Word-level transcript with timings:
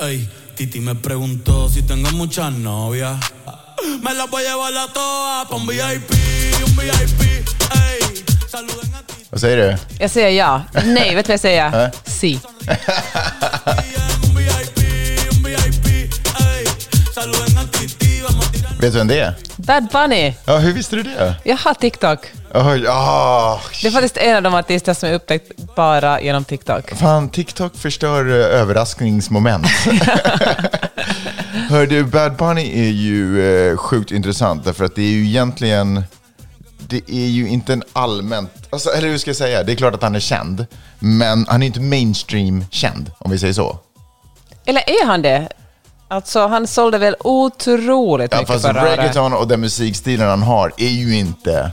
Ey, 0.00 0.28
Titi 0.56 0.80
me 0.80 0.94
preguntó 0.94 1.68
si 1.68 1.82
tengo 1.82 2.10
muchas 2.10 2.52
novias. 2.52 3.16
Me 4.02 4.12
las 4.14 4.28
voy 4.28 4.44
a 4.44 4.50
llevar 4.50 4.76
a 4.76 4.92
todas 4.92 5.46
pa' 5.48 5.56
un 5.56 5.66
VIP, 5.66 6.10
un 6.66 6.76
VIP. 6.76 7.20
Ey, 7.20 8.24
saluden 8.48 8.94
a 8.94 9.02
Titi. 9.06 9.26
Vad 9.30 9.40
säger 9.40 9.56
du? 9.56 9.76
Jag 9.98 10.10
säger 10.10 10.28
ja. 10.30 10.64
Nej, 10.84 11.14
vet 11.14 11.26
du 11.26 11.30
vad 11.30 11.34
jag 11.34 11.40
säger? 11.40 11.84
Äh? 11.84 11.90
Si. 12.04 12.40
Vet 18.84 18.92
du 18.92 18.98
vem 18.98 19.08
det 19.08 19.20
är? 19.20 19.34
Bad 19.56 19.88
Bunny. 19.92 20.34
Ja, 20.44 20.58
hur 20.58 20.72
visste 20.72 20.96
du 20.96 21.02
det? 21.02 21.34
Jag 21.44 21.56
har 21.56 21.74
TikTok. 21.74 22.18
Oj, 22.54 22.86
ah, 22.88 23.60
Det 23.82 23.88
är 23.88 23.90
faktiskt 23.90 24.16
en 24.16 24.36
av 24.36 24.42
de 24.42 24.54
artister 24.54 24.94
som 24.94 25.08
jag 25.08 25.16
upptäckt 25.16 25.52
bara 25.76 26.20
genom 26.20 26.44
TikTok. 26.44 26.90
Fan, 26.90 27.28
TikTok 27.28 27.76
förstör 27.76 28.28
eh, 28.28 28.60
överraskningsmoment. 28.60 29.66
Hör 31.68 31.86
du, 31.86 32.04
Bad 32.04 32.36
Bunny 32.36 32.86
är 32.86 32.90
ju 32.90 33.46
eh, 33.70 33.76
sjukt 33.76 34.10
intressant 34.10 34.64
därför 34.64 34.84
att 34.84 34.94
det 34.94 35.02
är 35.02 35.12
ju 35.12 35.26
egentligen, 35.26 36.04
det 36.78 37.10
är 37.10 37.26
ju 37.26 37.48
inte 37.48 37.72
en 37.72 37.82
allmänt, 37.92 38.52
alltså, 38.70 38.90
eller 38.90 39.08
hur 39.08 39.18
ska 39.18 39.30
jag 39.30 39.36
säga, 39.36 39.62
det 39.62 39.72
är 39.72 39.76
klart 39.76 39.94
att 39.94 40.02
han 40.02 40.14
är 40.14 40.20
känd, 40.20 40.66
men 40.98 41.46
han 41.48 41.62
är 41.62 41.66
inte 41.66 41.80
mainstream 41.80 42.64
känd, 42.70 43.10
om 43.18 43.30
vi 43.30 43.38
säger 43.38 43.54
så. 43.54 43.78
Eller 44.64 44.80
är 44.80 45.06
han 45.06 45.22
det? 45.22 45.48
Alltså, 46.14 46.46
han 46.46 46.66
sålde 46.66 46.98
väl 46.98 47.16
otroligt 47.20 48.32
Ja, 48.32 48.38
mycket 48.38 48.52
fast 48.52 48.66
förra 48.66 48.90
reggaeton 48.92 49.32
och 49.32 49.48
den 49.48 49.60
musikstilen 49.60 50.28
han 50.28 50.42
har 50.42 50.72
är 50.76 50.88
ju 50.88 51.18
inte 51.18 51.70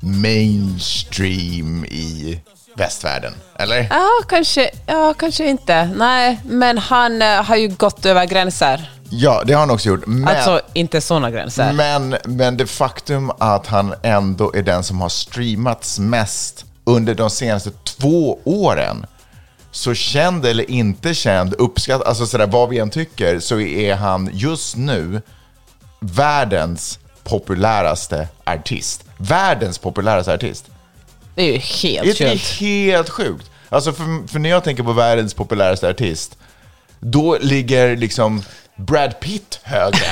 mainstream 0.00 1.84
i 1.84 2.40
västvärlden, 2.74 3.34
eller? 3.58 3.86
Ja, 3.90 4.08
kanske, 4.28 4.70
ja, 4.86 5.14
kanske 5.14 5.46
inte. 5.46 5.84
Nej, 5.84 6.40
men 6.44 6.78
han 6.78 7.22
eh, 7.22 7.42
har 7.42 7.56
ju 7.56 7.68
gått 7.68 8.06
över 8.06 8.24
gränser. 8.26 8.90
Ja, 9.10 9.42
det 9.46 9.52
har 9.52 9.60
han 9.60 9.70
också 9.70 9.88
gjort. 9.88 10.06
Men... 10.06 10.28
Alltså, 10.28 10.60
inte 10.72 11.00
sådana 11.00 11.30
gränser. 11.30 11.72
Men, 11.72 12.16
men 12.24 12.56
det 12.56 12.66
faktum 12.66 13.32
att 13.38 13.66
han 13.66 13.94
ändå 14.02 14.54
är 14.54 14.62
den 14.62 14.84
som 14.84 15.00
har 15.00 15.08
streamats 15.08 15.98
mest 15.98 16.64
under 16.84 17.14
de 17.14 17.30
senaste 17.30 17.70
två 17.70 18.38
åren. 18.44 19.06
Så 19.74 19.94
känd 19.94 20.46
eller 20.46 20.70
inte 20.70 21.14
känd, 21.14 21.54
uppskatt, 21.58 22.02
alltså 22.02 22.26
sådär 22.26 22.46
vad 22.46 22.68
vi 22.68 22.78
än 22.78 22.90
tycker, 22.90 23.40
så 23.40 23.60
är 23.60 23.94
han 23.94 24.30
just 24.32 24.76
nu 24.76 25.22
världens 26.00 26.98
populäraste 27.24 28.28
artist. 28.44 29.04
Världens 29.18 29.78
populäraste 29.78 30.34
artist. 30.34 30.66
Det 31.34 31.42
är 31.42 31.52
ju 31.52 31.58
helt 31.58 32.18
Det 32.18 32.24
är 32.24 32.30
sjukt. 32.30 32.60
helt 32.60 33.10
sjukt. 33.10 33.50
Alltså 33.68 33.92
för, 33.92 34.28
för 34.28 34.38
när 34.38 34.50
jag 34.50 34.64
tänker 34.64 34.82
på 34.82 34.92
världens 34.92 35.34
populäraste 35.34 35.88
artist, 35.88 36.36
då 37.00 37.38
ligger 37.40 37.96
liksom 37.96 38.42
Brad 38.76 39.20
Pitt 39.20 39.60
högre 39.62 40.06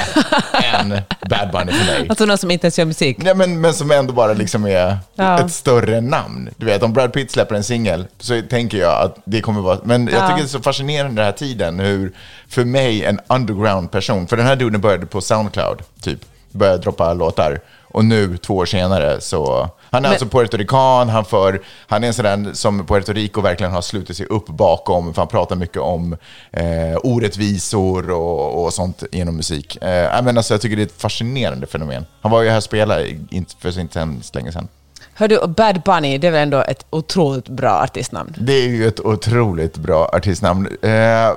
än 0.65 0.89
Bad 1.31 1.51
Bunny 1.53 1.73
för 1.73 1.87
mig. 1.93 2.07
Alltså 2.09 2.25
någon 2.27 2.39
som 2.39 2.51
inte 2.51 2.67
ens 2.67 2.79
gör 2.79 2.87
musik. 2.87 3.17
Nej, 3.19 3.35
men, 3.35 3.61
men 3.61 3.75
som 3.75 3.91
ändå 3.91 4.13
bara 4.13 4.33
liksom 4.33 4.67
är 4.67 4.99
Ja. 5.15 5.39
ett 5.41 5.53
större 5.53 6.01
namn. 6.01 6.51
Du 6.57 6.67
vet, 6.67 6.83
om 6.83 6.93
Brad 6.93 7.13
Pitt 7.13 7.31
släpper 7.31 7.55
en 7.55 7.65
singel 7.65 8.07
så 8.19 8.43
tänker 8.51 8.79
jag 8.79 9.03
att 9.03 9.17
det 9.25 9.41
kommer 9.41 9.61
vara... 9.61 9.79
Men 9.85 10.07
jag 10.07 10.15
Ja. 10.15 10.27
tycker 10.29 10.37
det 10.43 10.47
är 10.47 10.49
så 10.49 10.61
fascinerande 10.61 11.17
den 11.23 11.25
här 11.25 11.33
tiden 11.33 11.79
hur, 11.81 12.13
för 12.49 12.65
mig, 12.65 13.05
en 13.05 13.21
underground-person, 13.27 14.27
för 14.27 14.37
den 14.37 14.47
här 14.47 14.57
duden 14.57 14.81
började 14.81 15.07
på 15.07 15.21
Soundcloud, 15.21 15.79
typ, 16.03 16.19
började 16.51 16.79
droppa 16.79 17.13
låtar. 17.15 17.61
Och 17.83 18.05
nu, 18.05 18.37
två 18.37 18.57
år 18.57 18.67
senare, 18.67 19.21
så... 19.21 19.71
Han 19.93 20.05
är 20.05 20.09
alltså 20.09 20.27
puertorican, 20.27 21.09
han, 21.09 21.25
för, 21.25 21.63
han 21.87 22.05
är 22.05 22.09
en 22.09 22.15
sån 22.15 22.55
som 22.55 22.87
Puerto 22.87 23.13
Rico 23.13 23.41
verkligen 23.41 23.73
har 23.73 23.83
slutit 23.83 24.17
sig 24.17 24.27
upp 24.27 24.47
bakom, 24.47 25.15
för 25.15 25.23
han 25.23 25.29
pratar 25.29 25.57
mycket 25.57 25.83
om 25.83 26.17
eh, 26.51 26.99
orättvisor 27.03 28.11
och, 28.11 28.65
och 28.65 28.73
sånt 28.73 29.05
genom 29.13 29.37
musik. 29.37 29.77
Eh, 29.77 30.23
menar, 30.25 30.37
alltså, 30.37 30.55
jag 30.55 30.61
tycker 30.61 30.77
det 30.77 30.83
är 30.83 30.87
ett 30.87 31.01
fascinerande 31.01 31.67
fenomen. 31.67 32.07
Han 32.21 32.33
var 32.33 32.43
ju 32.43 32.49
här 32.49 32.57
och 32.57 32.63
spelade 32.63 33.17
för 33.59 33.81
inte 33.81 34.09
så 34.23 34.39
länge 34.39 34.53
sedan. 34.53 34.69
Hör 35.15 35.29
du, 35.29 35.47
Bad 35.47 35.83
Bunny, 35.83 36.19
det 36.19 36.27
är 36.27 36.31
väl 36.31 36.43
ändå 36.43 36.59
ett 36.59 36.87
otroligt 36.91 37.49
bra 37.49 37.83
artistnamn? 37.83 38.35
Det 38.39 38.53
är 38.53 38.69
ju 38.69 38.87
ett 38.87 39.01
otroligt 39.01 39.77
bra 39.77 40.11
artistnamn. 40.13 40.69
Eh, 40.83 41.31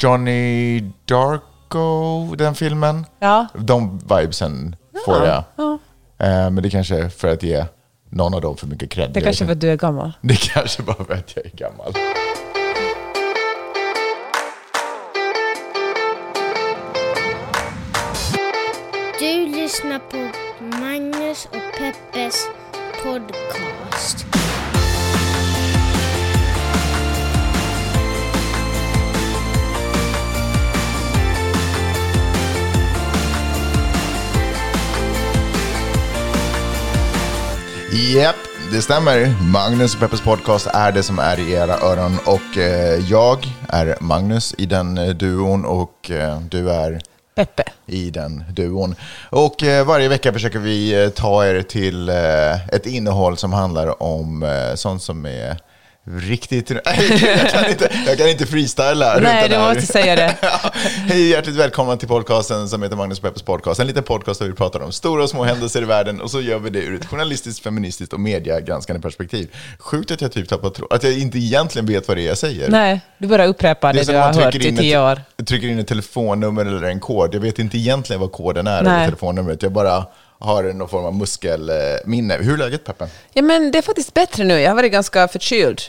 Johnny 0.00 0.80
Darko, 1.04 2.34
den 2.34 2.54
filmen. 2.54 3.06
Ja. 3.18 3.46
De 3.54 3.98
vibesen 3.98 4.76
får 5.04 5.26
jag. 5.26 5.44
Eh, 6.18 6.50
men 6.50 6.62
det 6.62 6.70
kanske 6.70 6.96
är 6.96 7.08
för 7.08 7.28
att 7.28 7.42
ge 7.42 7.64
någon 8.14 8.34
av 8.34 8.40
dem 8.40 8.56
för 8.56 8.66
mycket 8.66 8.90
cred. 8.90 9.10
Det 9.12 9.20
kanske 9.20 9.44
vet 9.44 9.48
för 9.48 9.52
att 9.52 9.60
du 9.60 9.70
är 9.70 9.76
gammal. 9.76 10.12
det 10.20 10.36
kanske 10.36 10.82
bara 10.82 11.04
för 11.04 11.14
att 11.14 11.36
jag 11.36 11.46
är 11.46 11.50
gammal. 11.50 11.92
Du 19.18 19.46
lyssnar 19.46 19.98
på 19.98 20.30
Magnus 20.80 21.44
och 21.44 21.78
Peppes 21.78 22.46
podcast. 23.02 24.43
Japp, 37.94 38.36
det 38.72 38.82
stämmer. 38.82 39.34
Magnus 39.52 39.94
och 39.94 40.00
Peppers 40.00 40.20
podcast 40.20 40.66
är 40.66 40.92
det 40.92 41.02
som 41.02 41.18
är 41.18 41.40
i 41.40 41.52
era 41.52 41.74
öron. 41.74 42.18
Och 42.26 42.58
eh, 42.58 43.10
jag 43.10 43.46
är 43.68 43.96
Magnus 44.00 44.54
i 44.58 44.66
den 44.66 44.98
eh, 44.98 45.08
duon 45.08 45.64
och 45.64 46.10
eh, 46.10 46.40
du 46.40 46.70
är... 46.70 47.00
Peppe. 47.34 47.62
i 47.86 48.10
den 48.10 48.44
duon. 48.52 48.94
Och 49.30 49.62
eh, 49.62 49.86
varje 49.86 50.08
vecka 50.08 50.32
försöker 50.32 50.58
vi 50.58 51.02
eh, 51.04 51.08
ta 51.08 51.46
er 51.46 51.62
till 51.62 52.08
ett 52.72 52.86
innehåll 52.86 53.36
som 53.36 53.52
handlar 53.52 54.02
om 54.02 54.46
sånt 54.74 55.02
som 55.02 55.26
är 55.26 55.58
riktigt... 56.06 56.70
jag, 56.84 57.50
kan 57.50 57.70
inte, 57.70 57.90
jag 58.06 58.18
kan 58.18 58.28
inte 58.28 58.46
freestyla. 58.46 59.18
Nej, 59.20 59.48
du 59.48 59.58
måste 59.58 59.86
säga 59.86 60.16
det. 60.16 60.36
Hej, 61.08 61.28
hjärtligt 61.28 61.56
välkomna 61.56 61.96
till 61.96 62.08
podcasten 62.08 62.68
som 62.68 62.82
heter 62.82 62.96
Magnus 62.96 63.20
Peppers 63.20 63.42
podcast. 63.42 63.80
En 63.80 63.86
liten 63.86 64.02
podcast 64.02 64.40
där 64.40 64.46
vi 64.46 64.52
pratar 64.52 64.80
om 64.80 64.92
stora 64.92 65.22
och 65.22 65.30
små 65.30 65.44
händelser 65.44 65.82
i 65.82 65.84
världen 65.84 66.20
och 66.20 66.30
så 66.30 66.40
gör 66.40 66.58
vi 66.58 66.70
det 66.70 66.78
ur 66.78 66.94
ett 67.00 67.06
journalistiskt, 67.06 67.62
feministiskt 67.62 68.12
och 68.12 68.20
mediagranskande 68.20 69.02
perspektiv. 69.02 69.48
Sjukt 69.78 70.10
att 70.10 70.20
jag 70.20 70.32
typ 70.32 70.48
tappat 70.48 70.74
tro- 70.74 70.86
att 70.90 71.02
jag 71.02 71.18
inte 71.18 71.38
egentligen 71.38 71.86
vet 71.86 72.08
vad 72.08 72.16
det 72.16 72.22
är 72.22 72.28
jag 72.28 72.38
säger. 72.38 72.70
Nej, 72.70 73.00
du 73.18 73.28
bara 73.28 73.46
upprepar 73.46 73.92
det, 73.92 74.04
som 74.04 74.14
du 74.14 74.20
har 74.20 74.32
hört 74.32 74.54
i 74.54 74.76
tio 74.76 75.00
år. 75.00 75.20
ett, 75.40 75.46
trycker 75.46 75.68
in 75.68 75.78
ett 75.78 75.88
telefonnummer 75.88 76.64
eller 76.64 76.82
en 76.82 77.00
kod. 77.00 77.34
Jag 77.34 77.40
vet 77.40 77.58
inte 77.58 77.78
egentligen 77.78 78.20
vad 78.20 78.32
koden 78.32 78.66
är 78.66 78.78
eller 78.78 78.90
Nej. 78.90 79.04
telefonnumret. 79.06 79.62
Jag 79.62 79.72
bara 79.72 80.06
har 80.44 80.62
någon 80.72 80.88
form 80.88 81.04
av 81.04 81.14
muskelminne. 81.14 82.36
Hur 82.40 82.52
är 82.52 82.58
läget 82.58 82.84
Peppe? 82.84 83.08
Ja, 83.32 83.42
men 83.42 83.70
det 83.70 83.78
är 83.78 83.82
faktiskt 83.82 84.14
bättre 84.14 84.44
nu. 84.44 84.60
Jag 84.60 84.70
har 84.70 84.76
varit 84.76 84.92
ganska 84.92 85.28
förkyld 85.28 85.80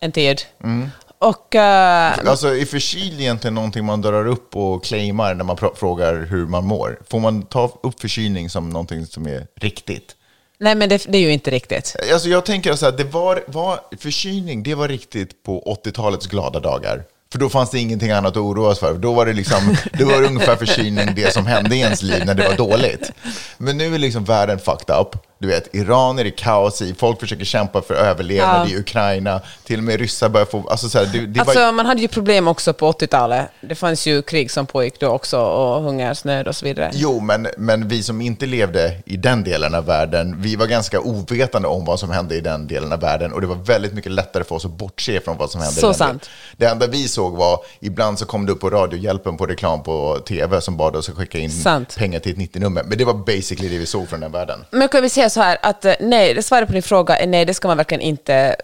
en 0.00 0.12
tid. 0.12 0.42
Mm. 0.64 0.88
Och... 1.18 1.54
eh, 1.54 2.12
Alltså 2.26 2.56
är 2.56 2.64
förkyld 2.64 3.20
egentligen 3.20 3.54
någonting 3.54 3.84
man 3.84 4.02
drar 4.02 4.26
upp 4.26 4.56
och 4.56 4.84
claimar 4.84 5.34
när 5.34 5.44
man 5.44 5.56
frågar 5.74 6.26
hur 6.30 6.46
man 6.46 6.64
mår? 6.64 6.98
Får 7.10 7.20
man 7.20 7.42
ta 7.42 7.78
upp 7.82 8.00
förkylning 8.00 8.50
som 8.50 8.70
någonting 8.70 9.06
som 9.06 9.26
är 9.26 9.46
riktigt? 9.60 10.16
nej, 10.58 10.74
men 10.74 10.88
det, 10.88 11.06
det 11.08 11.18
är 11.18 11.22
ju 11.22 11.32
inte 11.32 11.50
riktigt. 11.50 11.96
Alltså 12.12 12.28
jag 12.28 12.44
tänker 12.46 12.74
så 12.74 12.84
här, 12.84 12.92
det 12.92 13.04
var, 13.04 13.44
var, 13.46 13.80
förkylning, 13.98 14.62
det 14.62 14.74
var 14.74 14.88
riktigt 14.88 15.42
på 15.42 15.78
80-talets 15.84 16.26
glada 16.26 16.60
dagar. 16.60 17.04
För 17.36 17.40
då 17.40 17.48
fanns 17.48 17.70
det 17.70 17.78
ingenting 17.78 18.10
annat 18.10 18.30
att 18.30 18.36
oroa 18.36 18.74
sig 18.74 18.88
för. 18.88 18.94
Då 18.98 19.12
var 19.12 19.26
det, 19.26 19.32
liksom, 19.32 19.76
det 19.92 20.04
var 20.04 20.22
ungefär 20.22 20.56
förkylning 20.56 21.08
det 21.16 21.32
som 21.32 21.46
hände 21.46 21.76
i 21.76 21.80
ens 21.80 22.02
liv 22.02 22.22
när 22.26 22.34
det 22.34 22.48
var 22.48 22.56
dåligt. 22.56 23.12
Men 23.58 23.76
nu 23.78 23.94
är 23.94 23.98
liksom 23.98 24.24
världen 24.24 24.58
fucked 24.58 24.96
up. 25.00 25.08
Du 25.38 25.48
vet, 25.48 25.74
Iran 25.74 26.18
är 26.18 26.24
det 26.24 26.30
kaos 26.30 26.82
i, 26.82 26.94
folk 26.94 27.20
försöker 27.20 27.44
kämpa 27.44 27.82
för 27.82 27.94
överlevnad 27.94 28.68
Ja. 28.68 28.74
i 28.74 28.78
Ukraina. 28.78 29.40
Till 29.64 29.78
och 29.78 29.84
med 29.84 30.00
ryssar 30.00 30.28
börjar 30.28 30.46
få... 30.46 30.68
Alltså 30.68 30.88
så 30.88 30.98
här, 30.98 31.06
det, 31.06 31.26
det 31.26 31.40
Alltså, 31.40 31.58
var, 31.58 31.72
man 31.72 31.86
hade 31.86 32.00
ju 32.00 32.08
problem 32.08 32.48
också 32.48 32.72
på 32.72 32.92
80-talet. 32.92 33.46
Det 33.60 33.74
fanns 33.74 34.06
ju 34.06 34.22
krig 34.22 34.50
som 34.50 34.66
pågick 34.66 35.00
då 35.00 35.08
också 35.08 35.38
och 35.40 35.82
hungersnöd 35.82 36.48
och 36.48 36.56
så 36.56 36.64
vidare. 36.64 36.90
Jo, 36.94 37.20
men, 37.20 37.48
men 37.58 37.88
vi 37.88 38.02
som 38.02 38.20
inte 38.20 38.46
levde 38.46 38.96
i 39.06 39.16
den 39.16 39.44
delen 39.44 39.74
av 39.74 39.84
världen, 39.86 40.34
vi 40.38 40.56
var 40.56 40.66
ganska 40.66 41.00
ovetande 41.00 41.68
om 41.68 41.84
vad 41.84 42.00
som 42.00 42.10
hände 42.10 42.34
i 42.36 42.40
den 42.40 42.66
delen 42.66 42.92
av 42.92 43.00
världen. 43.00 43.32
Och 43.32 43.40
det 43.40 43.46
var 43.46 43.56
väldigt 43.56 43.92
mycket 43.92 44.12
lättare 44.12 44.44
för 44.44 44.54
oss 44.54 44.64
att 44.64 44.70
bortse 44.70 45.20
från 45.20 45.36
vad 45.36 45.50
som 45.50 45.60
hände 45.60 45.74
Så 45.80 45.86
i 45.86 45.88
den 45.90 45.94
sant. 45.94 46.22
delen. 46.22 46.30
Det 46.56 46.66
enda 46.66 46.86
vi 46.86 47.08
såg 47.08 47.25
var, 47.34 47.60
ibland 47.80 48.18
så 48.18 48.26
kom 48.26 48.46
det 48.46 48.52
upp 48.52 48.60
på 48.60 48.70
Radiohjälpen 48.70 49.36
på 49.36 49.46
reklam 49.46 49.82
på 49.82 50.18
tv 50.28 50.60
som 50.60 50.76
bad 50.76 50.96
oss 50.96 51.08
att 51.08 51.14
skicka 51.16 51.38
in 51.38 51.50
Sant. 51.50 51.96
pengar 51.96 52.20
till 52.20 52.32
ett 52.32 52.54
90-nummer. 52.54 52.82
Men 52.84 52.98
det 52.98 53.04
var 53.04 53.14
basically 53.14 53.68
det 53.68 53.78
vi 53.78 53.86
såg 53.86 54.08
från 54.08 54.20
den 54.20 54.32
världen. 54.32 54.64
Men 54.70 54.88
kan 54.88 55.02
vi 55.02 55.08
säga 55.08 55.30
så 55.30 55.40
här 55.40 55.58
att 55.62 55.84
eh, 55.84 55.94
nej, 56.00 56.42
svaret 56.42 56.66
på 56.68 56.72
din 56.72 56.82
fråga 56.82 57.16
är 57.18 57.26
nej, 57.26 57.44
det 57.44 57.54
ska 57.54 57.68
man 57.68 57.76
verkligen 57.76 58.00
inte 58.00 58.56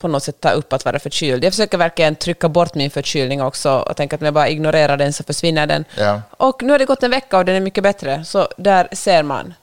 på 0.00 0.08
något 0.08 0.22
sätt 0.22 0.40
ta 0.40 0.50
upp 0.50 0.72
att 0.72 0.84
vara 0.84 0.98
förkyld. 0.98 1.44
Jag 1.44 1.52
försöker 1.52 1.78
verkligen 1.78 2.14
trycka 2.16 2.48
bort 2.48 2.74
min 2.74 2.90
förkylning 2.90 3.42
också 3.42 3.70
och 3.78 3.96
tänka 3.96 4.16
att 4.16 4.22
om 4.22 4.24
jag 4.24 4.34
bara 4.34 4.48
ignorerar 4.48 4.96
den 4.96 5.12
så 5.12 5.24
försvinner 5.24 5.66
den. 5.66 5.84
Ja. 5.96 6.22
Och 6.30 6.62
nu 6.62 6.72
har 6.72 6.78
det 6.78 6.84
gått 6.84 7.02
en 7.02 7.10
vecka 7.10 7.38
och 7.38 7.44
den 7.44 7.56
är 7.56 7.60
mycket 7.60 7.82
bättre, 7.82 8.24
så 8.24 8.48
där 8.56 8.88
ser 8.92 9.22
man. 9.22 9.54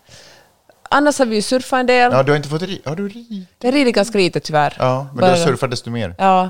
Annars 0.89 1.19
har 1.19 1.25
vi 1.25 1.35
ju 1.35 1.41
surfat 1.41 1.79
en 1.79 1.85
del. 1.85 2.11
Ja, 2.11 2.23
du 2.23 2.31
har 2.31 2.37
inte 2.37 2.49
fått 2.49 2.61
ri? 2.61 2.81
Har 2.85 2.95
du 2.95 3.07
ri? 3.09 3.45
Jag 3.61 3.73
rider 3.73 3.91
ganska 3.91 4.17
lite 4.17 4.39
tyvärr. 4.39 4.75
Ja, 4.79 5.07
men 5.13 5.21
Bara- 5.21 5.33
du 5.33 5.39
har 5.39 5.47
surfat 5.47 5.71
desto 5.71 5.89
mer. 5.89 6.15
Ja. 6.17 6.49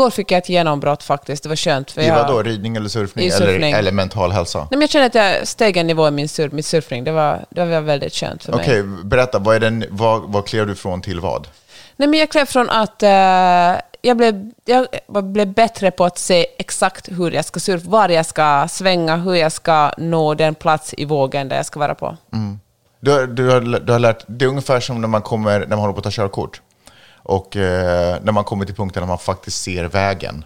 Igår 0.00 0.10
fick 0.10 0.30
jag 0.30 0.38
ett 0.38 0.48
genombrott 0.48 1.02
faktiskt. 1.02 1.42
Det 1.42 1.48
var 1.48 1.56
skönt. 1.56 1.90
För 1.90 2.00
I 2.02 2.06
jag, 2.06 2.14
vad 2.14 2.26
då? 2.26 2.42
Ridning 2.42 2.76
eller 2.76 2.88
surfning? 2.88 3.26
I 3.26 3.30
surfning. 3.30 3.70
Eller, 3.70 3.78
eller 3.78 3.92
mental 3.92 4.32
hälsa? 4.32 4.58
Nej, 4.58 4.66
men 4.70 4.80
jag 4.80 4.90
känner 4.90 5.06
att 5.06 5.14
jag 5.14 5.48
steg 5.48 5.76
en 5.76 5.86
nivå 5.86 6.08
i 6.08 6.10
min 6.10 6.28
sur, 6.28 6.50
mitt 6.50 6.66
surfning. 6.66 7.04
Det 7.04 7.12
var, 7.12 7.44
det 7.50 7.64
var 7.64 7.80
väldigt 7.80 8.14
skönt 8.14 8.44
för 8.44 8.52
mig. 8.52 8.60
Okej, 8.60 8.82
berätta. 8.82 9.38
Vad, 9.38 9.56
är 9.56 9.60
den, 9.60 9.84
vad, 9.90 10.22
vad 10.22 10.46
klev 10.46 10.66
du 10.66 10.74
från 10.74 11.02
till 11.02 11.20
vad? 11.20 11.48
Nej, 11.96 12.08
men 12.08 12.18
jag 12.20 12.30
klev 12.30 12.44
från 12.46 12.70
att 12.70 13.02
eh, 13.02 13.08
jag, 14.02 14.16
blev, 14.16 14.50
jag 14.64 14.86
blev 15.24 15.46
bättre 15.54 15.90
på 15.90 16.04
att 16.04 16.18
se 16.18 16.46
exakt 16.58 17.08
hur 17.08 17.30
jag 17.30 17.44
ska 17.44 17.60
surfa, 17.60 17.90
var 17.90 18.08
jag 18.08 18.26
ska 18.26 18.66
svänga, 18.70 19.16
hur 19.16 19.34
jag 19.34 19.52
ska 19.52 19.90
nå 19.98 20.34
den 20.34 20.54
plats 20.54 20.94
i 20.98 21.04
vågen 21.04 21.48
där 21.48 21.56
jag 21.56 21.66
ska 21.66 21.80
vara 21.80 21.94
på. 21.94 22.16
Du, 23.00 23.10
har- 23.10 23.26
du, 23.26 23.50
har, 23.50 23.60
du 23.60 23.92
har 23.92 23.98
lärt, 23.98 24.24
det 24.26 24.44
är 24.44 24.48
ungefär 24.48 24.80
som 24.80 25.00
när 25.00 25.08
man, 25.08 25.22
kommer, 25.22 25.60
när 25.60 25.66
man 25.68 25.78
håller 25.78 25.92
på 25.92 25.98
att 25.98 26.04
ta 26.04 26.10
körkort. 26.10 26.60
Och 27.22 27.56
eh, 27.56 28.16
när 28.22 28.32
man 28.32 28.44
kommer 28.44 28.64
till 28.64 28.74
punkten 28.74 29.00
när 29.00 29.08
man 29.08 29.18
faktiskt 29.18 29.62
ser 29.62 29.84
vägen 29.84 30.44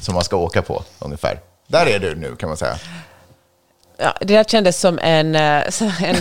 som 0.00 0.14
man 0.14 0.24
ska 0.24 0.36
åka 0.36 0.62
på, 0.62 0.82
ungefär. 0.98 1.40
Där 1.66 1.86
är 1.86 1.98
du 1.98 2.14
nu, 2.14 2.36
kan 2.36 2.48
man 2.48 2.56
säga. 2.56 2.76
Ja, 3.96 4.14
det 4.20 4.34
där 4.34 4.44
kändes 4.44 4.80
som 4.80 4.98
en, 4.98 5.34
eh, 5.34 5.40
en, 6.02 6.16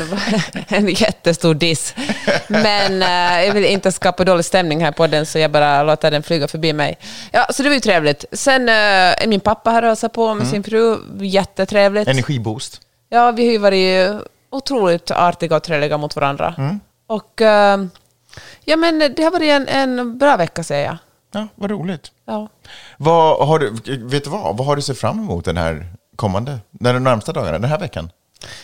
en 0.68 0.88
jättestor 0.88 1.53
diss. 1.53 1.95
Men 2.48 3.01
eh, 3.01 3.45
jag 3.45 3.53
vill 3.53 3.65
inte 3.65 3.92
skapa 3.92 4.24
dålig 4.24 4.45
stämning 4.45 4.83
här 4.83 4.92
på 4.92 5.07
den, 5.07 5.25
så 5.25 5.39
jag 5.39 5.51
bara 5.51 5.83
låter 5.83 6.12
den 6.12 6.24
flyga 6.24 6.48
förbi 6.48 6.74
mig. 6.74 6.98
Ja, 7.31 7.48
så 7.50 7.63
det 7.63 7.69
var 7.69 7.74
ju 7.74 7.80
trevligt. 7.80 8.25
Sen 8.31 8.69
eh, 8.69 8.75
är 8.75 9.27
min 9.27 9.39
pappa 9.39 9.71
här 9.71 9.81
och 9.81 9.88
hälsar 9.88 10.09
på 10.09 10.33
med 10.33 10.48
sin 10.48 10.63
fru. 10.63 10.98
Jättetrevligt. 11.19 12.07
Energiboost. 12.07 12.81
Ja, 13.09 13.31
vi 13.31 13.45
har 13.45 13.51
ju 13.51 13.57
varit 13.57 14.21
otroligt 14.50 15.12
artiga 15.12 15.56
och 15.56 15.63
trevliga 15.63 15.98
mot 15.98 16.15
varandra. 16.15 16.80
Och 17.07 17.42
eh, 17.42 17.77
ja, 18.66 18.78
men 18.78 19.00
det 19.00 19.24
har 19.24 19.31
varit 19.31 19.51
en, 19.51 19.68
en 19.68 20.18
bra 20.18 20.38
vecka, 20.38 20.63
säger 20.63 20.86
jag. 20.86 20.98
Ja, 21.33 21.48
vad 21.56 21.72
roligt. 21.72 22.12
Ja. 22.25 22.48
Vad 22.98 23.48
har 23.48 23.60
du, 23.60 23.69
vet 23.98 24.24
du 24.24 24.30
vad? 24.30 24.57
Vad 24.57 24.68
har 24.68 24.75
du 24.75 24.81
sett 24.81 24.98
fram 24.98 25.19
emot 25.19 25.45
den 25.45 25.57
här 25.57 25.86
kommande, 26.16 26.60
den 26.72 27.04
närmsta 27.04 27.33
dagarna, 27.33 27.60
den 27.60 27.69
här 27.69 27.80
veckan? 27.80 28.12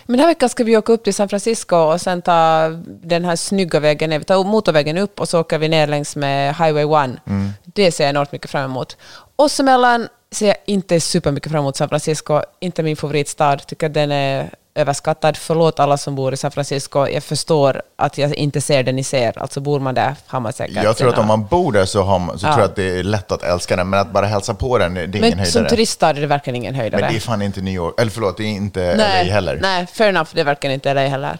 Men 0.05 0.17
den 0.17 0.19
här 0.19 0.27
veckan 0.27 0.49
ska 0.49 0.63
vi 0.63 0.77
åka 0.77 0.93
upp 0.93 1.03
till 1.03 1.13
San 1.13 1.29
Francisco 1.29 1.75
och 1.75 2.01
sen 2.01 2.21
ta 2.21 2.69
den 2.87 3.25
här 3.25 3.35
snygga 3.35 3.79
vägen 3.79 4.09
ner. 4.09 4.19
Vi 4.19 4.25
tar 4.25 4.43
motorvägen 4.43 4.97
upp 4.97 5.19
och 5.19 5.29
så 5.29 5.39
åker 5.39 5.57
vi 5.59 5.69
ner 5.69 5.87
längs 5.87 6.15
med 6.15 6.55
Highway 6.55 7.05
1. 7.05 7.19
Det 7.63 7.91
ser 7.91 8.03
jag 8.03 8.09
enormt 8.09 8.31
mycket 8.31 8.51
fram 8.51 8.71
emot. 8.71 8.97
Oss 9.35 9.59
emellan 9.59 10.07
ser 10.31 10.47
jag 10.47 10.57
inte 10.65 10.99
supermycket 10.99 11.51
fram 11.51 11.59
emot 11.61 11.75
San 11.75 11.89
Francisco. 11.89 12.41
Inte 12.59 12.83
min 12.83 12.95
favoritstad. 12.95 13.57
Tycker 13.57 13.89
den 13.89 14.11
är 14.11 14.49
överskattad. 14.77 15.37
Förlåt 15.37 15.79
alla 15.79 15.97
som 15.97 16.15
bor 16.15 16.33
i 16.33 16.37
San 16.37 16.51
Francisco. 16.51 17.07
Jag 17.07 17.23
förstår 17.23 17.81
att 17.95 18.17
jag 18.17 18.35
inte 18.35 18.61
ser 18.61 18.83
det 18.83 18.91
ni 18.91 19.03
ser. 19.03 19.39
Alltså 19.39 19.59
bor 19.59 19.79
man 19.79 19.95
där 19.95 20.15
har 20.27 20.39
man 20.39 20.53
säkert... 20.53 20.83
Jag 20.83 20.97
tror 20.97 21.09
att 21.09 21.17
om 21.17 21.27
man 21.27 21.45
bor 21.45 21.71
där 21.71 21.85
så, 21.85 22.03
man, 22.19 22.39
så 22.39 22.45
Ja. 22.47 22.51
tror 22.53 22.61
jag 22.63 22.69
att 22.69 22.75
det 22.75 22.99
är 22.99 23.03
lätt 23.03 23.31
att 23.31 23.43
älska 23.43 23.75
den, 23.75 23.89
men 23.89 23.99
att 23.99 24.11
bara 24.11 24.25
hälsa 24.25 24.53
på 24.53 24.77
den, 24.77 24.93
det 24.93 25.01
är 25.01 25.05
ingen 25.15 25.21
Men 25.21 25.31
som 25.31 25.59
höjdare. 25.59 25.69
turiststad 25.69 26.09
är 26.09 26.13
det 26.13 26.27
verkligen 26.27 26.55
ingen 26.55 26.75
höjdare. 26.75 27.01
Men 27.01 27.11
det 27.11 27.17
är 27.17 27.21
fan 27.21 27.41
inte 27.41 27.61
New 27.61 27.73
York, 27.73 27.93
eller 28.01 28.11
förlåt, 28.11 28.37
det 28.37 28.43
är 28.43 28.47
inte 28.47 28.95
LA 28.95 29.03
heller. 29.33 29.59
Nej, 29.61 29.87
fair 29.93 30.09
enough. 30.09 30.29
Det 30.33 30.43
verkar 30.43 30.69
inte 30.69 30.93
LA 30.93 31.01
heller. 31.07 31.37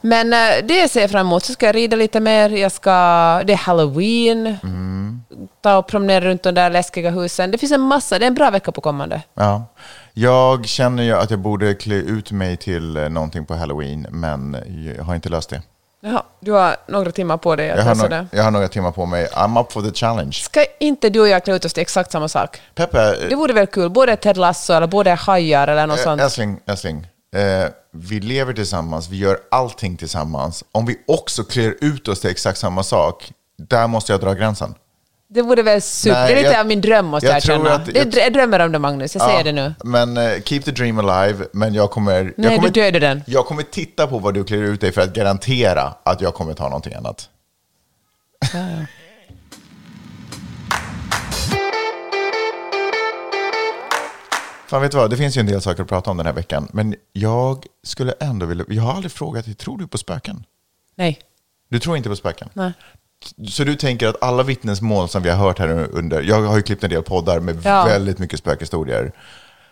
Men 0.00 0.32
eh, 0.32 0.38
det 0.64 0.88
ser 0.88 1.00
jag 1.00 1.10
fram 1.10 1.26
emot. 1.26 1.44
Så 1.44 1.52
ska 1.52 1.66
jag 1.66 1.74
rida 1.74 1.96
lite 1.96 2.20
mer. 2.20 2.48
Jag 2.50 2.72
ska, 2.72 2.90
det 3.44 3.52
är 3.52 3.56
halloween. 3.56 4.56
Mm. 4.62 5.22
Ta 5.62 5.76
och 5.78 5.86
promenera 5.86 6.24
runt 6.24 6.42
de 6.42 6.54
där 6.54 6.70
läskiga 6.70 7.10
husen. 7.10 7.50
Det 7.50 7.58
finns 7.58 7.72
en 7.72 7.80
massa. 7.80 8.18
Det 8.18 8.24
är 8.24 8.26
en 8.26 8.34
bra 8.34 8.50
vecka 8.50 8.72
på 8.72 8.80
kommande. 8.80 9.22
Ja. 9.34 9.64
Jag 10.20 10.66
känner 10.66 11.02
ju 11.02 11.12
att 11.12 11.30
jag 11.30 11.38
borde 11.40 11.74
klä 11.74 11.94
ut 11.94 12.32
mig 12.32 12.56
till 12.56 12.96
eh, 12.96 13.08
någonting 13.08 13.44
på 13.46 13.54
halloween, 13.54 14.06
men 14.10 14.56
jag 14.96 15.04
har 15.04 15.14
inte 15.14 15.28
löst 15.28 15.50
det. 15.50 15.62
Jaha, 16.00 16.22
du 16.40 16.52
har 16.52 16.76
några 16.88 17.10
timmar 17.12 17.36
på 17.36 17.56
dig 17.56 17.70
att 17.70 17.78
Jag 17.78 17.86
lösa 17.86 18.06
no- 18.06 18.08
det. 18.08 18.26
jag 18.36 18.44
har 18.44 18.50
några 18.50 18.68
timmar 18.68 18.92
på 18.92 19.06
mig. 19.06 19.26
I'm 19.26 19.60
up 19.60 19.72
for 19.72 19.82
the 19.82 19.90
challenge. 19.92 20.32
Ska 20.32 20.64
inte 20.80 21.08
du 21.10 21.20
och 21.20 21.28
jag 21.28 21.44
klä 21.44 21.54
ut 21.54 21.64
oss 21.64 21.72
till 21.74 21.80
exakt 21.80 22.12
samma 22.12 22.28
sak? 22.28 22.60
Peppe, 22.74 23.14
Det 23.28 23.34
vore 23.36 23.52
väl 23.52 23.66
kul? 23.66 23.90
Både 23.90 24.16
Ted 24.16 24.36
Lasso 24.36 24.72
eller 24.72 24.86
både 24.86 25.10
hajar 25.14 25.68
eller 25.68 25.86
något 25.86 25.98
eh, 25.98 26.04
sånt. 26.04 26.20
älskling, 26.22 26.60
älskling. 26.66 27.06
Eh, 27.36 27.70
vi 27.92 28.20
lever 28.20 28.52
tillsammans, 28.52 29.08
vi 29.08 29.16
gör 29.16 29.38
allting 29.50 29.96
tillsammans. 29.96 30.64
Om 30.72 30.86
vi 30.86 30.98
också 31.06 31.44
klär 31.44 31.74
ut 31.80 32.08
oss 32.08 32.20
till 32.20 32.30
exakt 32.30 32.58
samma 32.58 32.82
sak, 32.82 33.32
där 33.68 33.86
måste 33.86 34.12
jag 34.12 34.20
dra 34.20 34.34
gränsen. 34.34 34.74
Det 35.30 35.42
vore 35.42 35.62
väl 35.62 35.82
super. 35.82 36.14
Nej, 36.14 36.26
det 36.26 36.32
är 36.40 36.42
lite 36.42 36.52
jag- 36.54 36.60
av 36.60 36.66
min 36.66 36.80
dröm 36.80 37.06
måste 37.06 37.26
jag 37.26 37.36
jag, 37.36 37.42
känna. 37.42 37.70
att- 37.74 37.94
jag- 37.96 38.14
jag 38.14 38.32
drömmer 38.32 38.60
om 38.60 38.72
det 38.72 38.78
Magnus, 38.78 39.14
jag 39.14 39.24
säger 39.24 39.44
det 39.44 39.52
nu. 39.52 39.74
Men 39.84 40.16
eh, 40.16 40.42
keep 40.44 40.60
the 40.60 40.70
dream 40.70 40.98
alive, 41.08 41.46
men 41.52 41.74
jag 41.74 41.90
kommer... 41.90 42.34
Nej, 42.36 42.56
kommer, 42.56 42.68
du 42.68 42.80
dödar 42.80 43.00
den. 43.00 43.22
Jag 43.26 43.46
kommer 43.46 43.62
titta 43.62 44.06
på 44.06 44.18
vad 44.18 44.34
du 44.34 44.44
klär 44.44 44.58
ut 44.62 44.80
dig 44.80 44.92
för 44.92 45.00
att 45.00 45.12
garantera 45.14 45.94
att 46.02 46.20
jag 46.20 46.34
kommer 46.34 46.54
ta 46.54 46.64
någonting 46.64 46.94
annat. 46.94 47.28
Fan, 54.66 54.82
vet 54.82 54.90
du 54.92 54.96
vad? 54.98 55.10
Det 55.10 55.16
finns 55.16 55.36
ju 55.36 55.40
en 55.40 55.46
del 55.46 55.60
saker 55.62 55.82
att 55.82 55.88
prata 55.88 56.10
om 56.10 56.16
den 56.16 56.26
här 56.26 56.32
veckan, 56.32 56.68
men 56.72 56.94
jag 57.12 57.64
skulle 57.82 58.12
ändå 58.20 58.46
vilja... 58.46 58.64
Jag 58.68 58.82
har 58.82 58.94
aldrig 58.94 59.12
frågat 59.12 59.44
dig, 59.44 59.54
tror 59.54 59.78
du 59.78 59.86
på 59.88 59.98
spöken? 59.98 60.44
Nej. 60.94 61.18
Du 61.68 61.78
tror 61.78 61.96
inte 61.96 62.08
på 62.08 62.16
spöken? 62.16 62.48
Nej. 62.52 62.72
Så 63.48 63.64
du 63.64 63.76
tänker 63.76 64.06
att 64.08 64.22
alla 64.22 64.42
vittnesmål 64.42 65.08
som 65.08 65.22
vi 65.22 65.30
har 65.30 65.36
hört 65.36 65.58
här 65.58 65.88
under, 65.92 66.22
jag 66.22 66.42
har 66.42 66.56
ju 66.56 66.62
klippt 66.62 66.84
en 66.84 66.90
del 66.90 67.02
poddar 67.02 67.40
med 67.40 67.58
Ja. 67.64 67.84
väldigt 67.84 68.18
mycket 68.18 68.38
spökhistorier. 68.38 69.12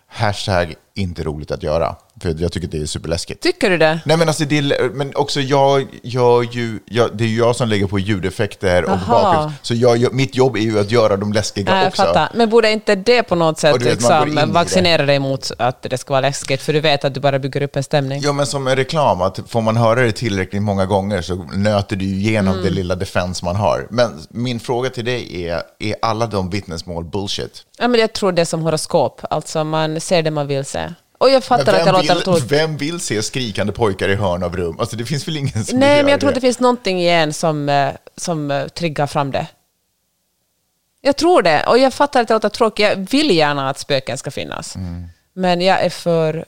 Hashtag 0.09 0.75
inte 0.95 1.23
roligt 1.23 1.51
att 1.51 1.63
göra, 1.63 1.97
för 2.23 2.35
jag 2.39 2.53
tycker 2.53 2.69
det 2.69 2.79
är 2.83 2.87
superläskigt. 2.87 3.43
Tycker 3.43 3.71
du 3.71 3.79
det? 3.79 4.01
Nej 4.05 4.17
men 4.17 4.29
alltså, 4.29 4.45
det 4.45 4.59
är, 4.59 4.91
men 4.91 5.17
också 5.17 5.41
jag 5.41 5.87
gör 6.03 6.43
ju, 6.43 6.79
jag, 6.87 7.17
det 7.17 7.25
är 7.25 7.29
ju 7.29 7.37
jag 7.39 7.57
som 7.57 7.69
lägger 7.69 7.87
på 7.87 7.99
ljudeffekter 7.99 8.85
och 8.85 8.99
bakgrund. 9.09 9.53
Så 9.63 9.75
jag, 9.75 10.15
mitt 10.15 10.37
jobb 10.37 10.57
är 10.57 10.61
ju 10.61 10.79
att 10.81 10.91
göra 10.91 11.17
dem 11.17 11.33
läskiga 11.33 11.79
jag 11.79 11.89
också. 11.89 12.03
fattar. 12.03 12.29
Men 12.35 12.51
borde 12.51 12.71
inte 12.73 12.95
det 12.95 13.23
på 13.23 13.35
något 13.35 13.59
sätt 13.59 13.77
vet, 13.77 13.83
liksom, 13.83 14.53
vaccinera 14.53 15.07
dig 15.07 15.19
mot 15.19 15.51
att 15.59 15.83
det 15.83 15.99
ska 15.99 16.13
vara 16.13 16.21
läskigt? 16.21 16.63
För 16.63 16.73
du 16.73 16.81
vet 16.81 17.05
att 17.05 17.15
du 17.15 17.21
bara 17.21 17.39
bygger 17.39 17.63
upp 17.63 17.77
en 17.77 17.83
stämning. 17.83 18.21
Ja, 18.23 18.33
men 18.33 18.47
som 18.47 18.67
en 18.67 18.77
reklam, 18.77 19.23
att 19.23 19.41
får 19.49 19.61
man 19.61 19.77
höra 19.77 20.01
det 20.01 20.13
tillräckligt 20.13 20.63
många 20.63 20.87
gånger 20.87 21.23
så 21.23 21.35
nöter 21.55 21.97
du 21.97 22.05
igenom 22.05 22.53
Mm. 22.57 22.65
det 22.65 22.71
lilla 22.71 22.95
defense 22.95 23.45
man 23.45 23.57
har. 23.57 23.87
Men 23.91 24.23
min 24.31 24.61
fråga 24.61 24.91
till 24.91 25.05
dig 25.05 25.47
är, 25.47 25.63
är 25.79 25.95
alla 26.03 26.27
de 26.27 26.51
vittnesmål 26.51 27.05
bullshit? 27.05 27.63
Ja, 27.79 27.89
men 27.89 28.01
jag 28.01 28.13
tror 28.13 28.33
det 28.33 28.41
är 28.43 28.45
som 28.47 28.61
horoskop. 28.63 29.21
Alltså 29.31 29.65
man 29.65 30.01
ser 30.01 30.23
det 30.23 30.31
man 30.31 30.47
vill 30.47 30.65
se. 30.65 30.81
Och 31.19 31.31
jag 31.31 31.45
fattar 31.45 31.75
att 31.75 31.87
jag 31.87 31.93
låter 31.93 32.09
vill, 32.09 32.19
otroligt... 32.19 32.53
vem 32.53 32.77
vill 32.77 33.01
se 33.01 33.23
skrikande 33.23 33.73
pojkar 33.73 34.09
i 34.09 34.15
hörn 34.15 34.43
av 34.43 34.57
rum? 34.57 34.81
Alltså 34.81 34.97
det 34.97 35.05
finns 35.05 35.29
väl 35.29 35.37
ingen 35.37 35.65
som 35.65 35.79
Nej, 35.79 36.03
men 36.03 36.11
jag 36.11 36.21
tror 36.21 36.29
det? 36.29 36.31
att 36.31 36.35
det 36.35 36.41
finns 36.41 36.61
någonting 36.61 37.01
i 37.01 37.09
en 37.09 37.33
som, 37.33 37.69
eh, 37.69 37.91
som 38.17 38.51
eh, 38.51 38.69
triggar 38.69 39.07
fram 39.07 39.31
det. 39.31 39.47
Jag 41.01 41.17
tror 41.17 41.43
det. 41.43 41.67
Och 41.67 41.79
jag 41.79 41.95
fattar 41.95 42.21
att 42.21 42.29
det 42.29 42.35
låter 42.35 42.49
tråkigt. 42.49 42.87
Jag 42.87 43.11
vill 43.11 43.31
gärna 43.31 43.71
att 43.71 43.79
spöken 43.79 44.19
ska 44.19 44.31
finnas. 44.31 44.77
Mm. 44.77 45.07
Men 45.33 45.61
jag 45.61 45.85
är 45.85 45.91
för... 45.91 46.45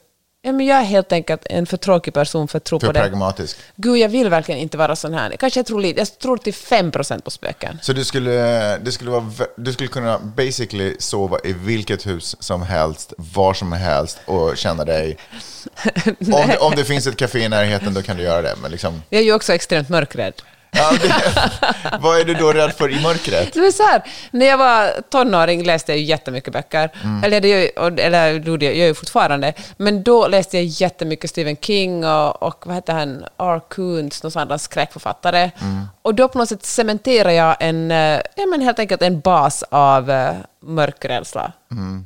Ja, 0.48 0.52
men 0.52 0.66
jag 0.66 0.78
är 0.78 0.82
helt 0.82 1.12
enkelt 1.12 1.46
en 1.50 1.66
för 1.66 1.76
tråkig 1.76 2.14
person 2.14 2.48
för 2.48 2.56
att 2.56 2.64
tro 2.64 2.80
För 2.80 2.86
på 2.86 2.92
det. 2.92 3.00
pragmatisk. 3.00 3.56
Gud, 3.76 3.96
jag 3.96 4.08
vill 4.08 4.28
verkligen 4.30 4.60
inte 4.60 4.76
vara 4.76 4.96
sån 4.96 5.14
här. 5.14 5.36
Kanske 5.36 5.58
jag 5.58 5.66
tror 5.66 5.80
lite. 5.80 6.00
Jag 6.00 6.18
tror 6.18 6.36
till 6.36 6.52
5% 6.52 7.20
på 7.20 7.30
spöken. 7.30 7.78
Så 7.82 7.92
du 7.92 8.04
skulle, 8.04 8.30
det 8.78 8.92
skulle 8.92 9.10
vara, 9.10 9.24
du 9.56 9.72
skulle 9.72 9.88
kunna 9.88 10.18
basically 10.18 10.96
sova 10.98 11.38
i 11.44 11.52
vilket 11.52 12.06
hus 12.06 12.36
som 12.40 12.62
helst, 12.62 13.12
var 13.16 13.54
som 13.54 13.72
helst 13.72 14.18
och 14.24 14.56
känna 14.56 14.84
dig... 14.84 15.16
om, 16.32 16.50
om 16.60 16.72
det 16.76 16.84
finns 16.84 17.06
ett 17.06 17.16
café 17.16 17.38
i 17.38 17.48
närheten 17.48 17.94
då 17.94 18.02
kan 18.02 18.16
du 18.16 18.22
göra 18.22 18.42
det. 18.42 18.54
Men 18.62 18.70
liksom, 18.70 19.02
Jag 19.08 19.20
är 19.20 19.24
ju 19.24 19.32
också 19.32 19.52
extremt 19.52 19.88
mörkrädd. 19.88 20.42
Ja, 20.70 20.90
det, 21.02 21.14
vad 22.00 22.20
är 22.20 22.24
du 22.24 22.34
då 22.34 22.52
rädd 22.52 22.72
för 22.72 22.90
i 22.98 23.02
mörkret? 23.02 23.52
Det 23.52 23.60
var 23.60 23.70
så 23.70 23.82
här, 23.82 24.02
när 24.30 24.46
jag 24.46 24.58
var 24.58 24.90
tonåring 25.10 25.64
läste 25.64 25.92
jag 25.92 26.00
jättemycket 26.00 26.52
böcker. 26.52 26.90
Eller, 27.24 27.40
det 27.40 27.48
gör, 27.48 27.70
jag- 27.76 28.00
eller 28.00 28.32
jag, 28.32 28.62
jag 28.62 28.74
gör 28.76 28.86
ju 28.86 28.94
fortfarande. 28.94 29.52
Men 29.76 30.02
då 30.02 30.28
läste 30.28 30.56
jag 30.56 30.64
jättemycket 30.64 31.30
Stephen 31.30 31.56
King 31.56 32.04
och, 32.04 32.42
och 32.42 32.66
vad 32.66 32.74
heter 32.74 32.92
han, 32.92 33.24
R. 33.38 33.60
Coons, 33.68 34.22
någon 34.22 34.32
sån 34.32 34.58
skräckförfattare. 34.58 35.50
Och 36.02 36.14
då 36.14 36.28
på 36.28 36.38
något 36.38 36.48
sätt 36.48 36.64
cementerade 36.64 37.34
jag 37.34 37.56
en, 37.60 37.90
eh, 37.90 38.20
ja 38.36 38.46
men 38.46 38.60
helt 38.60 38.78
enkelt 38.78 39.02
en 39.02 39.20
bas 39.20 39.64
av 39.70 40.10
uh, 40.10 40.30
mörkrädsla. 40.62 41.52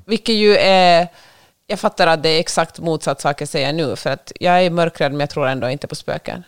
Vilket 0.07 0.35
ju 0.35 0.57
är, 0.57 1.09
jag 1.67 1.81
fattar 1.81 2.07
att 2.07 2.23
det 2.23 2.29
är 2.29 2.41
exakt 2.41 2.79
motsatt 2.79 3.21
sak 3.21 3.41
jag 3.41 3.49
säger 3.49 3.73
nu, 3.73 3.97
för 3.97 4.11
att 4.11 4.33
jag 4.41 4.63
är 4.65 4.71
mörkrädd 4.71 5.13
men 5.13 5.21
jag 5.21 5.31
tror 5.31 5.49
ändå 5.49 5.71
inte 5.71 5.87
på 5.87 5.95
spöken. 5.95 6.45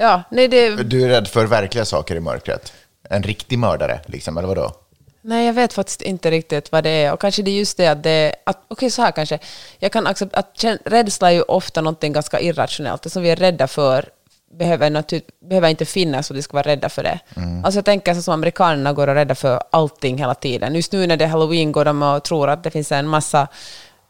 Ja, 0.00 0.22
nej 0.30 0.48
det... 0.48 0.76
Du 0.76 1.04
är 1.04 1.08
rädd 1.08 1.28
för 1.28 1.46
verkliga 1.46 1.84
saker 1.84 2.16
i 2.16 2.20
mörkret? 2.20 2.72
En 3.10 3.22
riktig 3.22 3.58
mördare, 3.58 4.00
liksom, 4.06 4.38
eller 4.38 4.48
vadå? 4.48 4.72
Nej, 5.22 5.46
jag 5.46 5.52
vet 5.52 5.72
faktiskt 5.72 6.02
inte 6.02 6.30
riktigt 6.30 6.72
vad 6.72 6.84
det 6.84 6.90
är. 6.90 7.12
Och 7.12 7.20
kanske 7.20 7.42
det 7.42 7.50
är 7.50 7.58
just 7.58 7.76
det 7.76 7.86
att 7.86 8.02
det... 8.02 8.34
Okej, 8.68 8.90
så 8.90 9.02
här 9.02 9.10
kanske. 9.10 9.38
Jag 9.78 9.92
kan 9.92 10.06
acceptera 10.06 10.40
att 10.40 10.64
rädsla 10.84 11.30
är 11.30 11.34
ju 11.34 11.42
ofta 11.42 11.80
någonting 11.80 12.12
ganska 12.12 12.40
irrationellt. 12.40 13.02
Det 13.02 13.10
som 13.10 13.22
vi 13.22 13.30
är 13.30 13.36
rädda 13.36 13.66
för 13.66 14.08
behöver, 14.58 14.90
natur, 14.90 15.20
behöver 15.48 15.68
inte 15.68 15.84
finnas 15.84 16.30
och 16.30 16.36
vi 16.36 16.42
ska 16.42 16.56
vara 16.56 16.68
rädda 16.68 16.88
för 16.88 17.02
det. 17.02 17.18
Alltså 17.64 17.78
jag 17.78 17.84
tänker 17.84 18.14
så 18.14 18.22
som 18.22 18.34
amerikanerna 18.34 18.92
går 18.92 19.06
och 19.06 19.10
är 19.10 19.14
rädda 19.14 19.34
för 19.34 19.62
allting 19.70 20.18
hela 20.18 20.34
tiden. 20.34 20.74
Just 20.74 20.92
nu 20.92 21.06
när 21.06 21.16
det 21.16 21.24
är 21.24 21.28
halloween 21.28 21.72
går 21.72 21.84
de 21.84 22.02
och 22.02 22.24
tror 22.24 22.50
att 22.50 22.62
det 22.62 22.70
finns 22.70 22.92
en 22.92 23.08
massa 23.08 23.48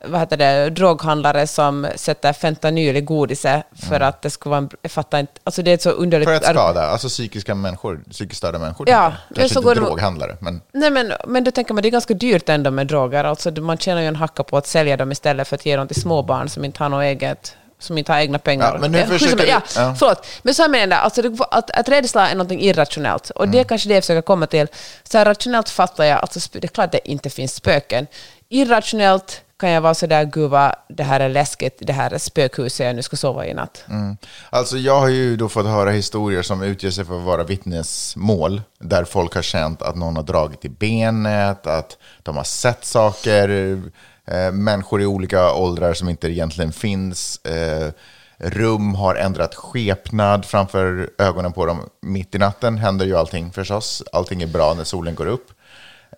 vad 0.04 0.20
heter 0.20 0.36
det, 0.36 0.70
droghandlare 0.70 1.46
som 1.46 1.86
sätter 1.96 2.32
fentanyl 2.32 2.96
i 2.96 3.00
godiset 3.00 3.62
för 3.88 4.00
att 4.00 4.22
det 4.22 4.30
skulle 4.30 4.50
vara 4.50 4.58
en... 4.58 4.70
Jag 4.82 4.90
fattar 4.90 5.18
inte. 5.18 5.32
Alltså 5.44 5.62
det 5.62 5.70
är 5.70 5.74
ett 5.74 5.82
så 5.82 5.90
underligt... 5.90 6.28
Mm. 6.28 6.40
För 6.40 6.46
att 6.50 6.54
skada, 6.56 6.82
alltså 6.86 7.08
psykiska 7.08 7.54
människor, 7.54 8.00
psykiskt 8.10 8.38
störda 8.38 8.58
människor. 8.58 8.88
Ja, 8.90 9.12
Kanske 9.34 9.54
så 9.54 9.60
inte 9.60 9.66
går 9.68 9.74
droghandlare, 9.74 10.36
men 10.40 10.60
Nej, 10.72 10.90
men, 10.90 11.12
men 11.26 11.44
då 11.44 11.50
tänker 11.50 11.74
man 11.74 11.82
det 11.82 11.88
är 11.88 11.90
ganska 11.90 12.14
dyrt 12.14 12.48
ändå 12.48 12.70
med 12.70 12.86
droger. 12.86 13.24
Alltså, 13.24 13.50
man 13.50 13.78
tjänar 13.78 14.00
ju 14.00 14.06
en 14.06 14.16
hacka 14.16 14.42
på 14.42 14.56
att 14.56 14.66
sälja 14.66 14.96
dem 14.96 15.12
istället 15.12 15.48
för 15.48 15.54
att 15.56 15.66
ge 15.66 15.76
dem 15.76 15.88
till 15.88 16.00
småbarn 16.02 16.48
som 16.48 16.64
inte 16.64 16.82
har 16.82 16.88
något 16.88 17.02
eget 17.02 17.56
som 17.80 17.98
inte 17.98 18.12
har 18.12 18.20
egna 18.20 18.38
pengar. 18.38 18.70
Ja, 18.74 18.78
men 18.80 18.92
nu 18.92 19.06
försöker 19.06 19.36
vi- 19.44 19.48
ja, 19.50 19.60
ja. 19.76 19.94
Förlåt, 19.98 20.26
men 20.42 20.54
så 20.54 20.62
jag 20.62 20.70
menar 20.70 20.96
alltså, 20.96 21.22
att, 21.50 21.70
att 21.70 21.88
rädsla 21.88 22.28
är 22.30 22.34
någonting 22.34 22.60
irrationellt. 22.60 23.30
Och 23.30 23.42
Mm. 23.44 23.52
det 23.52 23.60
är 23.60 23.64
kanske 23.64 23.88
det 23.88 23.94
jag 23.94 24.02
försöker 24.04 24.22
komma 24.22 24.46
till. 24.46 24.66
Så 25.04 25.18
här, 25.18 25.24
rationellt 25.24 25.68
fattar 25.68 26.04
jag, 26.04 26.18
alltså, 26.18 26.40
det 26.52 26.64
är 26.64 26.68
klart 26.68 26.84
att 26.86 26.92
det 26.92 27.08
inte 27.10 27.30
finns 27.30 27.54
spöken. 27.54 28.06
Irrationellt 28.48 29.40
kan 29.58 29.70
jag 29.70 29.80
vara 29.80 29.94
sådär, 29.94 30.24
gud 30.24 30.50
vad 30.50 30.74
det 30.88 31.02
här 31.02 31.20
är 31.20 31.28
läskigt, 31.28 31.78
det 31.80 31.92
här 31.92 32.10
är 32.10 32.18
spökhuset 32.18 32.86
jag 32.86 32.96
nu 32.96 33.02
ska 33.02 33.16
sova 33.16 33.46
i 33.46 33.54
natt. 33.54 33.84
Mm. 33.88 34.16
Alltså 34.50 34.78
jag 34.78 35.00
har 35.00 35.08
ju 35.08 35.36
då 35.36 35.48
fått 35.48 35.66
höra 35.66 35.90
historier 35.90 36.42
som 36.42 36.62
utger 36.62 36.90
sig 36.90 37.04
för 37.04 37.18
att 37.18 37.24
vara 37.24 37.44
vittnesmål, 37.44 38.62
där 38.78 39.04
folk 39.04 39.34
har 39.34 39.42
känt 39.42 39.82
att 39.82 39.96
någon 39.96 40.16
har 40.16 40.22
dragit 40.22 40.64
i 40.64 40.68
benet, 40.68 41.66
att 41.66 41.96
de 42.22 42.36
har 42.36 42.44
sett 42.44 42.84
saker, 42.84 43.48
eh, 44.26 44.52
människor 44.52 45.02
i 45.02 45.06
olika 45.06 45.52
åldrar 45.52 45.94
som 45.94 46.08
inte 46.08 46.28
egentligen 46.28 46.72
finns, 46.72 47.40
eh, 47.44 47.92
rum 48.38 48.94
har 48.94 49.14
ändrat 49.14 49.54
skepnad 49.54 50.44
framför 50.44 51.10
ögonen 51.18 51.52
på 51.52 51.66
dem. 51.66 51.88
Mitt 52.02 52.34
i 52.34 52.38
natten 52.38 52.78
händer 52.78 53.06
ju 53.06 53.16
allting 53.16 53.52
förstås, 53.52 54.02
allting 54.12 54.42
är 54.42 54.46
bra 54.46 54.74
när 54.74 54.84
solen 54.84 55.14
går 55.14 55.26
upp. 55.26 55.50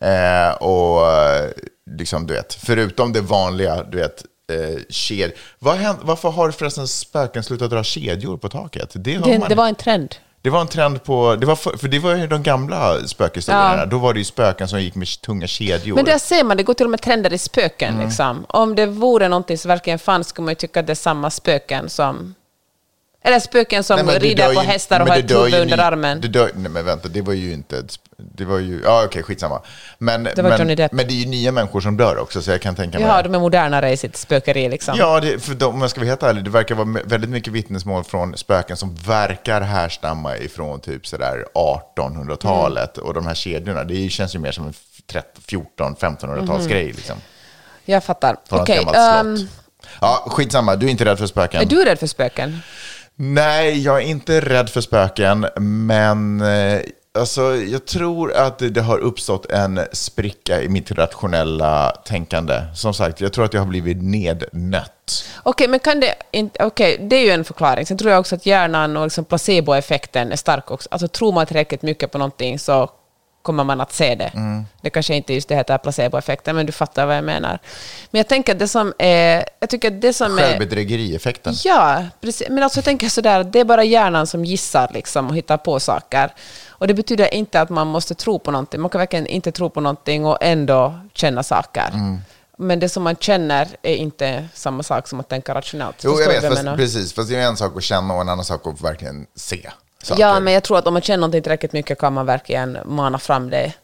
Eh, 0.05 0.55
och 0.55 1.13
eh, 1.13 1.51
liksom, 1.91 2.27
du 2.27 2.35
vet, 2.35 2.55
förutom 2.55 3.13
det 3.13 3.21
vanliga, 3.21 3.83
du 3.83 3.99
vet, 3.99 4.25
eh, 4.53 4.83
ked... 4.89 5.33
Vad 5.59 5.77
hänt, 5.77 5.99
varför 6.03 6.31
har 6.31 6.51
förresten 6.51 6.89
spöken 6.89 7.43
slutat 7.43 7.71
dra 7.71 7.83
kedjor 7.83 8.37
på 8.37 8.49
taket? 8.49 8.91
Det, 8.95 9.19
Det, 9.19 9.39
man, 9.39 9.49
det 9.49 9.55
var 9.55 9.69
en 9.69 9.75
trend. 9.75 10.15
det 10.43 10.51
var 10.51 10.61
en 10.61 10.67
trend 10.67 11.05
på... 11.05 11.37
Det 11.37 11.47
var 11.47 11.57
för, 11.57 11.77
för 11.77 11.89
det 11.89 11.99
var 11.99 12.17
ju 12.17 12.27
de 12.27 12.43
gamla 12.43 13.07
spökhistorierna. 13.07 13.77
Ja. 13.77 13.87
Då 13.87 13.99
var 13.99 14.13
det 14.13 14.19
ju 14.19 14.25
spöken 14.25 14.69
som 14.69 14.83
gick 14.83 14.95
med 14.95 15.09
tunga 15.09 15.47
kedjor. 15.47 15.97
Men 15.97 16.05
där 16.05 16.19
ser 16.19 16.45
man, 16.45 16.57
det 16.57 16.63
går 16.63 16.75
till 16.75 16.87
och 16.87 16.91
med 16.91 17.03
trender 17.03 17.33
i 17.33 17.39
spöken. 17.39 17.95
Mm. 17.95 18.07
Liksom. 18.07 18.45
Om 18.49 18.75
det 18.75 18.87
vore 18.87 19.29
någonting 19.29 19.59
som 19.59 19.69
verkligen 19.69 19.99
fanns 19.99 20.29
skulle 20.29 20.45
man 20.45 20.53
ju 20.53 20.57
tycka 20.57 20.81
att 20.81 20.87
det 20.87 20.93
är 20.93 20.95
samma 20.95 21.31
spöken 21.31 21.89
som... 21.89 22.35
Eller 23.23 23.41
spöken 23.41 23.85
som 23.85 24.07
Nej, 24.07 24.19
rider 24.19 24.47
på 24.47 24.53
ju- 24.53 24.67
hästar 24.69 25.01
och 25.01 25.09
har 25.09 25.17
ett 25.19 25.31
huvud 25.31 25.55
under 25.55 25.79
armen. 25.79 26.21
Det 26.21 26.29
dör, 26.29 26.51
nej 26.55 26.71
men 26.71 26.85
vänta, 26.85 27.09
det 27.09 27.23
var 27.23 27.33
ju 27.33 27.53
inte... 27.53 27.85
Det 28.17 28.45
var 28.45 28.59
ju... 28.59 28.83
Ja, 28.85 29.05
okej, 29.05 29.23
skitsamma. 29.23 29.63
Men, 29.99 30.25
Det 30.25 30.43
var 30.43 30.51
men, 30.51 30.59
Johnny 30.59 30.75
Depp. 30.75 30.93
men 30.93 31.07
det 31.07 31.13
är 31.13 31.17
ju 31.17 31.27
nya 31.27 31.53
människor 31.53 31.81
som 31.81 31.97
dör 31.97 32.19
också, 32.19 32.43
så 32.43 32.51
jag 32.51 32.63
kan 32.63 32.75
tänka 32.75 32.99
mig... 32.99 33.09
Ja, 33.09 33.23
de 33.23 33.35
är 33.35 33.39
modernare 33.39 33.91
i 33.91 33.97
sitt 33.97 34.17
spökeri. 34.17 34.69
Liksom. 34.69 34.95
Ja, 34.99 35.21
det, 35.21 35.41
för 35.41 35.55
de, 35.55 35.75
om 35.75 35.81
jag 35.81 35.91
ska 35.91 36.01
vara 36.01 36.09
helt 36.09 36.23
ärlig, 36.23 36.45
det 36.45 36.51
verkar 36.51 36.75
vara 36.75 37.01
väldigt 37.05 37.31
mycket 37.31 37.53
vittnesmål 37.53 38.05
från 38.05 38.37
spöken 38.37 38.77
som 38.77 38.95
verkar 38.95 39.61
härstamma 39.61 40.37
ifrån 40.37 40.81
typ 40.81 41.07
sådär 41.07 41.45
1800-talet. 41.55 42.97
Mm. 42.97 43.09
Och 43.09 43.15
de 43.15 43.27
här 43.27 43.35
kedjorna, 43.35 43.85
det 43.85 44.09
känns 44.09 44.35
ju 44.35 44.39
mer 44.39 44.53
som 44.53 44.67
en 44.67 44.75
14-1500-talsgrej. 45.47 46.87
Liksom, 46.87 47.17
Jag 47.85 48.05
fattar. 48.05 48.37
Okej, 48.49 48.77
gammalt 48.77 48.97
ehm, 48.97 49.37
slott. 49.37 49.51
Ja, 50.01 50.25
skitsamma, 50.31 50.77
du 50.77 50.87
är 50.87 50.91
inte 50.91 51.05
rädd 51.05 51.19
för 51.19 51.27
spöken? 51.27 51.61
är 51.61 51.67
du 51.67 51.85
rädd 51.85 51.99
för 51.99 52.07
spöken? 52.07 52.63
Nej, 53.23 53.81
jag 53.83 53.97
är 54.03 54.07
inte 54.07 54.41
rädd 54.41 54.71
för 54.71 54.81
spöken, 54.81 55.47
men 55.57 56.41
eh, 56.41 56.81
alltså, 57.19 57.57
jag 57.57 57.87
tror 57.87 58.33
att 58.33 58.59
det, 58.59 58.81
har 58.81 58.99
uppstått 58.99 59.47
en 59.47 59.81
spricka 59.93 60.63
i 60.63 60.69
mitt 60.69 60.91
rationella 60.91 61.91
tänkande. 61.91 62.63
Som 62.75 62.95
sagt, 62.95 63.21
jag 63.21 63.33
tror 63.33 63.45
att 63.45 63.55
jag 63.55 63.61
har 63.61 63.69
blivit 63.69 64.03
nednött. 64.03 65.25
Okej, 65.43 65.69
men 65.69 65.81
kan 65.81 66.01
det 66.01 66.15
inte... 66.31 66.65
Okej, 66.65 67.07
det 67.11 67.17
är 67.17 67.25
ju 67.25 67.31
en 67.31 67.45
förklaring. 67.45 67.87
Sen 67.87 67.99
tror 67.99 68.11
jag 68.11 68.21
också 68.21 68.35
att 68.35 68.47
hjärnan 68.47 68.97
och 68.97 69.05
liksom 69.05 69.25
placeboeffekten 69.25 70.33
är 70.33 70.37
stark 70.37 70.71
också. 70.71 70.89
Alltså 70.93 71.09
tror 71.09 71.33
man 71.33 71.47
tillräckligt 71.47 71.83
mycket 71.83 72.13
på 72.13 72.19
någonting 72.19 72.59
så 72.59 72.91
kommer 73.43 73.65
man 73.65 73.81
att 73.81 73.93
se 73.93 74.15
det. 74.15 74.31
Mm. 74.35 74.65
Det 74.81 74.91
kanske 74.91 75.15
inte 75.15 75.35
just 75.35 75.49
det 75.49 75.55
heter 75.55 75.79
placeboeffekten, 75.79 76.57
men 76.57 76.67
du 76.67 76.73
fattar 76.73 77.07
vad 77.07 77.17
jag 77.17 77.25
menar. 77.25 77.59
Men 78.11 78.19
jag 78.19 78.29
tänker 78.29 78.53
att 78.53 78.59
det 78.59 78.69
som 78.69 78.93
är... 78.99 79.45
Jag 79.61 79.71
tycker 79.71 79.91
det 79.91 80.13
som 80.13 80.39
är... 80.39 80.43
Självbedrägerieffekten. 80.43 81.55
Ja, 81.65 82.05
precis. 82.21 82.49
Men 82.49 82.63
alltså 82.63 82.79
jag 82.79 82.85
tänker 82.85 83.09
sådär, 83.09 83.45
det 83.45 83.61
är 83.61 83.65
bara 83.65 83.85
hjärnan 83.85 84.27
som 84.27 84.45
gissar 84.45 84.91
liksom 84.95 85.29
och 85.29 85.37
hittar 85.37 85.57
på 85.57 85.81
saker. 85.81 86.31
Och 86.69 86.87
det 86.87 86.95
betyder 86.95 87.35
inte 87.35 87.61
att 87.61 87.71
man 87.71 87.87
måste 87.87 88.15
tro 88.15 88.39
på 88.39 88.51
någonting. 88.51 88.81
Man 88.81 88.91
kan 88.91 88.99
verkligen 88.99 89.27
inte 89.27 89.53
tro 89.53 89.71
på 89.71 89.81
någonting 89.81 90.27
och 90.27 90.39
ändå 90.41 91.01
känna 91.15 91.43
saker. 91.43 91.91
Mm. 91.93 92.19
Men 92.57 92.81
det 92.81 92.89
som 92.89 93.03
man 93.03 93.17
känner 93.17 93.69
är 93.83 93.95
inte 93.95 94.49
samma 94.55 94.83
sak 94.83 95.09
som 95.09 95.21
att 95.21 95.29
tänka 95.29 95.55
rationellt. 95.55 95.97
Jo, 96.05 96.21
jag 96.21 96.29
vet, 96.29 96.43
vad 96.43 96.53
fast, 96.53 96.77
precis. 96.77 97.13
Fast 97.13 97.29
det 97.29 97.37
är 97.37 97.47
en 97.47 97.57
sak 97.57 97.77
att 97.77 97.83
känna 97.83 98.15
och 98.15 98.21
en 98.21 98.29
annan 98.29 98.45
sak 98.45 98.67
att 98.67 98.81
verkligen 98.81 99.27
se 99.35 99.71
saker. 100.03 100.21
Ja, 100.23 100.41
men 100.41 100.53
jag 100.55 100.63
tror 100.63 100.79
att 100.79 100.87
om 100.87 100.93
man 100.93 101.03
känner 101.03 101.19
någonting 101.21 101.43
tillräckligt 101.43 101.73
mycket 101.73 101.99
kan 101.99 102.13
man 102.13 102.27
verkligen 102.27 102.79
mana 102.85 103.19
fram 103.19 103.51
det. 103.51 103.73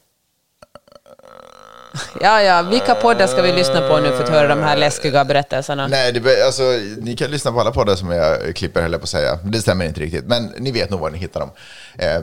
Ja, 2.21 2.43
ja, 2.43 2.63
vilka 2.63 2.95
poddar 2.95 3.27
ska 3.27 3.43
vi 3.43 3.53
lyssna 3.53 3.89
på 3.89 3.99
nu 4.01 4.09
för 4.13 4.23
att 4.23 4.29
höra 4.29 4.49
de 4.49 4.63
här 4.63 4.77
läskiga 4.77 5.25
berättelserna? 5.25 5.87
Nej, 5.87 6.13
det, 6.13 6.47
alltså, 6.47 6.63
ni 7.01 7.17
kan 7.17 7.31
lyssna 7.31 7.53
på 7.53 7.61
alla 7.61 7.71
poddar 7.71 7.95
som 7.97 8.11
jag 8.11 8.57
klipper, 8.57 8.83
höll 8.83 8.93
på 8.93 9.03
att 9.03 9.09
säga. 9.09 9.39
Det 9.45 9.59
stämmer 9.61 9.85
inte 9.85 10.01
riktigt, 10.01 10.25
men 10.25 10.47
ni 10.59 10.73
vet 10.73 10.91
nog 10.91 11.01
var 11.01 11.11
ni 11.11 11.19
hittar 11.19 11.41
dem. 11.41 11.51
Eh, 11.99 12.21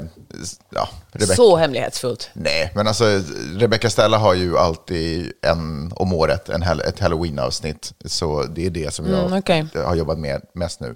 ja, 0.69 0.89
Rebecca. 1.11 1.33
Så 1.35 1.55
hemlighetsfullt. 1.55 2.29
Nej, 2.33 2.71
men 2.75 2.87
alltså 2.87 3.05
Rebecca 3.57 3.89
Stella 3.89 4.17
har 4.17 4.33
ju 4.33 4.57
alltid 4.57 5.31
en 5.41 5.91
om 5.95 6.13
året, 6.13 6.49
en, 6.49 6.63
ett 6.63 6.99
halloween-avsnitt. 6.99 7.93
Så 8.05 8.43
det 8.43 8.65
är 8.65 8.69
det 8.69 8.93
som 8.93 9.05
jag 9.09 9.19
Mm, 9.19 9.39
okej. 9.39 9.65
har 9.85 9.95
jobbat 9.95 10.17
med 10.17 10.41
mest 10.53 10.79
nu. 10.79 10.95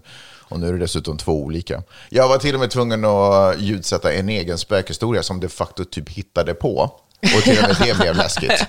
Och 0.50 0.60
nu 0.60 0.68
är 0.68 0.74
det 0.74 0.80
dessutom 0.80 1.18
två 1.18 1.44
olika. 1.44 1.84
Jag 2.10 2.28
var 2.28 2.38
till 2.38 2.54
och 2.54 2.60
med 2.60 2.72
tvungen 2.72 3.06
att 3.06 3.60
ljudsätta 3.60 4.14
en 4.14 4.30
egen 4.30 4.58
spökhistoria 4.58 5.24
som 5.24 5.40
de 5.40 5.48
facto 5.50 5.84
typ 5.86 6.10
hittade 6.10 6.54
på. 6.54 6.92
Och 7.36 7.44
till 7.44 7.58
och 7.58 7.68
med 7.68 7.76
det 7.84 7.98
blev 8.00 8.16
läskigt. 8.16 8.66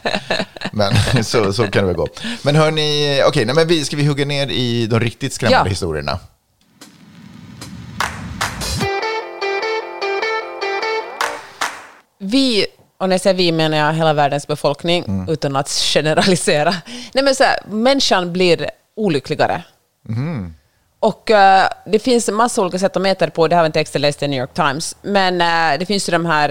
Men 0.73 0.93
så, 1.25 1.53
så 1.53 1.63
kan 1.71 1.83
det 1.83 1.87
väl 1.87 1.97
gå. 1.97 2.09
Men 2.43 2.57
hörni, 2.57 3.23
okej, 3.27 3.45
nej, 3.45 3.55
men 3.55 3.69
vi, 3.69 3.85
ska 3.85 3.97
vi 3.97 4.05
hugga 4.07 4.25
ner 4.25 4.47
i 4.51 4.87
de 4.87 5.01
riktigt 5.01 5.33
skrämmande 5.33 5.69
Ja. 5.69 5.71
historierna? 5.71 6.19
Vi, 12.19 12.67
och 12.99 13.09
när 13.09 13.15
jag 13.15 13.21
säger 13.21 13.37
vi 13.37 13.53
menar 13.53 13.77
jag 13.79 13.93
hela 13.93 14.13
världens 14.13 14.47
befolkning, 14.47 15.05
Mm. 15.09 15.29
utan 15.29 15.57
att 15.57 15.69
generalisera. 15.69 16.75
Nej, 17.13 17.25
men 17.25 17.35
så 17.35 17.45
här, 17.45 17.59
människan 17.71 18.33
blir 18.33 18.71
olyckligare. 18.97 19.63
Mm. 20.09 20.55
Och 21.01 21.31
eh, 21.31 21.69
det 21.85 21.99
finns 21.99 22.29
en 22.29 22.35
massa 22.35 22.63
olika 22.63 22.79
sätt 22.79 22.97
att 22.97 23.03
mäta 23.03 23.27
det 23.27 23.33
på. 23.33 23.49
Det 23.49 23.55
här 23.57 23.63
var 23.63 23.67
en 23.67 23.73
text 23.73 23.95
jag 23.95 24.01
läste 24.01 24.25
i 24.25 24.29
New 24.29 24.41
York 24.41 24.55
Times. 24.55 24.97
Men 25.03 25.41
eh, 25.41 25.79
det 25.79 25.87
finns 25.87 26.09
ju 26.09 26.13
de 26.13 26.27
här... 26.27 26.51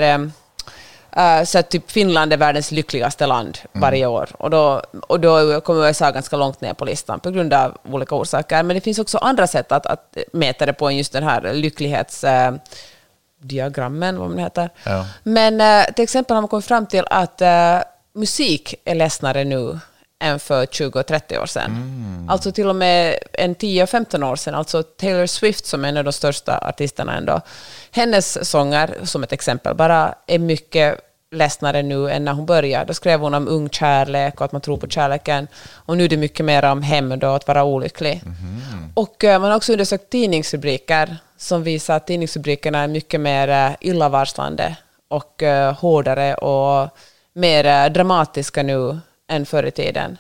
eh, 1.17 1.43
så 1.43 1.59
att 1.59 1.69
typ 1.69 1.91
Finland 1.91 2.33
är 2.33 2.37
världens 2.37 2.71
lyckligaste 2.71 3.25
land 3.25 3.57
varje 3.71 4.05
år. 4.05 4.29
Och 4.39 4.49
då, 4.49 4.81
och 5.07 5.19
då 5.19 5.61
kommer 5.61 5.87
USA 5.87 6.11
ganska 6.11 6.37
långt 6.37 6.61
ner 6.61 6.73
på 6.73 6.85
listan 6.85 7.19
på 7.19 7.31
grund 7.31 7.53
av 7.53 7.77
olika 7.91 8.15
orsaker. 8.15 8.63
Men 8.63 8.75
det 8.75 8.81
finns 8.81 8.99
också 8.99 9.17
andra 9.17 9.47
sätt 9.47 9.71
att, 9.71 9.85
att 9.85 10.17
mäta 10.33 10.65
det 10.65 10.73
på 10.73 10.87
än 10.87 10.97
just 10.97 11.13
den 11.13 11.23
här 11.23 11.53
lycklighets... 11.53 12.23
eh, 12.23 12.53
diagrammen, 13.41 14.19
vad 14.19 14.29
man 14.29 14.37
heter. 14.37 14.69
Ja. 14.83 15.05
Men 15.23 15.85
till 15.93 16.03
exempel 16.03 16.35
har 16.35 16.41
man 16.41 16.47
kommit 16.49 16.65
fram 16.65 16.85
till 16.85 17.03
att 17.09 17.41
musik 18.13 18.75
är 18.85 18.95
ledsnare 18.95 19.43
nu 19.43 19.79
än 20.19 20.39
för 20.39 20.65
20-30 20.65 21.41
år 21.41 21.45
sedan. 21.45 22.27
Alltså 22.29 22.51
till 22.51 22.67
och 22.67 22.75
med 22.75 23.17
en 23.33 23.55
10-15 23.55 24.31
år 24.31 24.35
sedan. 24.35 24.55
Alltså 24.55 24.83
Taylor 24.83 25.25
Swift 25.25 25.65
som 25.65 25.85
är 25.85 25.89
en 25.89 25.97
av 25.97 26.03
de 26.03 26.13
största 26.13 26.57
artisterna 26.57 27.17
ändå. 27.17 27.41
Hennes 27.91 28.49
sånger, 28.49 28.97
som 29.03 29.23
ett 29.23 29.31
exempel, 29.31 29.75
bara 29.75 30.15
är 30.27 30.39
mycket 30.39 30.99
ledsnare 31.31 31.83
nu 31.83 32.09
än 32.11 32.25
när 32.25 32.33
hon 32.33 32.45
började. 32.45 32.85
Då 32.85 32.93
skrev 32.93 33.19
hon 33.19 33.33
om 33.33 33.47
ung 33.47 33.69
kärlek 33.69 34.39
och 34.39 34.45
att 34.45 34.51
man 34.51 34.61
tror 34.61 34.77
på 34.77 34.87
kärleken. 34.87 35.47
Och 35.73 35.97
nu 35.97 36.03
är 36.05 36.09
det 36.09 36.17
mycket 36.17 36.45
mer 36.45 36.65
om 36.65 36.81
hämnd 36.81 37.23
och 37.23 37.35
att 37.35 37.47
vara 37.47 37.63
olycklig. 37.63 38.21
Och 38.93 39.23
eh, 39.23 39.41
man 39.41 39.49
har 39.49 39.57
också 39.57 39.71
undersökt 39.71 40.09
tidningsrubriker 40.09 41.17
som 41.37 41.63
visar 41.63 41.95
att 41.95 42.07
tidningsrubrikerna 42.07 42.79
är 42.79 42.87
mycket 42.87 43.21
mer 43.21 43.47
eh, 43.47 43.75
illavarslande 43.79 44.75
och 45.07 45.43
eh, 45.43 45.73
hårdare 45.73 46.35
och 46.35 46.89
mer 47.33 47.89
dramatiska 47.89 48.63
nu 48.63 48.99
än 49.27 49.45
förr 49.45 49.63
i 49.63 49.71
tiden. 49.71 50.17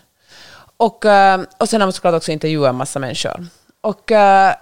Och, 0.77 1.05
eh, 1.05 1.41
och 1.57 1.69
sen 1.69 1.81
har 1.81 1.87
man 1.87 1.93
såklart 1.93 2.15
också 2.15 2.31
intervjuat 2.31 2.69
en 2.69 2.75
massa 2.75 2.99
människor. 2.99 3.45
Och 3.81 4.11
eh, 4.11 4.53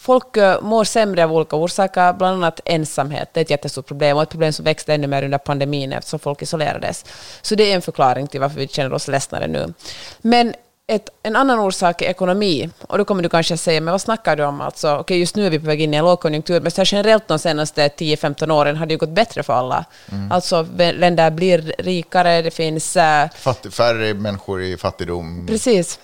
folk 0.00 0.36
eh, 0.36 0.60
mår 0.62 0.84
sämre 0.84 1.24
av 1.24 1.32
olika 1.32 1.56
orsaker, 1.56 2.12
bland 2.12 2.36
annat 2.36 2.60
ensamhet. 2.64 3.28
Det 3.32 3.40
är 3.40 3.44
ett 3.44 3.50
jättestort 3.50 3.86
problem 3.86 4.16
och 4.16 4.22
ett 4.22 4.28
problem 4.30 4.52
som 4.52 4.64
växte 4.64 4.94
ännu 4.94 5.06
mer 5.06 5.22
under 5.22 5.38
pandemin 5.38 5.92
eftersom 5.92 6.18
folk 6.18 6.42
isolerades. 6.42 7.04
Så 7.42 7.54
det 7.54 7.70
är 7.70 7.74
en 7.74 7.82
förklaring 7.82 8.26
till 8.26 8.40
varför 8.40 8.60
vi 8.60 8.68
känner 8.68 8.92
oss 8.92 9.08
ledsnare 9.08 9.46
nu. 9.46 9.74
Men 10.18 10.54
ett, 10.88 11.08
en 11.22 11.36
annan 11.36 11.58
orsak 11.58 12.02
är 12.02 12.06
ekonomi. 12.06 12.70
Och 12.88 12.98
då 12.98 13.04
kommer 13.04 13.22
du 13.22 13.28
kanske 13.28 13.56
säga, 13.56 13.80
men 13.80 13.92
vad 13.92 14.00
snackar 14.00 14.36
du 14.36 14.44
om? 14.44 14.60
Alltså, 14.60 14.96
okej, 14.96 15.18
just 15.18 15.36
nu 15.36 15.46
är 15.46 15.50
vi 15.50 15.58
på 15.58 15.66
väg 15.66 15.80
in 15.82 15.94
i 15.94 15.96
en 15.96 16.04
lågkonjunktur, 16.04 16.60
men 16.60 16.70
generellt 16.84 17.28
de 17.28 17.38
senaste 17.38 17.88
10-15 17.88 18.50
åren 18.52 18.76
har 18.76 18.86
det 18.86 18.94
ju 18.94 18.98
gått 18.98 19.08
bättre 19.10 19.42
för 19.42 19.52
alla. 19.52 19.84
Alltså, 20.30 20.66
länder 20.76 21.30
blir 21.30 21.74
rikare, 21.78 22.42
det 22.42 22.50
finns... 22.50 22.96
eh, 22.96 23.28
Fatt, 23.30 23.66
färre 23.70 24.14
människor 24.14 24.62
i 24.62 24.76
fattigdom. 24.76 25.46
Precis. 25.46 25.98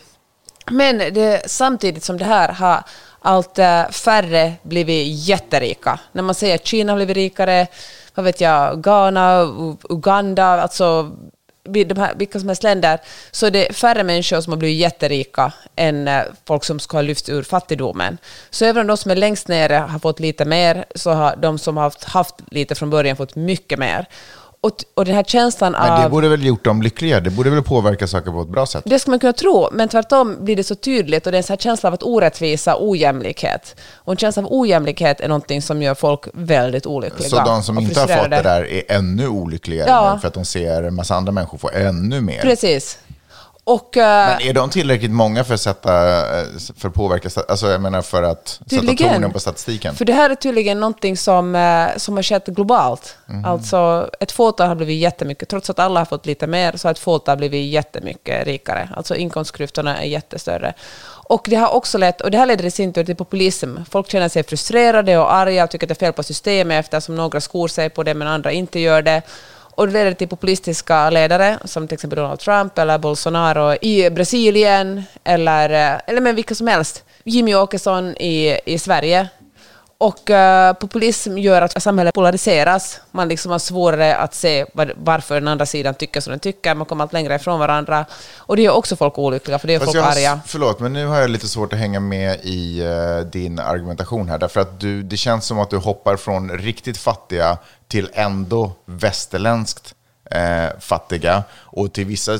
Men 0.71 0.99
det, 0.99 1.51
samtidigt 1.51 2.05
som 2.05 2.19
det 2.19 2.25
här 2.25 2.49
har 2.49 2.83
allt 3.21 3.59
eh, 3.59 3.89
färre 3.89 4.53
blivit 4.62 5.29
jätterika. 5.29 6.01
När 6.12 6.23
man 6.23 6.35
säger 6.35 6.55
att 6.55 6.67
Kina 6.67 6.93
har 6.93 6.97
blivit 6.97 7.17
rikare, 7.17 7.67
vad 8.15 8.25
vet 8.25 8.41
jag, 8.41 8.83
Ghana, 8.83 9.43
Uganda, 9.89 10.45
alltså 10.47 11.11
de 11.64 11.99
här, 11.99 12.14
vilka 12.14 12.38
som 12.38 12.49
helst 12.49 12.62
länder, 12.62 12.99
så 13.31 13.47
är 13.47 13.50
det 13.50 13.76
färre 13.76 14.04
människor 14.04 14.40
som 14.40 14.52
har 14.52 14.59
blivit 14.59 14.78
jätterika 14.78 15.52
än 15.76 16.09
eh, 16.09 16.23
folk 16.47 16.64
som 16.64 16.81
ska 16.81 16.97
ha 16.97 17.02
lyfts 17.02 17.28
ur 17.28 17.42
fattigdomen. 17.42 18.19
Så 18.50 18.64
även 18.64 18.81
om 18.81 18.87
de 18.87 18.97
som 18.97 19.11
är 19.11 19.16
längst 19.16 19.49
nere 19.49 19.75
har 19.75 19.99
fått 19.99 20.21
lite 20.21 20.45
mer, 20.45 20.85
så 20.95 21.11
har 21.11 21.37
de 21.37 21.59
som 21.59 21.76
har 21.76 21.85
haft, 21.85 22.04
haft 22.04 22.35
lite 22.50 22.75
från 22.75 22.90
början 22.90 23.16
fått 23.16 23.37
mycket 23.37 23.78
mer. 23.78 24.07
Och, 24.64 24.73
och 24.95 25.04
den 25.04 25.14
här 25.14 25.23
känslan 25.25 25.73
Men 25.73 26.00
det 26.00 26.04
av... 26.04 26.11
borde 26.11 26.28
väl 26.28 26.47
gjort 26.47 26.64
dem 26.64 26.83
lyckliga? 26.83 27.21
Det 27.21 27.31
borde 27.31 27.50
väl 27.50 27.62
påverka 27.62 28.07
saker 28.07 28.31
på 28.31 28.42
ett 28.42 28.49
bra 28.49 28.66
sätt? 28.66 28.83
Det 28.87 28.99
ska 28.99 29.11
man 29.11 29.21
kunna 29.21 29.33
tro, 29.33 29.69
men 29.73 29.88
tvärtom 29.88 30.37
blir 30.45 30.57
det 30.57 30.64
så 30.64 30.75
tydligt 30.75 31.26
och 31.26 31.33
det 31.33 31.37
är 31.37 31.38
en 31.38 31.42
sån 31.42 31.54
här 31.54 31.59
känsla 31.59 31.88
av 31.88 31.95
att 31.95 32.02
orättvisa, 32.02 32.76
ojämlikhet. 32.81 33.76
Och 33.95 34.12
en 34.12 34.16
känsla 34.16 34.42
av 34.42 34.49
ojämlikhet 34.52 35.21
är 35.21 35.28
någonting 35.28 35.62
som 35.62 35.83
gör 35.83 35.95
folk 35.95 36.21
väldigt 36.33 36.87
olyckliga. 36.87 37.28
Så 37.28 37.37
de 37.37 37.62
som 37.62 37.78
inte 37.78 38.00
har 38.00 38.07
fått 38.07 38.31
det 38.31 38.42
där 38.42 38.64
är 38.64 38.83
ännu 38.88 39.28
olyckligare 39.28 39.90
Ja. 39.90 40.19
för 40.21 40.28
att 40.28 40.35
de 40.35 40.45
ser 40.45 40.83
en 40.83 40.95
massa 40.95 41.14
andra 41.14 41.33
människor 41.33 41.59
få 41.59 41.71
ännu 41.75 42.21
mer. 42.21 42.40
Precis. 42.40 42.99
Och 43.64 43.97
eh, 43.97 44.28
Men 44.28 44.49
är 44.49 44.52
de 44.52 44.71
tillräckligt 44.71 45.11
många 45.11 45.45
för 45.45 45.54
att 45.54 45.61
sätta, 45.61 46.09
eh, 46.40 46.47
för 46.76 46.88
att 46.88 46.95
påverka, 46.95 47.28
alltså 47.49 47.71
jag 47.71 47.81
menar 47.81 48.02
för 48.02 48.23
att 48.23 48.61
sätta 48.71 48.95
tonen 48.95 49.33
på 49.33 49.40
statistiken? 49.40 49.95
För 49.95 50.04
det 50.04 50.12
här 50.12 50.31
är 50.31 50.35
tydligen 50.35 50.81
någonting 50.81 51.16
som, 51.16 51.54
eh, 51.54 51.88
som 51.97 52.16
har 52.16 52.23
skett 52.23 52.47
globalt. 52.47 53.16
Mhm. 53.26 53.45
Alltså 53.45 54.11
ett 54.21 54.33
fåtal 54.33 54.69
har 54.69 54.75
blivit 54.75 55.00
jättemycket, 55.00 55.49
trots 55.49 55.71
att 55.71 55.78
alla 55.78 56.00
har 56.00 56.04
fått 56.04 56.26
lite 56.26 56.47
mer, 56.47 56.76
så 56.76 56.88
har 56.88 56.92
ett 56.92 56.99
fåtal 56.99 57.37
blivit 57.37 57.73
jättemycket 57.73 58.47
rikare. 58.47 58.88
Alltså 58.97 59.14
inkomstklyftorna 59.16 60.02
är 60.02 60.07
jättestörre. 60.07 60.75
Och 61.28 61.47
det 61.50 61.57
har 61.57 61.75
också 61.75 61.99
lett, 61.99 62.21
och 62.21 62.31
det 62.31 62.38
här 62.38 62.47
leder 62.47 62.64
i 62.64 62.71
sin 62.71 62.92
tur 62.92 63.04
till 63.04 63.16
populism. 63.16 63.76
Folk 63.90 64.11
känner 64.11 64.28
sig 64.28 64.42
frustrerade 64.42 65.19
och 65.19 65.35
arga 65.35 65.64
och 65.64 65.71
tycker 65.71 65.87
att 65.87 65.88
det 65.88 66.02
är 66.02 66.07
fel 66.07 66.12
på 66.12 66.23
systemet 66.23 66.81
eftersom 66.81 67.16
några 67.16 67.40
skor 67.40 67.69
sig 67.69 67.90
på 67.90 68.02
det 68.02 68.14
men 68.14 68.28
andra 68.28 68.52
inte 68.52 68.81
gör 68.81 69.02
det. 69.02 69.23
Och 69.75 69.87
det 69.87 69.93
leder 69.93 70.11
till 70.11 70.19
typ 70.19 70.31
populistiska 70.31 71.11
ledare, 71.11 71.59
som 71.64 71.88
till 71.88 71.95
exempel 71.95 72.17
Donald 72.17 72.41
Trump 72.41 72.79
eller 72.79 72.99
Bolsonaro 72.99 73.75
i 73.81 74.11
Brasilien, 74.11 75.02
eller, 75.25 75.71
eh, 75.71 76.00
eller 76.07 76.21
men 76.21 76.37
vilka 76.37 76.55
som 76.55 76.67
helst. 76.67 77.05
Jimmy 77.25 77.55
Åkesson 77.55 78.17
i, 78.17 78.59
i 78.67 78.79
Sverige. 78.79 79.29
Och 80.03 80.31
eh, 80.31 80.73
populism 80.73 81.39
gör 81.39 81.63
att 81.63 81.83
samhället 81.83 82.15
polariseras. 82.15 83.01
Man 83.11 83.29
liksom 83.29 83.53
har 83.53 83.59
svårare 83.59 84.17
att 84.17 84.35
se 84.35 84.67
var, 84.75 84.95
varför 84.97 85.35
den 85.35 85.49
andra 85.49 85.67
sidan 85.67 85.95
tycker 85.95 86.21
som 86.21 86.31
den 86.31 86.41
tycker. 86.41 86.75
Man 86.75 86.87
kommer 86.87 87.05
allt 87.05 87.13
längre 87.13 87.35
ifrån 87.35 87.61
varandra. 87.61 88.07
Och 88.37 88.57
det 88.57 88.63
gör 88.63 88.73
också 88.73 88.97
folk 88.97 89.19
olyckliga, 89.19 89.59
för 89.59 89.67
det 89.67 89.73
gör 89.73 89.81
Fast 89.81 89.93
folk 89.93 90.05
jag 90.05 90.13
arga. 90.13 90.41
förlåt, 90.47 90.81
men 90.81 90.93
nu 90.93 91.07
har 91.07 91.21
jag 91.21 91.31
lite 91.31 91.49
svårt 91.49 91.73
att 91.73 91.79
hänga 91.79 92.01
med 92.01 92.41
i 92.43 92.81
eh, 92.81 93.27
din 93.27 93.59
argumentation 93.59 94.29
här. 94.29 94.39
Därför 94.39 94.61
att 94.61 94.81
du, 94.81 95.03
det 95.03 95.17
känns 95.17 95.47
som 95.47 95.59
att 95.59 95.71
du 95.71 95.77
hoppar 95.77 96.17
från 96.17 96.51
riktigt 96.51 96.99
fattiga 96.99 97.59
till 97.89 98.11
ändå 98.13 98.73
västerländskt 98.85 99.95
eh, 100.31 100.81
fattiga. 100.81 101.43
Och 101.53 101.93
till 101.93 102.05
vissa, 102.07 102.39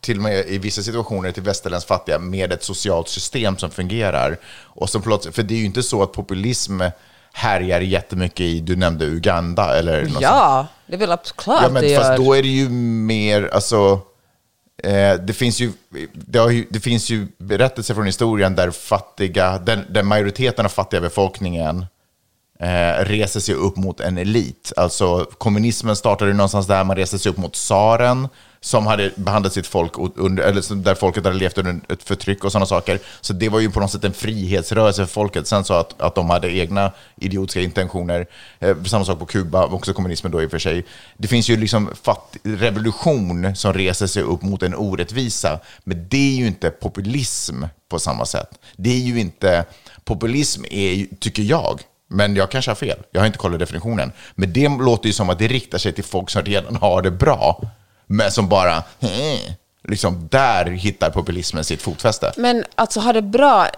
till 0.00 0.16
och 0.16 0.22
med 0.22 0.46
i 0.48 0.58
vissa 0.58 0.82
situationer 0.82 1.32
till 1.32 1.42
västerländskt 1.42 1.88
fattiga 1.88 2.18
med 2.18 2.52
ett 2.52 2.64
socialt 2.64 3.08
system 3.08 3.58
som 3.58 3.70
fungerar. 3.70 4.38
Och 4.64 4.90
som, 4.90 5.02
plötsligt- 5.02 5.34
för 5.34 5.42
det 5.42 5.54
är 5.54 5.58
ju 5.58 5.64
inte 5.64 5.82
så 5.82 6.02
att 6.02 6.12
populism 6.12 6.80
härjar 7.32 7.80
jättemycket 7.80 8.40
i, 8.40 8.60
du 8.60 8.76
nämnde 8.76 9.04
Uganda 9.06 9.78
eller 9.78 10.02
något 10.02 10.12
sånt. 10.12 10.22
Ja, 10.22 10.66
det 10.86 10.94
är 10.94 10.98
väl 10.98 11.16
klart 11.36 11.62
Ja, 11.62 11.68
men 11.70 11.82
det 11.82 11.96
fast 11.96 12.10
gör. 12.10 12.16
då 12.18 12.34
är 12.34 12.42
det 12.42 12.48
ju 12.48 12.68
mer, 12.68 13.50
alltså, 13.52 14.00
eh, 14.82 15.14
det, 15.14 15.32
finns 15.32 15.60
ju, 15.60 15.72
det, 16.12 16.52
ju, 16.52 16.66
det 16.70 16.80
finns 16.80 17.10
ju 17.10 17.26
berättelser 17.38 17.94
från 17.94 18.06
historien 18.06 18.54
där 18.54 18.70
fattiga, 18.70 19.58
den, 19.58 19.84
där 19.90 20.02
majoriteten 20.02 20.64
av 20.64 20.68
fattiga 20.70 21.00
befolkningen 21.00 21.86
eh, 22.60 23.04
reser 23.04 23.40
sig 23.40 23.54
upp 23.54 23.76
mot 23.76 24.00
en 24.00 24.18
elit. 24.18 24.72
Alltså 24.76 25.26
kommunismen 25.38 25.96
startade 25.96 26.32
någonstans 26.32 26.66
där, 26.66 26.84
man 26.84 26.96
reste 26.96 27.18
sig 27.18 27.30
upp 27.30 27.36
mot 27.36 27.52
tsaren 27.52 28.28
som 28.60 28.86
hade 28.86 29.10
behandlat 29.16 29.52
sitt 29.52 29.66
folk 29.66 29.92
under, 30.16 30.42
eller 30.42 30.74
där 30.74 30.94
folket 30.94 31.24
hade 31.24 31.36
levt 31.36 31.58
under 31.58 31.80
ett 31.88 32.02
förtryck 32.02 32.44
och 32.44 32.52
sådana 32.52 32.66
saker. 32.66 32.98
Så 33.20 33.32
det 33.32 33.48
var 33.48 33.60
ju 33.60 33.70
på 33.70 33.80
något 33.80 33.90
sätt 33.90 34.04
en 34.04 34.12
frihetsrörelse 34.12 35.06
för 35.06 35.12
folket. 35.12 35.46
Sen 35.46 35.64
så 35.64 35.74
att, 35.74 36.00
att 36.00 36.14
de 36.14 36.30
hade 36.30 36.50
egna 36.50 36.92
idiotiska 37.16 37.60
intentioner. 37.60 38.26
Eh, 38.58 38.82
samma 38.84 39.04
sak 39.04 39.18
på 39.18 39.26
Kuba, 39.26 39.66
också 39.66 39.92
kommunismen 39.92 40.32
då 40.32 40.42
i 40.42 40.46
och 40.46 40.50
för 40.50 40.58
sig. 40.58 40.86
Det 41.16 41.28
finns 41.28 41.50
ju 41.50 41.56
liksom 41.56 41.90
fatt, 42.02 42.36
revolution 42.42 43.56
som 43.56 43.72
reser 43.72 44.06
sig 44.06 44.22
upp 44.22 44.42
mot 44.42 44.62
en 44.62 44.74
orättvisa. 44.74 45.60
Men 45.84 46.06
det 46.08 46.32
är 46.32 46.36
ju 46.36 46.46
inte 46.46 46.70
populism 46.70 47.64
på 47.88 47.98
samma 47.98 48.26
sätt. 48.26 48.50
Det 48.76 48.90
är 48.90 49.00
ju 49.00 49.20
inte, 49.20 49.64
populism 50.04 50.64
är 50.70 50.92
ju, 50.92 51.06
tycker 51.20 51.42
jag, 51.42 51.80
men 52.10 52.36
jag 52.36 52.50
kanske 52.50 52.70
har 52.70 52.76
fel. 52.76 52.98
Jag 53.10 53.20
har 53.20 53.26
inte 53.26 53.38
kollat 53.38 53.58
definitionen. 53.58 54.12
Men 54.34 54.52
det 54.52 54.68
låter 54.68 55.06
ju 55.06 55.12
som 55.12 55.30
att 55.30 55.38
det 55.38 55.48
riktar 55.48 55.78
sig 55.78 55.92
till 55.92 56.04
folk 56.04 56.30
som 56.30 56.42
redan 56.42 56.76
har 56.76 57.02
det 57.02 57.10
bra. 57.10 57.62
Men 58.06 58.30
som 58.30 58.48
bara, 58.48 58.76
eh, 58.76 59.52
liksom 59.88 60.28
där 60.30 60.66
hittar 60.66 61.10
populismen 61.10 61.64
sitt 61.64 61.82
fotfäste. 61.82 62.32
Men 62.36 62.64
alltså 62.74 63.00
ha 63.00 63.12
det 63.12 63.22
bra 63.22 63.68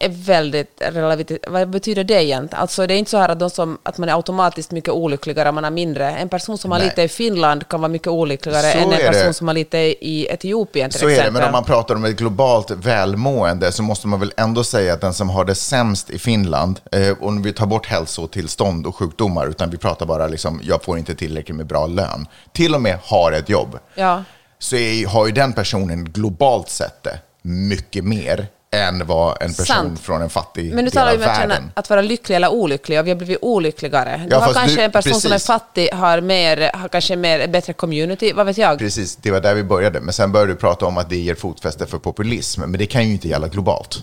är 0.00 0.08
väldigt 0.08 0.82
relativt. 0.92 1.44
Vad 1.48 1.68
betyder 1.70 2.04
det 2.04 2.24
egentligen? 2.24 2.60
Alltså 2.62 2.86
det 2.86 2.94
är 2.94 2.98
inte 2.98 3.10
så 3.10 3.18
här 3.18 3.28
att, 3.28 3.38
de 3.38 3.50
som, 3.50 3.78
att 3.82 3.98
man 3.98 4.08
är 4.08 4.16
automatiskt 4.16 4.70
mycket 4.70 4.90
olyckligare 4.94 5.48
om 5.48 5.54
man 5.54 5.64
har 5.64 5.70
mindre. 5.70 6.10
En 6.10 6.28
person 6.28 6.58
som 6.58 6.72
har 6.72 6.78
Nej. 6.78 6.88
lite 6.88 7.02
i 7.02 7.08
Finland 7.08 7.68
kan 7.68 7.80
vara 7.80 7.88
mycket 7.88 8.08
olyckligare 8.08 8.72
Så 8.72 8.78
än 8.78 8.84
en 8.84 8.92
är 8.92 9.06
person 9.06 9.26
det. 9.26 9.34
som 9.34 9.48
har 9.48 9.54
lite 9.54 9.78
i 9.78 10.26
Etiopien 10.30 10.90
till 10.90 11.00
Så 11.00 11.06
är 11.06 11.10
exempel. 11.10 11.34
det, 11.34 11.40
men 11.40 11.46
om 11.48 11.52
man 11.52 11.64
pratar 11.64 11.94
om 11.94 12.04
ett 12.04 12.16
globalt 12.16 12.70
välmående 12.70 13.72
så 13.72 13.82
måste 13.82 14.08
man 14.08 14.20
väl 14.20 14.32
ändå 14.36 14.64
säga 14.64 14.92
att 14.94 15.00
den 15.00 15.14
som 15.14 15.30
har 15.30 15.44
det 15.44 15.54
sämst 15.54 16.10
i 16.10 16.18
Finland, 16.18 16.80
eh, 16.92 17.16
om 17.20 17.42
vi 17.42 17.52
tar 17.52 17.66
bort 17.66 17.86
hälsotillstånd 17.86 18.86
och 18.86 18.96
sjukdomar, 18.96 19.46
utan 19.46 19.70
vi 19.70 19.76
pratar 19.76 20.06
bara 20.06 20.26
liksom, 20.26 20.60
jag 20.64 20.82
får 20.84 20.98
inte 20.98 21.14
tillräckligt 21.14 21.56
med 21.56 21.66
bra 21.66 21.86
lön, 21.86 22.26
till 22.52 22.74
och 22.74 22.82
med 22.82 22.98
har 23.04 23.32
ett 23.32 23.48
jobb, 23.48 23.78
Ja. 23.94 24.24
så 24.58 24.76
är, 24.76 25.06
har 25.06 25.26
ju 25.26 25.32
den 25.32 25.52
personen 25.52 26.04
globalt 26.04 26.68
sett 26.68 27.02
det 27.02 27.18
mycket 27.42 28.04
mer 28.04 28.46
än 28.76 29.06
vad 29.06 29.42
en 29.42 29.48
person 29.48 29.66
Sant. 29.66 30.00
från 30.00 30.22
en 30.22 30.30
fattig 30.30 30.74
Men 30.74 30.84
del 30.84 30.92
talar 30.92 31.12
ju 31.12 31.16
om 31.18 31.22
att, 31.30 31.36
känna, 31.36 31.48
världen. 31.48 31.72
att 31.74 31.90
vara 31.90 32.02
lycklig 32.02 32.36
eller 32.36 32.48
olycklig 32.52 32.98
och 33.00 33.06
vi 33.06 33.10
har 33.10 33.16
blivit 33.16 33.38
olyckligare. 33.42 34.16
Du 34.28 34.34
Ja, 34.36 34.38
har 34.40 34.52
kanske 34.54 34.76
du- 34.76 34.82
en 34.82 34.90
person 34.90 35.20
som 35.20 35.30
är 35.30 35.34
precis. 35.34 35.46
fattig, 35.46 35.88
har, 35.92 36.20
mer, 36.20 36.70
har 36.74 36.88
kanske 36.88 37.16
mer, 37.16 37.48
bättre 37.48 37.72
community, 37.72 38.32
vad 38.32 38.46
vet 38.46 38.58
jag? 38.58 38.78
Precis, 38.78 39.16
det 39.16 39.30
var 39.30 39.40
där 39.40 39.54
vi 39.54 39.64
började. 39.64 40.00
Men 40.00 40.12
sen 40.12 40.32
började 40.32 40.52
du 40.52 40.56
prata 40.56 40.86
om 40.86 40.98
att 40.98 41.08
det 41.10 41.16
ger 41.16 41.34
fotfäste 41.34 41.86
för 41.86 41.98
populism. 41.98 42.60
Men 42.60 42.72
det 42.72 42.86
kan 42.86 43.06
ju 43.06 43.12
inte 43.12 43.28
gälla 43.28 43.48
globalt. 43.48 43.98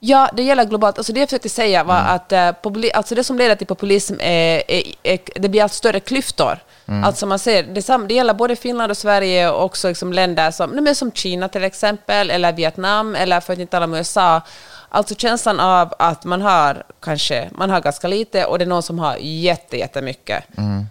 Ja, 0.00 0.30
det 0.36 0.42
gäller 0.42 0.64
globalt. 0.64 0.98
Alltså 0.98 1.12
det 1.12 1.20
jag 1.20 1.28
försökte 1.28 1.48
säga 1.48 1.84
var 1.84 2.00
Mm. 2.00 2.10
att 2.14 2.32
eh, 2.32 2.38
populi- 2.62 2.90
alltså 2.94 3.14
det 3.14 3.24
som 3.24 3.38
leder 3.38 3.54
till 3.56 3.66
populism 3.66 4.14
är, 4.20 4.62
är, 4.70 4.82
är 5.02 5.18
det 5.34 5.48
blir 5.48 5.62
allt 5.62 5.72
större 5.72 6.00
klyftor. 6.00 6.58
Mm. 6.88 7.04
Alltså 7.04 7.26
man 7.26 7.38
ser, 7.38 7.62
det, 7.62 8.08
det 8.08 8.14
gäller 8.14 8.34
både 8.34 8.56
Finland 8.56 8.90
och 8.90 8.96
Sverige 8.96 9.50
och 9.50 9.64
också 9.64 9.88
liksom 9.88 10.12
länder 10.12 10.50
som, 10.50 10.70
nej 10.70 10.82
men 10.82 10.94
som 10.94 11.12
Kina 11.12 11.48
till 11.48 11.64
exempel, 11.64 12.30
eller 12.30 12.52
Vietnam, 12.52 13.14
eller 13.14 13.40
för 13.40 13.52
att 13.52 13.58
inte 13.58 13.70
tala 13.70 13.84
om 13.84 13.94
USA. 13.94 14.40
Alltså 14.88 15.14
känslan 15.14 15.60
av 15.60 15.94
att 15.98 16.24
man 16.24 16.42
har 16.42 16.82
kanske, 17.02 17.48
man 17.52 17.70
har 17.70 17.80
ganska 17.80 18.08
lite 18.08 18.44
och 18.44 18.58
det 18.58 18.64
är 18.64 18.66
någon 18.66 18.82
som 18.82 18.98
har 18.98 19.16
jätte, 19.20 19.76
jättemycket. 19.76 20.44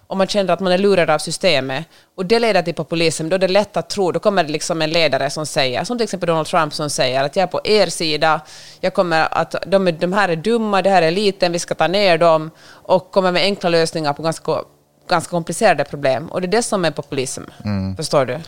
Och 0.08 0.18
man 0.18 0.28
känner 0.28 0.54
att 0.54 0.60
man 0.60 0.74
är 0.74 0.78
lurad 0.78 1.10
av 1.10 1.20
systemet. 1.20 1.86
Och 2.18 2.26
det 2.26 2.40
leder 2.40 2.62
till 2.62 2.74
populism, 2.74 3.30
då 3.30 3.36
är 3.36 3.40
det 3.40 3.48
lätt 3.48 3.78
att 3.78 3.90
tro, 3.90 4.12
då 4.12 4.20
kommer 4.20 4.44
det 4.44 4.52
liksom 4.52 4.82
en 4.82 4.90
ledare 4.90 5.30
som 5.30 5.46
säger, 5.46 5.84
som 5.84 5.98
till 5.98 6.04
exempel 6.04 6.28
Donald 6.28 6.48
Trump 6.48 6.74
som 6.74 6.90
säger 6.90 7.24
att 7.24 7.36
jag 7.36 7.44
är 7.44 7.48
på 7.48 7.62
er 7.64 7.88
sida, 7.88 8.42
jag 8.80 8.94
kommer 8.94 9.28
att, 9.32 9.56
de, 9.68 9.86
de 9.86 10.14
här 10.14 10.30
är 10.30 10.36
dumma, 10.36 10.82
det 10.82 10.90
här 10.90 11.02
är 11.02 11.08
eliten, 11.08 11.52
vi 11.52 11.60
ska 11.60 11.76
ta 11.76 11.88
ner 11.88 12.18
dem, 12.18 12.52
och 12.68 13.12
kommer 13.12 13.32
med 13.32 13.42
enkla 13.42 13.70
lösningar 13.70 14.14
på 14.14 14.24
ganska, 14.24 14.62
ganska 15.08 15.30
komplicerade 15.30 15.84
problem. 15.86 16.28
Och 16.28 16.42
det 16.42 16.48
är 16.48 16.52
det 16.52 16.64
som 16.64 16.86
är 16.86 16.92
populism, 16.92 17.42
förstår 17.98 18.26
du? 18.26 18.40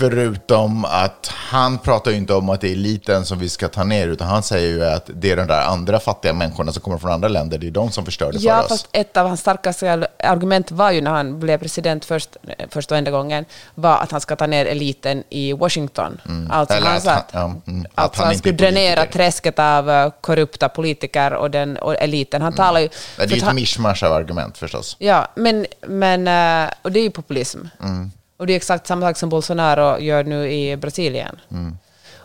Förutom 0.00 0.84
att 0.84 1.26
han 1.32 1.78
pratar 1.78 2.10
ju 2.10 2.16
inte 2.16 2.34
om 2.34 2.48
att 2.48 2.60
det 2.60 2.68
är 2.68 2.72
eliten 2.72 3.24
som 3.24 3.38
vi 3.38 3.48
ska 3.48 3.68
ta 3.68 3.84
ner, 3.84 4.08
utan 4.08 4.26
han 4.28 4.42
säger 4.42 4.68
ju 4.68 4.84
att 4.84 5.10
det 5.14 5.30
är 5.30 5.36
de 5.36 5.46
där 5.46 5.60
andra 5.66 6.00
fattiga 6.00 6.32
människorna 6.32 6.72
som 6.72 6.82
kommer 6.82 6.98
från 6.98 7.10
andra 7.12 7.28
länder, 7.28 7.58
det 7.58 7.66
är 7.66 7.70
de 7.70 7.90
som 7.90 8.04
förstör 8.04 8.32
det 8.32 8.38
för 8.38 8.46
Ja, 8.46 8.62
oss. 8.62 8.68
fast 8.68 8.88
ett 8.92 9.16
av 9.16 9.26
hans 9.28 9.40
starkaste 9.40 10.06
argument 10.24 10.70
var 10.70 10.90
ju 10.90 11.00
när 11.00 11.10
han 11.10 11.40
blev 11.40 11.58
president 11.58 12.04
först, 12.04 12.36
först 12.70 12.90
och 12.92 12.98
enda 12.98 13.10
gången, 13.10 13.44
var 13.74 13.96
att 13.98 14.10
han 14.10 14.20
ska 14.20 14.36
ta 14.36 14.46
ner 14.46 14.66
eliten 14.66 15.22
i 15.30 15.52
Washington. 15.52 16.20
Alltså 16.50 16.74
Mm. 16.76 16.86
Eller 16.86 16.86
han 16.90 16.96
att 16.96 17.04
han- 17.06 17.16
att, 17.18 17.30
ja, 17.32 17.72
mm, 17.72 17.86
att 17.94 18.04
alltså 18.04 18.20
han 18.20 18.24
han 18.26 18.32
inte 18.32 18.38
skulle 18.38 18.56
dränera 18.56 19.06
träsket 19.06 19.58
av 19.58 19.90
eh, 19.90 20.10
korrupta 20.20 20.68
politiker 20.68 21.32
och, 21.34 21.50
den, 21.50 21.76
och 21.76 21.94
eliten. 22.02 22.42
Han 22.42 22.52
talar 22.54 22.80
ju... 22.80 22.86
Mm. 22.86 22.94
det 23.16 23.22
är 23.22 23.26
ju 23.28 23.32
att 23.34 23.38
ett 23.38 23.44
han- 23.44 23.54
mischmasch 23.54 24.02
av 24.02 24.12
argument 24.12 24.58
förstås. 24.58 24.96
Ja, 24.98 25.28
men, 25.34 25.66
men 25.86 26.28
eh, 26.64 26.70
och 26.82 26.92
det 26.92 27.00
är 27.00 27.04
ju 27.04 27.10
populism. 27.10 27.58
Mm. 27.82 28.10
Och 28.36 28.46
det 28.46 28.52
är 28.52 28.56
exakt 28.56 28.86
samma 28.86 29.06
sak 29.06 29.16
som 29.16 29.28
Bolsonaro 29.28 29.98
gör 29.98 30.24
nu 30.24 30.52
i 30.52 30.76
Brasilien. 30.76 31.40
Mm. 31.50 31.76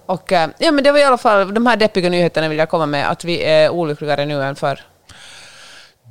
Och, 0.06 0.32
eh, 0.32 0.50
ja, 0.58 0.72
men 0.72 0.84
det 0.84 0.92
var 0.92 1.00
i 1.00 1.04
alla 1.04 1.18
fall 1.18 1.54
de 1.54 1.66
här 1.66 1.78
deppiga 1.78 2.10
nyheterna 2.10 2.50
vill 2.50 2.58
jag 2.58 2.70
komma 2.70 2.86
med, 2.86 3.10
att 3.10 3.24
vi 3.26 3.44
är 3.44 3.70
olyckligare 3.70 4.26
nu 4.26 4.44
än 4.44 4.56
förr. 4.56 4.80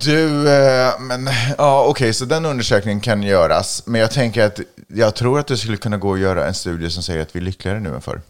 Du, 0.00 0.48
eh, 0.52 1.00
men 1.00 1.28
ja 1.58 1.84
okej, 1.88 2.12
så 2.14 2.24
den 2.24 2.46
undersökningen 2.46 3.00
kan 3.00 3.22
göras. 3.22 3.82
Men 3.86 4.00
jag 4.00 4.10
tänker 4.10 4.44
att 4.46 4.60
jag 4.88 5.14
tror 5.14 5.38
att 5.38 5.46
det 5.46 5.56
skulle 5.56 5.76
kunna 5.76 5.96
gå 5.96 6.12
att 6.14 6.20
göra 6.20 6.46
en 6.46 6.54
studie 6.54 6.90
som 6.90 7.02
säger 7.02 7.22
att 7.22 7.36
vi 7.36 7.40
är 7.40 7.44
lyckligare 7.44 7.80
nu 7.80 7.94
än 7.94 8.00
förr. 8.00 8.20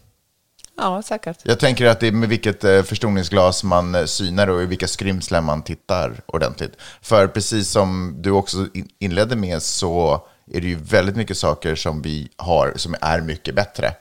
Ja, 0.77 1.01
säkert. 1.01 1.37
Jag 1.43 1.59
tänker 1.59 1.85
att 1.85 1.99
det 1.99 2.07
är 2.07 2.11
med 2.11 2.29
vilket 2.29 2.63
eh, 2.63 2.83
förstoringsglas 2.83 3.63
man 3.63 4.07
synar 4.07 4.47
och 4.47 4.61
i 4.61 4.65
vilka 4.65 4.87
skrymslen 4.87 5.43
man 5.43 5.61
tittar 5.63 6.21
ordentligt. 6.25 6.73
För 7.01 7.27
precis 7.27 7.69
som 7.69 8.15
du 8.17 8.31
också 8.31 8.57
in- 8.73 8.89
inledde 8.99 9.35
med 9.35 9.61
så 9.61 10.25
är 10.53 10.61
det 10.61 10.67
ju 10.67 10.75
väldigt 10.75 11.15
mycket 11.15 11.37
saker 11.37 11.75
som 11.75 12.01
vi 12.01 12.29
har 12.35 12.73
som 12.75 12.95
är 13.01 13.21
mycket 13.21 13.55
bättre. 13.55 13.93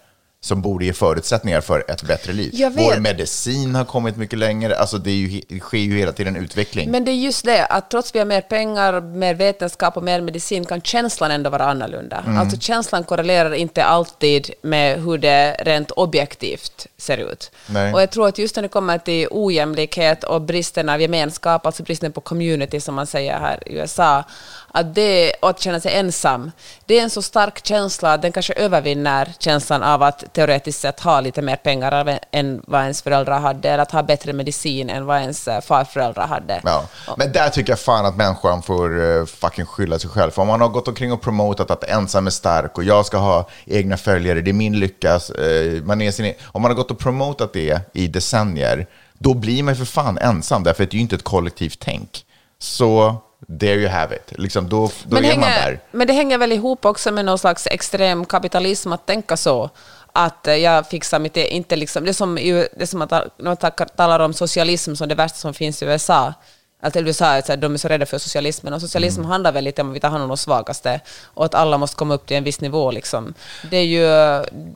Som 0.43 0.63
borde 0.63 0.85
ge 0.85 0.93
förutsättningar 0.93 1.61
för 1.61 1.85
ett 1.89 2.03
bättre 2.03 2.33
liv. 2.33 2.53
Vår 2.77 3.01
medicin 3.01 3.75
har 3.75 3.85
kommit 3.85 4.17
mycket 4.17 4.39
längre. 4.39 4.77
Alltså 4.77 4.99
det, 4.99 5.11
är 5.11 5.15
ju, 5.15 5.41
det 5.49 5.61
sker 5.61 5.79
ju 5.79 5.99
hela 5.99 6.13
tiden 6.13 6.37
utveckling. 6.37 6.91
Men 6.91 7.05
det 7.05 7.11
är 7.11 7.15
just 7.15 7.45
det, 7.45 7.67
att 7.67 7.91
trots 7.91 8.15
vi 8.15 8.19
har 8.19 8.27
mer 8.27 8.41
pengar, 8.41 9.01
mer 9.01 9.35
vetenskap 9.35 9.97
och 9.97 10.03
mer 10.03 10.21
medicin 10.21 10.65
kan 10.65 10.81
känslan 10.81 11.31
ändå 11.31 11.51
vara 11.51 11.65
annorlunda. 11.65 12.23
Mm. 12.27 12.39
Alltså 12.39 12.61
känslan 12.61 13.05
korrelerar 13.05 13.55
inte 13.55 13.85
alltid 13.85 14.51
med 14.63 15.03
hur 15.03 15.19
det 15.19 15.53
rent 15.53 15.91
objektivt 15.91 16.87
ser 16.97 17.19
ut. 17.19 17.51
Nej. 17.67 17.95
Och 17.95 18.03
jag 18.03 18.11
tror 18.11 18.29
att 18.29 18.39
just 18.39 18.57
när 18.57 18.63
det 18.63 18.69
kommer 18.69 18.99
till 18.99 19.29
ojämlikhet 19.31 20.25
och 20.25 20.43
bristen 20.43 20.89
av 20.89 21.01
gemenskap, 21.01 21.67
alltså 21.67 21.83
bristen 21.83 22.13
på 22.13 22.21
community 22.21 22.81
som 22.81 22.95
man 22.95 23.07
säger 23.07 23.39
här 23.39 23.69
i 23.69 23.73
USA, 23.75 24.25
att 24.73 24.95
det, 24.95 25.33
och 25.43 25.51
att 25.51 25.61
känna 25.61 25.81
sig 25.81 25.95
ensam, 25.95 26.51
det 26.87 26.99
är 26.99 27.03
en 27.03 27.11
så 27.11 27.23
stark 27.23 27.67
känsla 27.67 28.13
att 28.13 28.23
den 28.23 28.33
kanske 28.33 28.53
övervinner 28.53 29.33
känslan 29.39 29.83
av 29.83 30.03
att 30.03 30.33
teoretiskt 30.33 30.81
sett 30.81 31.01
ha 31.01 31.21
lite 31.21 31.43
mer 31.43 31.57
pengar 31.57 32.21
än 32.31 32.63
vad 32.67 32.83
ens 32.83 33.03
föräldrar 33.03 33.41
hade, 33.41 33.69
eller 33.69 33.83
att 33.83 33.93
ha 33.93 34.03
bättre 34.03 34.33
medicin 34.33 34.91
än 34.91 35.07
vad 35.07 35.21
ens 35.21 35.49
eh, 35.49 35.61
farföräldrar 35.61 36.27
hade. 36.27 36.61
Ja. 36.65 36.85
Men 37.17 37.33
där 37.33 37.49
tycker 37.49 37.73
jag 37.73 37.81
fan 37.81 38.07
att 38.07 38.17
människan 38.17 38.63
får 38.63 38.99
uh, 38.99 39.27
fucking 39.27 39.67
skylla 39.67 39.99
sig 39.99 40.11
själv. 40.11 40.31
För 40.31 40.43
om 40.43 40.49
man 40.49 40.61
har 40.61 40.69
gått 40.69 40.89
omkring 40.89 41.13
och 41.13 41.23
promotat 41.23 41.71
att 41.71 41.85
ensam 41.85 42.27
är 42.27 42.31
stark 42.31 42.79
och 42.79 42.85
jag 42.85 43.07
ska 43.07 43.19
ha 43.19 43.49
egna 43.67 43.97
följare, 43.97 44.41
det 44.41 44.51
är 44.51 44.53
min 44.53 44.79
lycka. 44.81 45.15
eh, 45.15 45.83
man 45.83 46.01
är 46.01 46.11
sin, 46.11 46.25
e- 46.27 46.35
om 46.45 46.63
man 46.63 46.71
har 46.71 46.77
gått 46.77 46.91
och 46.91 46.99
promotat 46.99 47.53
det 47.53 47.81
i 47.93 48.07
decennier, 48.07 48.87
då 49.19 49.35
blir 49.35 49.63
man 49.63 49.77
för 49.77 49.85
fan 49.85 50.19
ensam, 50.19 50.63
därför 50.63 50.85
att 50.85 50.91
det 50.91 50.95
är 50.95 50.99
ju 50.99 51.03
inte 51.03 51.17
ett 51.17 51.25
kollektivt 51.25 51.79
tänk. 51.81 52.25
Så 52.59 53.17
there 53.49 53.81
you 53.81 53.89
have 53.89 54.17
it. 54.17 54.39
Liksom, 54.39 54.69
då 54.69 54.91
då 55.05 55.17
är 55.17 55.21
men, 55.23 55.41
man 55.41 55.45
hänger, 55.45 55.71
där. 55.71 55.81
men 55.91 56.07
det 56.07 56.13
hänger 56.13 56.39
väl 56.39 56.53
ihop 56.53 56.85
också 56.85 57.13
med 57.13 57.25
någon 57.25 57.39
slags 57.39 57.67
extrem 57.67 58.25
kapitalism 58.25 58.93
att 58.93 59.07
tänka 59.07 59.37
så. 59.37 59.71
Att 60.13 60.47
eh, 60.47 60.55
jag 60.55 60.87
fixar 60.87 61.19
mitt 61.19 61.37
e- 61.37 61.49
inte 61.49 61.77
liksom, 61.77 62.05
det 62.05 62.11
är 62.11 62.13
som, 62.13 62.35
det 62.35 62.83
är 62.83 62.87
som 62.87 63.03
att 63.03 63.39
man 63.39 63.57
talar 63.97 64.21
om 64.21 64.35
socialism 64.35 64.95
som 64.95 65.09
det 65.09 65.15
värsta 65.15 65.39
som 65.39 65.55
finns 65.55 65.83
i 65.83 65.87
USA. 65.87 66.35
Att 66.81 66.97
USA 66.97 67.27
är 67.27 67.43
så 67.43 67.53
här, 67.53 67.57
de 67.57 67.75
är 67.75 67.79
så 67.79 67.89
rädda 67.89 68.07
för 68.07 68.19
socialismen. 68.19 68.73
Och 68.73 68.81
socialism 68.81 69.21
Mm. 69.21 69.31
handlar 69.31 69.53
väl 69.53 69.65
lite 69.65 69.83
om 69.83 69.91
att 69.91 69.97
vi 69.97 70.01
tar 70.01 70.09
hand 70.09 70.23
om 70.23 70.29
de 70.29 70.37
svagaste 70.37 71.01
och 71.25 71.45
att 71.45 71.55
alla 71.55 71.79
måste 71.79 71.97
komma 71.97 72.15
upp 72.15 72.27
till 72.27 72.37
en 72.37 72.45
viss 72.45 72.61
nivå. 72.61 72.91
Liksom. 72.91 73.35
Det, 73.71 73.77
är 73.77 73.85
ju, 73.85 74.01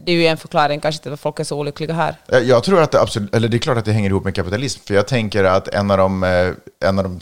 det 0.04 0.12
är 0.12 0.16
ju 0.16 0.26
en 0.26 0.36
förklaring 0.36 0.80
kanske 0.80 1.02
till 1.02 1.12
att 1.12 1.20
folk 1.20 1.40
är 1.40 1.44
så 1.44 1.58
olyckliga 1.58 1.94
här. 1.94 2.16
Eh, 2.28 2.38
Jag 2.38 2.64
tror 2.64 2.82
att 2.82 2.90
det 2.90 3.00
absolut, 3.00 3.34
eller 3.34 3.48
det 3.48 3.56
är 3.56 3.58
klart 3.58 3.78
att 3.78 3.84
det 3.84 3.92
hänger 3.92 4.10
ihop 4.10 4.24
med 4.24 4.34
kapitalism, 4.34 4.80
för 4.86 4.94
jag 4.94 5.08
tänker 5.08 5.44
att 5.44 5.68
en 5.68 5.90
av 5.90 5.98
de, 5.98 6.22
eh, 6.24 6.88
en 6.88 6.98
av 6.98 7.04
de 7.04 7.18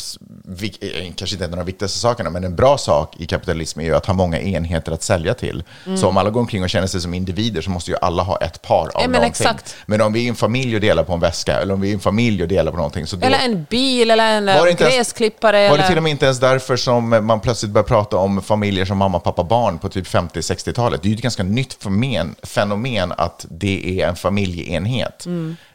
eh, 0.61 1.12
kanske 1.16 1.35
inte 1.35 1.45
en 1.45 1.51
av 1.53 1.57
de 1.59 1.66
viktigaste 1.66 1.99
sakerna, 1.99 2.31
men 2.31 2.45
en 2.45 2.57
bra 2.57 2.79
sak 2.79 3.16
i 3.18 3.27
kapitalism 3.27 3.81
är 3.81 3.85
ju 3.85 3.95
att 3.95 4.07
ha 4.07 4.14
många 4.14 4.40
enheter 4.40 4.92
att 4.92 5.03
sälja 5.03 5.35
till. 5.35 5.64
Mm. 5.87 5.99
Så 5.99 6.09
om 6.09 6.16
alla 6.16 6.31
går 6.31 6.40
omkring 6.40 6.62
och 6.62 6.71
känner 6.71 6.87
sig 6.87 7.01
som 7.01 7.14
individer 7.14 7.62
så 7.62 7.71
måste 7.71 7.90
ju 7.90 7.97
alla 8.03 8.23
ha 8.23 8.37
ett 8.38 8.62
par 8.62 8.81
av 8.83 8.90
Ja, 8.95 9.01
men 9.01 9.11
någonting. 9.11 9.31
exakt. 9.31 9.77
Men 9.87 10.01
om 10.01 10.12
vi 10.12 10.25
är 10.25 10.29
en 10.29 10.35
familj 10.35 10.75
och 10.75 10.81
delar 10.81 11.05
på 11.05 11.12
en 11.12 11.21
väska, 11.21 11.61
eller 11.61 11.75
om 11.75 11.81
vi 11.81 11.90
är 11.90 11.95
en 11.95 12.01
familj 12.01 12.42
och 12.42 12.49
delar 12.49 12.71
på 12.73 12.77
någonting, 12.77 13.07
så 13.07 13.16
då... 13.16 13.27
Eller 13.27 13.38
en 13.38 13.66
bil, 13.71 14.11
eller 14.11 14.25
en 14.37 14.49
inte 14.73 14.85
ens- 14.85 14.97
gräsklippare. 14.97 15.69
Var 15.71 15.79
det 15.79 15.87
till 15.89 15.97
och 15.97 16.03
med 16.03 16.11
inte 16.11 16.25
ens 16.25 16.41
därför 16.41 16.77
som 16.77 17.27
man 17.27 17.41
plötsligt 17.41 17.73
började 17.73 17.89
prata 17.89 18.17
om 18.17 18.43
familjer 18.43 18.85
som 18.85 18.99
mamma, 18.99 19.21
pappa, 19.21 19.45
barn 19.45 19.79
på 19.79 19.89
typ 19.89 20.07
50-60-talet? 20.07 21.03
Det 21.03 21.07
är 21.09 21.11
ju 21.11 21.17
ett 21.17 21.23
ganska 21.23 21.43
nytt 21.43 21.75
fenomen, 21.75 22.35
fenomen 22.43 23.13
att 23.17 23.47
det 23.51 24.01
är 24.01 24.09
en 24.09 24.17
familjeenhet. 24.17 25.27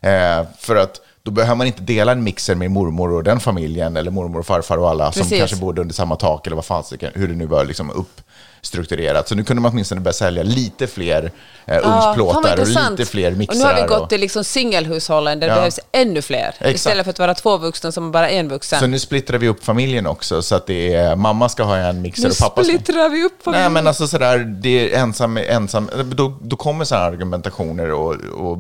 Eh, 0.02 0.46
för 0.60 0.76
att 0.76 1.02
då 1.24 1.32
behöver 1.32 1.56
man 1.56 1.68
inte 1.68 1.82
dela 1.82 2.12
en 2.12 2.24
mixer 2.24 2.56
med 2.56 2.72
mormor 2.72 3.14
och 3.14 3.24
den 3.24 3.40
familjen, 3.40 3.98
eller 3.98 4.12
mormor 4.12 4.40
och 4.40 4.46
farfar 4.46 4.78
och 4.78 4.90
alla 4.90 5.12
som 5.12 5.22
Precis. 5.22 5.40
kanske 5.40 5.58
bodde 5.58 5.82
under 5.82 5.94
samma 5.94 6.16
tak, 6.16 6.48
eller 6.48 6.56
vad 6.56 6.66
fan, 6.66 6.84
hur 7.14 7.28
det 7.28 7.34
nu 7.34 7.46
var 7.46 7.66
liksom 7.66 8.06
uppstrukturerat. 8.60 9.28
Så 9.28 9.36
nu 9.36 9.43
kunde 9.43 9.62
man 9.62 9.72
åtminstone 9.72 10.02
börja 10.02 10.13
sälja 10.13 10.43
lite 10.43 10.88
fler 10.88 11.32
eh, 11.65 11.78
ugnsplåtar 11.78 12.60
och 12.60 12.67
lite 12.67 13.06
fler 13.06 13.32
Och 13.32 13.38
mixrar. 13.38 13.58
nu 13.58 13.63
har 13.65 13.76
vi 13.76 13.82
och- 13.82 13.88
gått 13.88 14.10
till 14.10 14.22
liksom 14.22 14.43
singelhushållen 14.43 15.39
där 15.39 15.48
det 15.48 15.54
Ja. 15.54 15.58
behövs 15.60 15.80
ännu 15.91 16.22
fler. 16.22 16.39
Exakt. 16.60 16.76
Istället 16.76 17.04
för 17.06 17.10
att 17.12 17.20
vara 17.20 17.34
två 17.34 17.58
vuxna 17.58 17.91
som 17.91 18.12
bara 18.12 18.30
en 18.30 18.50
vuxen. 18.50 18.80
Så 18.80 18.88
nu 18.88 19.00
splittrar 19.00 19.38
vi 19.38 19.48
upp 19.48 19.63
familjen 19.65 20.08
också, 20.08 20.41
så 20.41 20.56
att 20.56 20.67
det 20.67 20.93
är 20.93 21.15
mamma 21.15 21.50
ska 21.50 21.63
ha 21.63 21.78
en 21.78 22.02
mixer 22.02 22.24
nu 22.24 22.30
och 22.30 22.38
pappa 22.38 22.63
ska 22.63 22.74
splittrar 22.74 23.10
vi 23.10 23.24
upp 23.24 23.32
Nej, 23.38 23.43
familjen. 23.43 23.74
men 23.74 23.88
alltså 23.88 24.08
sådär, 24.08 24.38
det 24.39 24.93
är 24.93 25.00
ensam, 25.00 25.38
ensam, 25.38 25.89
då, 26.15 26.38
då 26.41 26.56
kommer 26.56 26.86
sådana 26.86 27.06
argumentationer 27.06 27.91
och, 27.91 28.15
och 28.34 28.58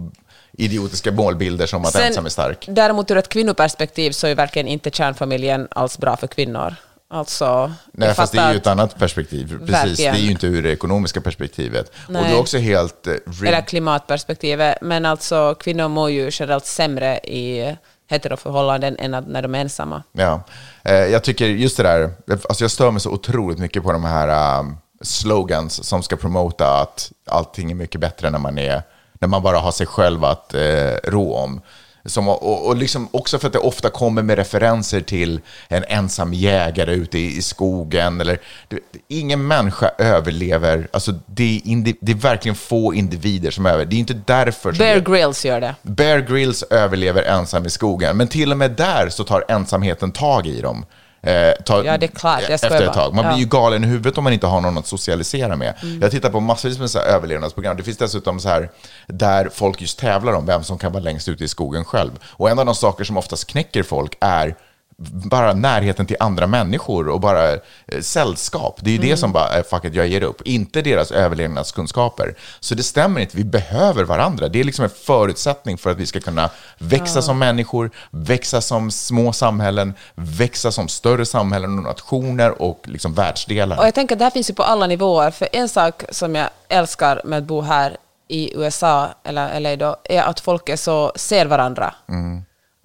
idiotiska 0.59 1.11
målbilder 1.11 1.65
som 1.67 1.85
att 1.85 1.95
ensam 1.95 2.25
är 2.25 2.29
stark. 2.29 2.65
Däremot 2.67 3.11
ur 3.11 3.17
ett 3.17 3.29
kvinnoperspektiv 3.29 4.11
så 4.11 4.27
är 4.27 4.35
verkligen 4.35 4.67
inte 4.67 4.89
kärnfamiljen 4.89 5.67
alls 5.71 5.97
bra 5.97 6.17
för 6.17 6.27
kvinnor. 6.27 6.75
Alltså, 7.09 7.71
Nej, 7.91 8.13
fast 8.13 8.33
det 8.33 8.39
är 8.39 8.51
ju 8.51 8.57
ett 8.57 8.67
annat 8.67 8.99
perspektiv. 8.99 9.47
Precis, 9.59 9.73
Verkligen. 9.73 10.13
det 10.13 10.19
är 10.19 10.23
ju 10.23 10.31
inte 10.31 10.47
ur 10.47 10.63
det 10.63 10.71
ekonomiska 10.71 11.21
perspektivet. 11.21 11.91
Och 12.07 12.13
Nej. 12.13 12.23
du 12.29 12.35
är 12.35 12.39
också 12.39 12.57
helt... 12.57 13.07
eh, 13.07 13.13
Eller 13.47 13.61
klimatperspektivet. 13.61 14.77
Men 14.81 15.05
alltså 15.05 15.55
kvinnor 15.59 15.87
mår 15.87 16.09
ju 16.09 16.29
generellt 16.31 16.65
sämre 16.65 17.17
i 17.17 17.75
heteroförhållanden 18.09 18.97
än 18.99 19.11
när 19.27 19.41
de 19.41 19.55
är 19.55 19.59
ensamma. 19.59 20.03
Ja, 20.11 20.43
eh, 20.83 20.93
jag 20.95 21.23
tycker 21.23 21.45
just 21.45 21.77
det 21.77 21.83
där, 21.83 22.11
alltså 22.29 22.63
jag 22.63 22.71
stör 22.71 22.91
mig 22.91 23.01
så 23.01 23.11
otroligt 23.11 23.59
mycket 23.59 23.83
på 23.83 23.91
de 23.91 24.03
här 24.03 24.59
um, 24.59 24.77
slogans 25.01 25.83
som 25.83 26.03
ska 26.03 26.15
promota 26.15 26.81
att 26.81 27.11
allting 27.25 27.71
är 27.71 27.75
mycket 27.75 28.01
bättre 28.01 28.29
när 28.29 28.39
man, 28.39 28.57
är, 28.57 28.81
när 29.13 29.27
man 29.27 29.43
bara 29.43 29.57
har 29.57 29.71
sig 29.71 29.87
själv 29.87 30.23
att 30.25 30.53
eh, 30.53 30.93
rå 31.03 31.35
om. 31.35 31.61
Som, 32.07 32.27
och, 32.27 32.67
och 32.67 32.75
liksom 32.77 33.07
också 33.11 33.39
för 33.39 33.47
att 33.47 33.53
det 33.53 33.59
ofta 33.59 33.89
kommer 33.89 34.21
med 34.21 34.37
referenser 34.37 35.01
till 35.01 35.39
en 35.67 35.83
ensam 35.87 36.33
jägare 36.33 36.93
ute 36.93 37.17
i, 37.19 37.37
i 37.37 37.41
skogen. 37.41 38.21
Eller, 38.21 38.39
det, 38.67 38.79
ingen 39.07 39.47
människa 39.47 39.91
överlever, 39.97 40.87
alltså 40.93 41.13
det, 41.25 41.43
är 41.65 41.93
det 42.01 42.11
är 42.11 42.15
verkligen 42.15 42.55
få 42.55 42.93
individer 42.93 43.51
som 43.51 43.65
överlever. 43.65 43.89
Det 43.91 43.95
är 43.95 43.99
inte 43.99 44.21
därför 44.25 44.71
Bear 44.71 44.95
det- 44.95 45.01
Grylls 45.11 45.45
gör 45.45 45.61
det. 45.61 45.75
Bear 45.81 46.19
Grylls 46.19 46.63
överlever 46.63 47.23
ensam 47.23 47.65
i 47.65 47.69
skogen, 47.69 48.17
men 48.17 48.27
till 48.27 48.51
och 48.51 48.57
med 48.57 48.71
där 48.71 49.09
så 49.09 49.23
tar 49.23 49.43
ensamheten 49.47 50.11
tag 50.11 50.47
i 50.47 50.61
dem. 50.61 50.85
Eh, 51.21 51.51
tar, 51.65 51.83
Ja, 51.83 51.97
det 51.97 52.05
är 52.05 52.07
klart. 52.07 52.41
Jag 52.41 52.51
Efter 52.51 52.81
ett 52.87 52.93
tag. 52.93 53.13
Man 53.13 53.25
Ja. 53.25 53.31
blir 53.31 53.39
ju 53.43 53.49
galen 53.49 53.83
i 53.83 53.87
huvudet 53.87 54.17
om 54.17 54.23
man 54.23 54.33
inte 54.33 54.47
har 54.47 54.61
någon 54.61 54.77
att 54.77 54.87
socialisera 54.87 55.55
med. 55.55 55.73
Mm. 55.83 56.01
Jag 56.01 56.11
tittar 56.11 56.29
på 56.29 56.39
massvis 56.39 56.79
med 56.79 56.89
så 56.89 56.99
överlevnadsprogram. 56.99 57.77
Det 57.77 57.83
finns 57.83 57.97
dessutom 57.97 58.39
så 58.39 58.49
här 58.49 58.69
där 59.07 59.49
folk 59.53 59.81
just 59.81 59.99
tävlar 59.99 60.33
om 60.33 60.45
vem 60.45 60.63
som 60.63 60.77
kan 60.77 60.91
vara 60.91 61.03
längst 61.03 61.27
ute 61.29 61.43
i 61.43 61.47
skogen 61.47 61.85
själv. 61.85 62.11
Och 62.25 62.49
en 62.49 62.59
av 62.59 62.65
de 62.65 62.75
saker 62.75 63.03
som 63.03 63.17
oftast 63.17 63.47
knäcker 63.47 63.83
folk 63.83 64.17
är 64.21 64.55
bara 64.99 65.53
närheten 65.53 66.05
till 66.05 66.17
andra 66.19 66.47
människor 66.47 67.09
och 67.09 67.19
bara 67.19 67.51
eh, 67.51 67.59
sällskap. 68.01 68.79
Det 68.81 68.89
är 68.89 68.91
ju 68.91 68.97
Mm. 68.97 69.09
det 69.09 69.17
som 69.17 69.31
bara, 69.31 69.57
eh, 69.57 69.63
fuck 69.63 69.85
it, 69.85 69.95
jag 69.95 70.07
ger 70.07 70.23
upp. 70.23 70.41
Inte 70.41 70.81
deras 70.81 71.11
överlevnadskunskaper. 71.11 72.35
Så 72.59 72.75
det 72.75 72.83
stämmer 72.83 73.21
inte, 73.21 73.37
vi 73.37 73.43
behöver 73.43 74.03
varandra. 74.03 74.47
Det 74.47 74.59
är 74.59 74.63
liksom 74.63 74.83
en 74.83 74.89
förutsättning 74.89 75.77
för 75.77 75.89
att 75.91 75.97
vi 75.97 76.05
ska 76.05 76.19
kunna 76.19 76.49
växa 76.77 77.21
som 77.21 77.39
människor, 77.39 77.91
växa 78.11 78.61
som 78.61 78.91
små 78.91 79.33
samhällen, 79.33 79.93
växa 80.15 80.71
som 80.71 80.87
större 80.87 81.25
samhällen 81.25 81.77
och 81.77 81.83
nationer 81.83 82.61
och 82.61 82.81
liksom 82.83 83.13
världsdelar. 83.13 83.77
Och 83.79 83.85
jag 83.85 83.93
tänker 83.95 84.15
att 84.15 84.19
det 84.19 84.25
här 84.25 84.31
finns 84.31 84.49
ju 84.49 84.53
på 84.53 84.63
alla 84.63 84.87
nivåer. 84.87 85.31
För 85.31 85.47
en 85.51 85.69
sak 85.69 86.03
som 86.09 86.35
jag 86.35 86.49
älskar 86.69 87.21
med 87.25 87.37
att 87.37 87.43
bo 87.43 87.61
här 87.61 87.97
i 88.27 88.53
USA, 88.57 89.07
eller 89.23 89.59
LA 89.59 89.75
då, 89.75 89.95
är 90.03 90.21
att 90.21 90.39
folk 90.39 90.69
är 90.69 90.75
så, 90.75 91.11
ser 91.15 91.45
varandra. 91.45 91.93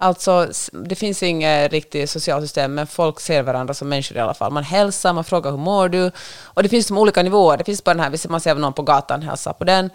Alltså, 0.03 0.47
det 0.71 0.95
finns 0.95 1.23
inget 1.23 1.71
riktigt 1.71 2.09
socialt 2.09 2.43
system, 2.43 2.73
men 2.73 2.87
folk 2.87 3.19
ser 3.19 3.43
varandra 3.43 3.73
som 3.73 3.89
människor 3.89 4.17
i 4.17 4.19
alla 4.19 4.33
fall. 4.33 4.51
Man 4.51 4.63
hälsar, 4.63 5.13
man 5.13 5.23
frågar 5.23 5.51
hur 5.51 5.57
mår 5.57 5.89
du? 5.89 6.11
Och 6.43 6.63
det 6.63 6.69
finns 6.69 6.87
de 6.87 6.97
olika 6.97 7.23
nivåer. 7.23 7.57
Det 7.57 7.63
finns 7.63 7.83
bara 7.83 7.93
den 7.93 8.03
här, 8.03 8.29
man 8.29 8.41
ser 8.41 8.55
någon 8.55 8.73
på 8.73 8.81
gatan, 8.81 9.21
hälsar 9.21 9.53
på 9.53 9.63
den. 9.63 9.89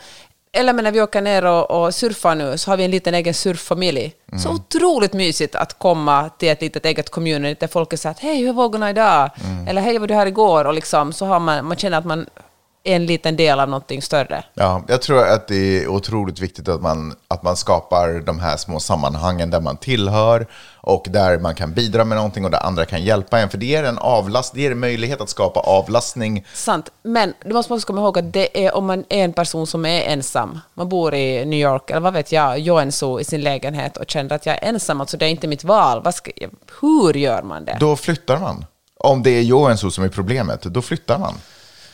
Eller 0.53 0.73
men 0.73 0.85
när 0.85 0.93
vi 0.93 1.03
åker 1.03 1.21
ner 1.21 1.45
och, 1.45 1.71
och 1.71 1.95
surfar 1.95 2.35
nu, 2.35 2.59
så 2.59 2.71
har 2.71 2.77
vi 2.77 2.85
en 2.85 2.91
liten 2.91 3.15
egen 3.15 3.35
surffamilj. 3.35 4.13
Så 4.43 4.51
otroligt 4.51 5.13
mysigt 5.13 5.55
att 5.55 5.79
komma 5.79 6.31
till 6.39 6.49
ett 6.49 6.61
litet 6.61 6.85
eget 6.85 7.11
community 7.11 7.57
där 7.61 7.67
folk 7.67 8.05
att 8.05 8.19
hej, 8.19 8.39
hur 8.39 8.49
är 8.49 8.53
vågorna 8.53 8.91
idag? 8.91 9.31
Eller 9.69 9.83
hej, 9.83 9.99
var 9.99 10.07
du 10.07 10.15
här 10.15 10.27
igår? 10.27 10.65
Och 10.65 10.75
liksom, 10.75 11.13
så 11.13 11.27
har 11.27 11.41
man, 11.41 11.65
man 11.65 11.77
känner 11.77 11.99
att 11.99 12.05
man 12.05 12.27
en 12.95 13.07
liten 13.07 13.37
del 13.37 13.61
av 13.61 13.69
någonting 13.69 14.03
större. 14.03 14.45
Ja, 14.55 14.83
jag 14.89 15.03
tror 15.03 15.29
att 15.29 15.49
det 15.49 15.83
är 15.83 15.89
otroligt 15.89 16.41
viktigt 16.41 16.69
att 16.69 16.83
man, 16.83 17.15
att 17.29 17.43
man 17.43 17.57
skapar 17.57 18.23
de 18.27 18.39
här 18.39 18.57
små 18.57 18.81
sammanhangen 18.81 19.51
där 19.51 19.61
man 19.61 19.77
tillhör 19.77 20.47
och 20.81 21.07
där 21.09 21.39
man 21.39 21.55
kan 21.55 21.73
bidra 21.73 22.05
med 22.05 22.17
någonting 22.17 22.45
och 22.45 22.51
där 22.51 22.67
andra 22.67 22.85
kan 22.85 23.05
hjälpa 23.05 23.41
en. 23.41 23.49
För 23.49 23.59
det 23.59 23.67
ger 23.67 23.85
en 23.85 23.99
avlast, 23.99 24.55
det 24.55 24.61
ger 24.61 24.71
en 24.71 24.79
möjlighet 24.79 25.21
att 25.21 25.29
skapa 25.29 25.61
avlastning. 25.61 26.47
Sant, 26.55 26.89
men 27.03 27.35
du 27.45 27.53
måste 27.53 27.75
också 27.75 27.87
komma 27.87 28.01
ihåg 28.01 28.19
att 28.19 28.33
det 28.33 28.67
är 28.67 28.75
om 28.75 28.87
man 28.87 29.05
är 29.09 29.25
en 29.25 29.33
person 29.33 29.67
som 29.67 29.85
är 29.85 30.01
ensam. 30.03 30.61
Man 30.75 30.89
bor 30.89 31.15
i 31.15 31.45
New 31.45 31.61
York, 31.61 31.91
eller 31.91 32.01
vad 32.01 32.13
vet 32.13 32.33
jag, 32.33 32.59
Joensuu 32.59 33.21
i 33.21 33.25
sin 33.25 33.41
lägenhet 33.41 33.97
och 33.97 34.11
känner 34.11 34.35
att 34.35 34.47
jag 34.47 34.55
är 34.63 34.69
ensam, 34.69 35.01
alltså 35.01 35.17
det 35.17 35.27
är 35.27 35.31
inte 35.31 35.49
mitt 35.49 35.65
val. 35.65 36.13
Ska, 36.13 36.31
hur 36.81 37.15
gör 37.15 37.43
man 37.43 37.65
det? 37.65 37.77
Då 37.81 37.97
flyttar 37.97 38.39
man. 38.39 38.65
Om 38.97 39.23
det 39.23 39.31
är 39.31 39.43
Joensuu 39.43 39.91
som 39.91 40.05
är 40.05 40.09
problemet, 40.09 40.63
då 40.63 40.83
flyttar 40.83 41.19
man. 41.19 41.35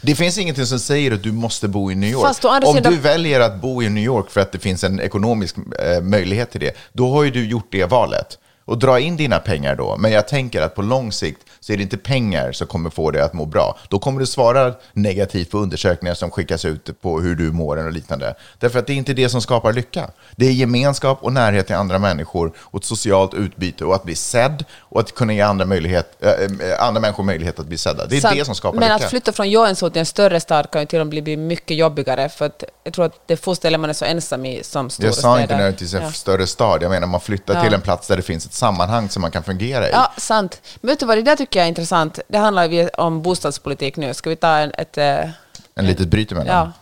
Det 0.06 0.14
finns 0.14 0.38
ingenting 0.38 0.66
som 0.66 0.78
säger 0.78 1.12
att 1.12 1.22
du 1.22 1.32
måste 1.32 1.68
bo 1.68 1.90
i 1.90 1.94
New 1.94 2.10
York. 2.10 2.26
Fast 2.26 2.44
Om 2.44 2.74
sidan- 2.74 2.92
du 2.92 2.98
väljer 2.98 3.40
att 3.40 3.60
bo 3.60 3.82
i 3.82 3.88
New 3.88 4.04
York 4.04 4.30
för 4.30 4.40
att 4.40 4.52
det 4.52 4.58
finns 4.58 4.84
en 4.84 5.00
ekonomisk 5.00 5.56
eh, 5.78 6.02
möjlighet 6.02 6.50
till 6.50 6.60
det, 6.60 6.76
då 6.92 7.10
har 7.10 7.22
ju 7.24 7.30
du 7.30 7.46
gjort 7.48 7.66
det 7.70 7.84
valet. 7.84 8.38
Och 8.66 8.78
dra 8.78 9.00
in 9.00 9.16
dina 9.16 9.38
pengar 9.38 9.74
då. 9.76 9.96
Men 9.96 10.12
jag 10.12 10.28
tänker 10.28 10.62
att 10.62 10.74
på 10.74 10.82
lång 10.82 11.12
sikt 11.12 11.40
så 11.60 11.72
är 11.72 11.76
det 11.76 11.82
inte 11.82 11.96
pengar 11.96 12.52
som 12.52 12.66
kommer 12.66 12.90
få 12.90 13.10
dig 13.10 13.22
att 13.22 13.32
må 13.32 13.44
bra. 13.46 13.78
Då 13.88 13.98
kommer 13.98 14.20
du 14.20 14.26
svara 14.26 14.74
negativt 14.92 15.50
på 15.50 15.58
undersökningar 15.58 16.14
som 16.14 16.30
skickas 16.30 16.64
ut 16.64 17.00
på 17.02 17.20
hur 17.20 17.34
du 17.34 17.52
mår 17.52 17.76
och 17.86 17.92
liknande. 17.92 18.34
Därför 18.58 18.78
att 18.78 18.86
det 18.86 18.92
är 18.92 18.96
inte 18.96 19.12
det 19.14 19.28
som 19.28 19.40
skapar 19.42 19.72
lycka. 19.72 20.10
Det 20.36 20.46
är 20.46 20.50
gemenskap 20.52 21.18
och 21.22 21.32
närhet 21.32 21.66
till 21.66 21.76
andra 21.76 21.98
människor 21.98 22.52
och 22.58 22.78
ett 22.80 22.84
socialt 22.86 23.34
utbyte 23.34 23.84
och 23.84 23.94
att 23.94 24.04
bli 24.04 24.14
sedd 24.14 24.64
och 24.78 25.00
att 25.00 25.14
kunna 25.14 25.32
ge 25.32 25.40
andra, 25.40 25.64
möjlighet, 25.66 26.22
äh, 26.24 26.86
andra 26.86 27.00
människor 27.00 27.22
möjlighet 27.24 27.58
att 27.58 27.66
bli 27.66 27.78
sedda. 27.78 28.06
Det 28.06 28.16
är 28.16 28.20
Sant. 28.20 28.36
det 28.38 28.44
som 28.44 28.54
skapar 28.54 28.78
Men 28.80 28.92
lycka. 28.92 29.04
att 29.04 29.10
flytta 29.10 29.32
från 29.32 29.50
Joensuu 29.50 29.90
till 29.90 30.00
en 30.00 30.06
större 30.06 30.40
stad 30.40 30.70
kan 30.70 30.80
ju 30.82 30.86
till 30.86 31.00
och 31.00 31.06
med 31.06 31.22
bli- 31.24 31.36
mycket 31.36 31.76
jobbigare, 31.76 32.28
för 32.28 32.46
att 32.46 32.64
jag 32.84 32.94
tror 32.94 33.04
att 33.04 33.28
det 33.28 33.32
är 33.34 33.38
få 33.38 33.54
ställen 33.54 33.80
man 33.80 33.90
är 33.90 33.94
så 33.94 34.04
ensam 34.04 34.44
i 34.46 34.60
som 34.64 34.90
stora 34.90 35.06
jag 35.08 35.14
sa 35.14 35.34
inte 35.36 35.44
städer. 35.46 35.56
nödvändigtvis 35.56 35.94
en 35.94 36.02
Ja. 36.02 36.12
större 36.12 36.46
stad. 36.46 36.82
Jag 36.82 36.90
menar 36.90 37.06
man 37.06 37.20
flyttar 37.20 37.54
Ja. 37.54 37.62
till 37.62 37.74
en 37.74 37.80
plats 37.80 38.08
där 38.08 38.16
det 38.16 38.22
finns 38.22 38.46
ett 38.46 38.53
sammanhang 38.54 39.08
som 39.08 39.22
man 39.22 39.30
kan 39.30 39.42
fungera 39.42 39.88
i. 39.88 39.92
Ja, 39.92 40.12
sant. 40.16 40.62
Men 40.80 40.88
vet 40.88 41.00
du 41.00 41.06
vad, 41.06 41.18
det 41.18 41.22
där 41.22 41.36
tycker 41.36 41.58
jag 41.60 41.64
är 41.64 41.68
intressant. 41.68 42.18
Det 42.28 42.38
handlar 42.38 42.64
ju 42.68 42.88
om 42.88 43.22
bostadspolitik 43.22 43.96
nu. 43.96 44.14
Ska 44.14 44.30
vi 44.30 44.36
ta 44.36 44.56
en, 44.56 44.72
ett... 44.78 44.98
eh, 44.98 45.30
En 45.74 45.86
litet 45.86 46.08
bryt 46.08 46.32
emellan. 46.32 46.56
Ja. 46.56 46.72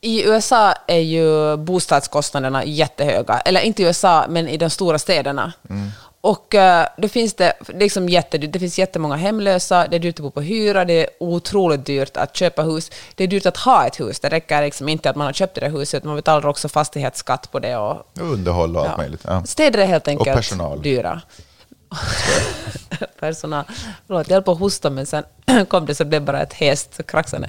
I 0.00 0.24
USA 0.28 0.72
är 0.86 0.98
ju 0.98 1.56
bostadskostnaderna 1.56 2.64
jättehöga. 2.64 3.38
Eller 3.38 3.60
inte 3.60 3.82
i 3.82 3.86
USA, 3.86 4.26
men 4.28 4.48
i 4.48 4.56
de 4.56 4.70
stora 4.70 4.98
städerna. 4.98 5.52
Och 6.26 6.54
eh, 6.54 6.86
då 6.96 7.08
finns 7.08 7.34
det, 7.34 7.52
liksom 7.68 8.08
jättedyrt. 8.08 8.52
det 8.52 8.58
finns 8.58 8.78
jättemånga 8.78 9.16
hemlösa, 9.16 9.86
det 9.86 9.96
är 9.96 10.00
dyrt 10.00 10.14
att 10.18 10.22
bo 10.22 10.30
på 10.30 10.40
hyra, 10.40 10.84
det 10.84 10.92
är 10.92 11.08
otroligt 11.20 11.86
dyrt 11.86 12.16
att 12.16 12.36
köpa 12.36 12.62
hus. 12.62 12.90
Det 13.14 13.24
är 13.24 13.28
dyrt 13.28 13.46
att 13.46 13.56
ha 13.56 13.86
ett 13.86 14.00
hus. 14.00 14.20
Det 14.20 14.28
räcker 14.28 14.62
liksom 14.62 14.88
inte 14.88 15.10
att 15.10 15.16
man 15.16 15.26
har 15.26 15.32
köpt 15.32 15.54
det 15.54 15.60
där 15.60 15.70
huset, 15.70 15.98
utan 15.98 16.08
man 16.08 16.16
betalar 16.16 16.46
också 16.46 16.68
fastighetsskatt 16.68 17.52
på 17.52 17.58
det. 17.58 17.76
Och, 17.76 17.90
Och 17.90 18.06
Underhåll 18.20 18.76
och 18.76 18.82
allt 18.82 18.90
Ja. 18.90 18.96
möjligt. 18.96 19.20
Ja. 19.24 19.42
Städer 19.44 19.78
är 19.78 19.86
helt 19.86 20.08
enkelt 20.08 20.36
personal. 20.36 20.82
dyra. 20.82 21.22
personal. 23.20 23.64
Förlåt, 24.06 24.28
jag 24.28 24.34
höll 24.34 24.42
på 24.42 24.52
att 24.52 24.58
hosta, 24.58 24.90
men 24.90 25.06
sen 25.06 25.24
kom 25.68 25.86
det 25.86 25.94
så 25.94 26.04
blev 26.04 26.20
det 26.22 26.26
bara 26.26 26.42
ett 26.42 26.52
hest 26.52 27.00
kraxande. 27.06 27.48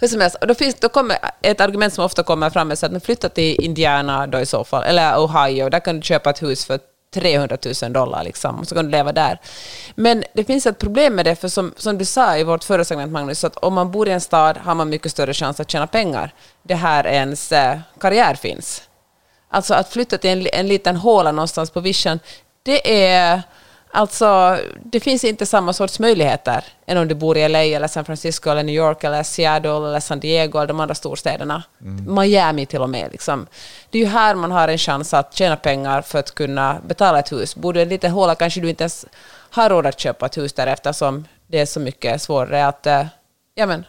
Hur 0.00 0.08
som 0.08 0.20
helst, 0.20 0.36
och 0.40 0.46
då, 0.46 0.54
finns, 0.54 0.74
då 0.74 0.88
kommer 0.88 1.16
ett 1.42 1.60
argument 1.60 1.94
som 1.94 2.04
ofta 2.04 2.22
kommer 2.22 2.50
fram 2.50 2.70
är 2.70 2.74
så 2.74 2.86
att 2.86 2.92
man 2.92 3.00
flyttar 3.00 3.28
till 3.28 3.64
Indiana 3.64 4.26
då 4.26 4.40
i 4.40 4.46
så 4.46 4.64
fall, 4.64 4.82
eller 4.84 5.24
Ohio, 5.24 5.68
där 5.68 5.80
kan 5.80 5.96
du 5.96 6.02
köpa 6.02 6.30
ett 6.30 6.42
hus 6.42 6.64
för 6.64 6.78
300 7.10 7.56
000 7.82 7.92
dollar 7.92 8.24
liksom, 8.24 8.58
och 8.58 8.68
så 8.68 8.74
kan 8.74 8.84
du 8.84 8.90
leva 8.90 9.12
där. 9.12 9.40
Men 9.94 10.24
det 10.32 10.44
finns 10.44 10.66
ett 10.66 10.78
problem 10.78 11.14
med 11.14 11.24
det, 11.24 11.36
för 11.36 11.48
som, 11.48 11.74
som 11.76 11.98
du 11.98 12.04
sa 12.04 12.36
i 12.36 12.44
vårt 12.44 12.64
förra 12.64 12.84
segment 12.84 13.12
Magnus, 13.12 13.38
så 13.38 13.46
att 13.46 13.56
om 13.56 13.74
man 13.74 13.90
bor 13.90 14.08
i 14.08 14.12
en 14.12 14.20
stad 14.20 14.56
har 14.56 14.74
man 14.74 14.88
mycket 14.88 15.12
större 15.12 15.34
chans 15.34 15.60
att 15.60 15.70
tjäna 15.70 15.86
pengar. 15.86 16.34
Det 16.62 16.74
här 16.74 17.06
ens 17.06 17.52
eh, 17.52 17.78
karriär 18.00 18.34
finns. 18.34 18.82
Alltså 19.48 19.74
att 19.74 19.92
flytta 19.92 20.18
till 20.18 20.30
en, 20.30 20.46
en 20.52 20.68
liten 20.68 20.96
håla 20.96 21.32
någonstans 21.32 21.70
på 21.70 21.80
vischan, 21.80 22.20
det 22.62 23.04
är... 23.06 23.42
Alltså, 23.92 24.58
det 24.84 25.00
finns 25.00 25.24
inte 25.24 25.46
samma 25.46 25.72
sorts 25.72 25.98
möjligheter 25.98 26.64
än 26.86 26.98
om 26.98 27.08
du 27.08 27.14
bor 27.14 27.36
i 27.36 27.48
LA, 27.48 27.64
eller 27.64 27.88
San 27.88 28.04
Francisco, 28.04 28.50
eller 28.50 28.62
New 28.62 28.74
York, 28.74 29.04
eller 29.04 29.22
Seattle, 29.22 29.70
eller 29.70 30.00
San 30.00 30.20
Diego, 30.20 30.58
eller 30.58 30.68
de 30.68 30.80
andra 30.80 30.94
storstäderna. 30.94 31.62
Miami 32.06 32.66
till 32.66 32.82
och 32.82 32.90
med. 32.90 33.12
Liksom. 33.12 33.46
Det 33.90 33.98
är 33.98 34.02
ju 34.02 34.08
här 34.08 34.34
man 34.34 34.52
har 34.52 34.68
en 34.68 34.78
chans 34.78 35.14
att 35.14 35.34
tjäna 35.34 35.56
pengar 35.56 36.02
för 36.02 36.18
att 36.18 36.34
kunna 36.34 36.80
betala 36.86 37.18
ett 37.18 37.32
hus. 37.32 37.56
Bor 37.56 37.72
du 37.72 37.80
i 37.80 37.82
en 37.82 37.88
liten 37.88 38.10
håla 38.10 38.34
kanske 38.34 38.60
du 38.60 38.70
inte 38.70 38.82
ens 38.82 39.06
har 39.50 39.70
råd 39.70 39.86
att 39.86 40.00
köpa 40.00 40.26
ett 40.26 40.38
hus 40.38 40.52
där 40.52 40.66
eftersom 40.66 41.24
det 41.46 41.58
är 41.58 41.66
så 41.66 41.80
mycket 41.80 42.22
svårare 42.22 42.66
att 42.66 42.86
eh, 42.86 43.06
ja, 43.54 43.66
men, 43.66 43.84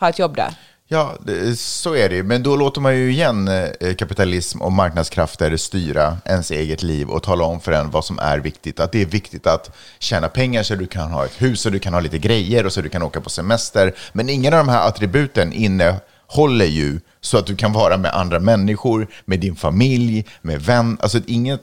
ha 0.00 0.08
ett 0.08 0.18
jobb 0.18 0.36
där. 0.36 0.54
Ja, 0.88 1.14
det, 1.20 1.58
så 1.58 1.94
är 1.94 2.08
det 2.08 2.14
ju. 2.14 2.22
Men 2.22 2.42
då 2.42 2.56
låter 2.56 2.80
man 2.80 2.96
ju 2.96 3.10
igen 3.10 3.48
eh, 3.48 3.94
kapitalism 3.94 4.62
och 4.62 4.72
marknadskrafter 4.72 5.56
styra 5.56 6.16
ens 6.24 6.50
eget 6.50 6.82
liv 6.82 7.10
och 7.10 7.22
tala 7.22 7.44
om 7.44 7.60
för 7.60 7.72
en 7.72 7.90
vad 7.90 8.04
som 8.04 8.18
är 8.18 8.38
viktigt. 8.38 8.80
Att 8.80 8.92
det 8.92 9.02
är 9.02 9.06
viktigt 9.06 9.46
att 9.46 9.76
tjäna 9.98 10.28
pengar 10.28 10.62
så 10.62 10.74
du 10.74 10.86
kan 10.86 11.10
ha 11.10 11.24
ett 11.24 11.42
hus, 11.42 11.60
så 11.60 11.70
du 11.70 11.78
kan 11.78 11.92
ha 11.92 12.00
lite 12.00 12.18
grejer 12.18 12.66
och 12.66 12.72
så 12.72 12.80
du 12.80 12.88
kan 12.88 13.02
åka 13.02 13.20
på 13.20 13.30
semester. 13.30 13.94
Men 14.12 14.28
ingen 14.28 14.54
av 14.54 14.58
de 14.58 14.68
här 14.68 14.88
attributen 14.88 15.52
innehåller 15.52 16.66
ju 16.66 17.00
så 17.20 17.38
att 17.38 17.46
du 17.46 17.56
kan 17.56 17.72
vara 17.72 17.96
med 17.96 18.14
andra 18.14 18.40
människor, 18.40 19.06
med 19.24 19.40
din 19.40 19.56
familj, 19.56 20.26
med 20.42 20.62
vän. 20.62 20.98
Alltså 21.00 21.18
inget 21.26 21.60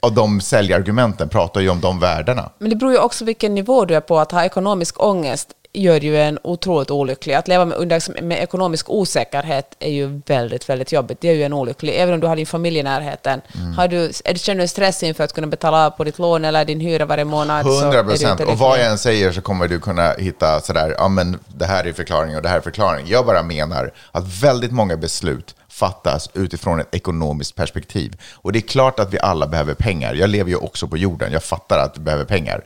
av 0.00 0.14
de 0.14 0.40
säljargumenten 0.40 1.28
pratar 1.28 1.60
ju 1.60 1.68
om 1.68 1.80
de 1.80 2.00
värdena. 2.00 2.50
Men 2.58 2.70
det 2.70 2.76
beror 2.76 2.92
ju 2.92 2.98
också 2.98 3.24
vilken 3.24 3.54
nivå 3.54 3.84
du 3.84 3.94
är 3.94 4.00
på. 4.00 4.18
Att 4.18 4.32
ha 4.32 4.44
ekonomisk 4.44 5.02
ångest 5.02 5.48
gör 5.72 6.00
ju 6.00 6.20
en 6.20 6.38
otroligt 6.42 6.90
olycklig. 6.90 7.34
Att 7.34 7.48
leva 7.48 7.64
med, 7.64 7.78
under, 7.78 8.22
med 8.22 8.42
ekonomisk 8.42 8.90
osäkerhet 8.90 9.76
är 9.78 9.90
ju 9.90 10.20
väldigt, 10.26 10.68
väldigt 10.68 10.92
jobbigt. 10.92 11.18
Det 11.20 11.28
är 11.28 11.34
ju 11.34 11.42
en 11.42 11.52
olycklig. 11.52 11.94
Även 11.96 12.14
om 12.14 12.20
du 12.20 12.26
har 12.26 12.36
din 12.36 12.46
familj 12.46 12.78
i 12.78 12.82
närheten. 12.82 13.40
Mm. 13.54 13.72
Har 13.72 13.88
du, 13.88 14.04
är 14.24 14.34
känner 14.34 14.62
du 14.62 14.68
stress 14.68 15.02
inför 15.02 15.24
att 15.24 15.32
kunna 15.32 15.46
betala 15.46 15.86
av 15.86 15.90
på 15.90 16.04
ditt 16.04 16.18
lån 16.18 16.44
eller 16.44 16.64
din 16.64 16.80
hyra 16.80 17.04
varje 17.04 17.24
månad? 17.24 17.66
så 17.66 17.78
är 17.78 17.82
100 17.82 18.02
du 18.02 18.08
procent. 18.08 18.40
Och 18.40 18.58
vad 18.58 18.78
jag 18.78 18.86
än 18.86 18.98
säger 18.98 19.32
så 19.32 19.40
kommer 19.40 19.68
du 19.68 19.80
kunna 19.80 20.12
hitta 20.12 20.60
sådär, 20.60 20.94
ja 20.98 21.08
men 21.08 21.38
det 21.56 21.66
här 21.66 21.86
är 21.86 21.92
förklaring 21.92 22.36
och 22.36 22.42
det 22.42 22.48
här 22.48 22.56
är 22.56 22.60
förklaring. 22.60 23.06
Jag 23.08 23.26
bara 23.26 23.42
menar 23.42 23.92
att 24.12 24.42
väldigt 24.42 24.72
många 24.72 24.96
beslut 24.96 25.54
fattas 25.68 26.28
utifrån 26.34 26.80
ett 26.80 26.94
ekonomiskt 26.94 27.56
perspektiv. 27.56 28.20
Och 28.34 28.52
det 28.52 28.58
är 28.58 28.60
klart 28.60 29.00
att 29.00 29.14
vi 29.14 29.18
alla 29.18 29.46
behöver 29.46 29.74
pengar. 29.74 30.14
Jag 30.14 30.30
lever 30.30 30.50
ju 30.50 30.56
också 30.56 30.88
på 30.88 30.96
jorden, 30.96 31.32
jag 31.32 31.42
fattar 31.42 31.78
att 31.78 31.98
vi 31.98 32.00
behöver 32.00 32.24
pengar. 32.24 32.64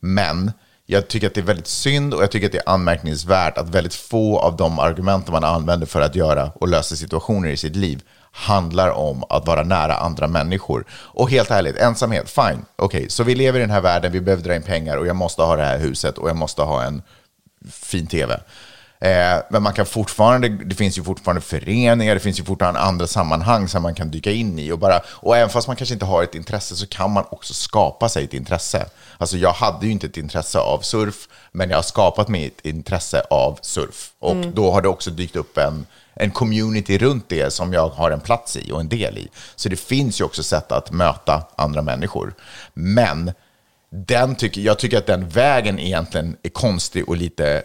Men 0.00 0.52
jag 0.90 1.08
tycker 1.08 1.26
att 1.26 1.34
det 1.34 1.40
är 1.40 1.44
väldigt 1.44 1.66
synd 1.66 2.14
och 2.14 2.22
jag 2.22 2.30
tycker 2.30 2.46
att 2.46 2.52
det 2.52 2.58
är 2.58 2.68
anmärkningsvärt 2.68 3.58
att 3.58 3.68
väldigt 3.68 3.94
få 3.94 4.38
av 4.38 4.56
de 4.56 4.78
argument 4.78 5.28
man 5.28 5.44
använder 5.44 5.86
för 5.86 6.00
att 6.00 6.14
göra 6.14 6.50
och 6.54 6.68
lösa 6.68 6.96
situationer 6.96 7.48
i 7.48 7.56
sitt 7.56 7.76
liv 7.76 8.02
handlar 8.32 8.90
om 8.90 9.24
att 9.28 9.46
vara 9.46 9.62
nära 9.62 9.94
andra 9.94 10.28
människor. 10.28 10.84
Och 10.90 11.30
helt 11.30 11.50
ärligt, 11.50 11.76
ensamhet, 11.76 12.30
fine. 12.30 12.64
Okej, 12.76 13.10
så 13.10 13.24
vi 13.24 13.34
lever 13.34 13.58
i 13.58 13.62
den 13.62 13.70
här 13.70 13.80
världen, 13.80 14.12
vi 14.12 14.20
behöver 14.20 14.42
dra 14.42 14.54
in 14.54 14.62
pengar 14.62 14.96
och 14.96 15.06
jag 15.06 15.16
måste 15.16 15.42
ha 15.42 15.56
det 15.56 15.64
här 15.64 15.78
huset 15.78 16.18
och 16.18 16.28
jag 16.28 16.36
måste 16.36 16.62
ha 16.62 16.82
en 16.82 17.02
fin 17.70 18.06
tv. 18.06 18.40
Eh, 19.00 19.42
men 19.50 19.62
man 19.62 19.72
kan 19.72 19.86
fortfarande, 19.86 20.48
det 20.48 20.74
finns 20.74 20.98
ju 20.98 21.02
fortfarande 21.02 21.40
föreningar, 21.40 22.14
det 22.14 22.20
finns 22.20 22.40
ju 22.40 22.44
fortfarande 22.44 22.80
andra 22.80 23.06
sammanhang 23.06 23.68
som 23.68 23.82
man 23.82 23.94
kan 23.94 24.10
dyka 24.10 24.30
in 24.30 24.58
i. 24.58 24.72
Och, 24.72 24.78
bara, 24.78 25.00
och 25.06 25.36
även 25.36 25.50
fast 25.50 25.66
man 25.66 25.76
kanske 25.76 25.94
inte 25.94 26.06
har 26.06 26.22
ett 26.22 26.34
intresse 26.34 26.76
så 26.76 26.86
kan 26.86 27.10
man 27.10 27.24
också 27.30 27.54
skapa 27.54 28.08
sig 28.08 28.24
ett 28.24 28.34
intresse. 28.34 28.86
Alltså 29.18 29.36
jag 29.36 29.52
hade 29.52 29.86
ju 29.86 29.92
inte 29.92 30.06
ett 30.06 30.16
intresse 30.16 30.58
av 30.58 30.80
surf, 30.80 31.28
men 31.52 31.70
jag 31.70 31.76
har 31.76 31.82
skapat 31.82 32.28
mig 32.28 32.46
ett 32.46 32.66
intresse 32.66 33.22
av 33.30 33.58
surf. 33.62 34.10
Och 34.18 34.36
då 34.36 34.70
har 34.70 34.82
det 34.82 34.88
också 34.88 35.10
dykt 35.10 35.36
upp 35.36 35.58
en, 35.58 35.86
en 36.14 36.30
community 36.30 36.98
runt 36.98 37.28
det 37.28 37.52
som 37.52 37.72
jag 37.72 37.88
har 37.88 38.10
en 38.10 38.20
plats 38.20 38.56
i 38.56 38.72
och 38.72 38.80
en 38.80 38.88
del 38.88 39.18
i. 39.18 39.28
Så 39.56 39.68
det 39.68 39.76
finns 39.76 40.20
ju 40.20 40.24
också 40.24 40.42
sätt 40.42 40.72
att 40.72 40.90
möta 40.90 41.42
andra 41.56 41.82
människor. 41.82 42.34
Men 42.74 43.32
den 43.90 44.34
tycker, 44.34 44.60
jag 44.60 44.78
tycker 44.78 44.98
att 44.98 45.06
den 45.06 45.28
vägen 45.28 45.78
egentligen 45.78 46.36
är 46.42 46.48
konstig 46.48 47.08
och 47.08 47.16
lite 47.16 47.62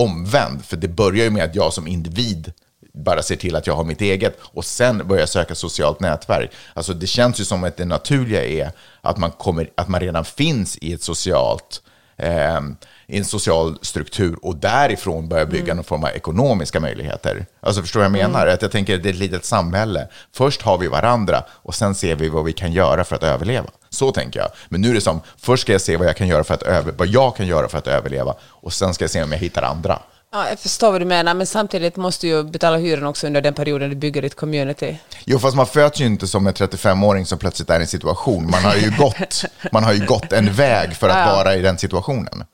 omvänd. 0.00 0.64
För 0.64 0.76
det 0.76 0.88
börjar 0.88 1.24
ju 1.24 1.30
med 1.30 1.44
att 1.44 1.54
jag 1.54 1.72
som 1.72 1.86
individ 1.86 2.52
bara 2.92 3.22
ser 3.22 3.36
till 3.36 3.56
att 3.56 3.66
jag 3.66 3.74
har 3.74 3.84
mitt 3.84 4.00
eget 4.00 4.38
och 4.42 4.64
sen 4.64 5.08
börjar 5.08 5.20
jag 5.20 5.28
söka 5.28 5.54
socialt 5.54 6.00
nätverk. 6.00 6.50
Alltså 6.74 6.94
det 6.94 7.06
känns 7.06 7.40
ju 7.40 7.44
som 7.44 7.64
att 7.64 7.76
det 7.76 7.84
naturliga 7.84 8.44
är 8.44 8.72
att 9.00 9.18
man, 9.18 9.30
kommer, 9.30 9.70
att 9.74 9.88
man 9.88 10.00
redan 10.00 10.24
finns 10.24 10.76
i 10.76 10.92
ett 10.92 11.02
socialt 11.02 11.82
eh, 12.16 12.60
i 13.06 13.18
en 13.18 13.24
social 13.24 13.78
struktur 13.82 14.36
och 14.42 14.56
därifrån 14.56 15.28
börja 15.28 15.46
bygga 15.46 15.74
någon 15.74 15.84
form 15.84 16.04
av 16.04 16.10
ekonomiska 16.10 16.80
möjligheter. 16.80 17.46
Alltså 17.60 17.82
förstår 17.82 18.00
du 18.00 18.08
vad 18.08 18.18
jag 18.18 18.30
menar? 18.30 18.46
Att 18.46 18.62
jag 18.62 18.72
tänker 18.72 18.94
att 18.94 19.02
det 19.02 19.08
är 19.08 19.12
ett 19.12 19.18
litet 19.18 19.44
samhälle. 19.44 20.08
Först 20.32 20.62
har 20.62 20.78
vi 20.78 20.86
varandra 20.86 21.44
och 21.50 21.74
sen 21.74 21.94
ser 21.94 22.14
vi 22.14 22.28
vad 22.28 22.44
vi 22.44 22.52
kan 22.52 22.72
göra 22.72 23.04
för 23.04 23.16
att 23.16 23.22
överleva. 23.22 23.70
Så 23.90 24.12
tänker 24.12 24.40
jag. 24.40 24.48
Men 24.68 24.80
nu 24.80 24.90
är 24.90 24.94
det 24.94 25.00
som, 25.00 25.20
först 25.38 25.60
ska 25.62 25.72
jag 25.72 25.80
se 25.80 25.96
vad 25.96 26.06
jag 26.08 26.16
kan 26.16 26.28
göra 26.28 26.44
för 26.44 26.54
att, 26.54 26.62
över, 26.62 26.92
vad 26.92 27.08
jag 27.08 27.36
kan 27.36 27.46
göra 27.46 27.68
för 27.68 27.78
att 27.78 27.86
överleva 27.86 28.34
och 28.42 28.72
sen 28.72 28.94
ska 28.94 29.04
jag 29.04 29.10
se 29.10 29.22
om 29.22 29.32
jag 29.32 29.38
hittar 29.38 29.62
andra. 29.62 29.98
Ja, 30.32 30.48
jag 30.48 30.58
förstår 30.58 30.92
vad 30.92 31.00
du 31.00 31.04
menar, 31.04 31.34
men 31.34 31.46
samtidigt 31.46 31.96
måste 31.96 32.26
du 32.26 32.30
ju 32.30 32.42
betala 32.42 32.76
hyran 32.76 33.06
också 33.06 33.26
under 33.26 33.40
den 33.40 33.54
perioden 33.54 33.90
du 33.90 33.96
bygger 33.96 34.22
ditt 34.22 34.34
community. 34.36 34.98
Jo, 35.24 35.38
fast 35.38 35.56
man 35.56 35.66
föds 35.66 36.00
ju 36.00 36.06
inte 36.06 36.26
som 36.28 36.46
en 36.46 36.54
35-åring 36.54 37.26
som 37.26 37.38
plötsligt 37.38 37.70
är 37.70 37.78
i 37.78 37.82
en 37.82 37.88
situation. 37.88 38.50
Man 38.50 38.64
har 38.64 38.74
ju 38.74 38.90
gått, 38.98 39.44
man 39.72 39.84
har 39.84 39.92
ju 39.92 40.06
gått 40.06 40.32
en 40.32 40.52
väg 40.52 40.96
för 40.96 41.08
att 41.08 41.28
Ja. 41.28 41.36
vara 41.36 41.54
i 41.56 41.62
den 41.62 41.78
situationen. 41.78 42.44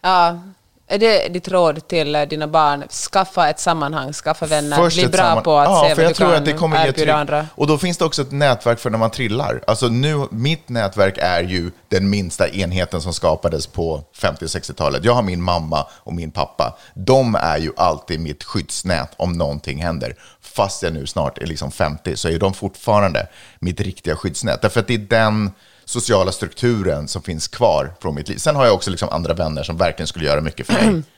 Ja, 0.00 0.40
är 0.92 0.98
det 0.98 1.28
ditt 1.28 1.48
råd 1.48 1.88
till 1.88 2.14
eh, 2.14 2.22
dina 2.22 2.46
barn? 2.46 2.84
Skaffa 2.88 3.48
ett 3.48 3.60
sammanhang, 3.60 4.12
skaffa 4.12 4.46
vänner, 4.46 4.90
bli 4.90 5.02
ett 5.02 5.12
bra 5.12 5.40
på 5.40 5.58
att 5.58 5.68
ja, 5.68 5.84
se 5.88 5.94
för 5.94 5.96
vad 5.96 6.04
jag 6.04 6.10
du 6.10 6.14
tror 6.14 6.28
kan 6.28 6.36
att 6.36 6.44
det 6.44 6.52
kommer 6.52 6.86
erbjuda 6.86 7.14
andra. 7.14 7.46
Och 7.54 7.66
då 7.66 7.78
finns 7.78 7.98
det 7.98 8.04
också 8.04 8.22
ett 8.22 8.32
nätverk 8.32 8.78
för 8.78 8.90
när 8.90 8.98
man 8.98 9.10
trillar. 9.10 9.62
Alltså 9.66 9.88
nu, 9.88 10.26
mitt 10.30 10.68
nätverk 10.68 11.18
är 11.18 11.42
ju 11.42 11.70
den 11.88 12.10
minsta 12.10 12.48
enheten 12.48 13.00
som 13.00 13.14
skapades 13.14 13.66
på 13.66 14.04
50 14.16 14.44
och 14.44 14.48
60-talet. 14.48 15.04
Jag 15.04 15.14
har 15.14 15.22
min 15.22 15.42
mamma 15.42 15.86
och 15.92 16.12
min 16.12 16.30
pappa. 16.30 16.78
De 16.94 17.34
är 17.34 17.58
ju 17.58 17.72
alltid 17.76 18.20
mitt 18.20 18.44
skyddsnät 18.44 19.10
om 19.16 19.32
någonting 19.32 19.82
händer. 19.82 20.14
Fast 20.40 20.82
jag 20.82 20.92
nu 20.92 21.06
snart 21.06 21.38
är 21.38 21.46
liksom 21.46 21.72
50 21.72 22.16
så 22.16 22.28
är 22.28 22.38
de 22.38 22.54
fortfarande 22.54 23.26
mitt 23.58 23.80
riktiga 23.80 24.16
skyddsnät. 24.16 24.62
Därför 24.62 24.80
att 24.80 24.86
det 24.86 24.94
är 24.94 24.98
den 24.98 25.50
sociala 25.84 26.32
strukturen 26.32 27.08
som 27.08 27.22
finns 27.22 27.48
kvar 27.48 27.94
från 28.00 28.14
mitt 28.14 28.28
liv. 28.28 28.36
Sen 28.36 28.56
har 28.56 28.64
jag 28.64 28.74
också 28.74 28.90
liksom 28.90 29.08
andra 29.08 29.34
vänner 29.34 29.62
som 29.62 29.76
verkligen 29.76 30.06
skulle 30.06 30.24
göra 30.24 30.40
mycket 30.40 30.66
för 30.66 30.72
mig. 30.72 31.02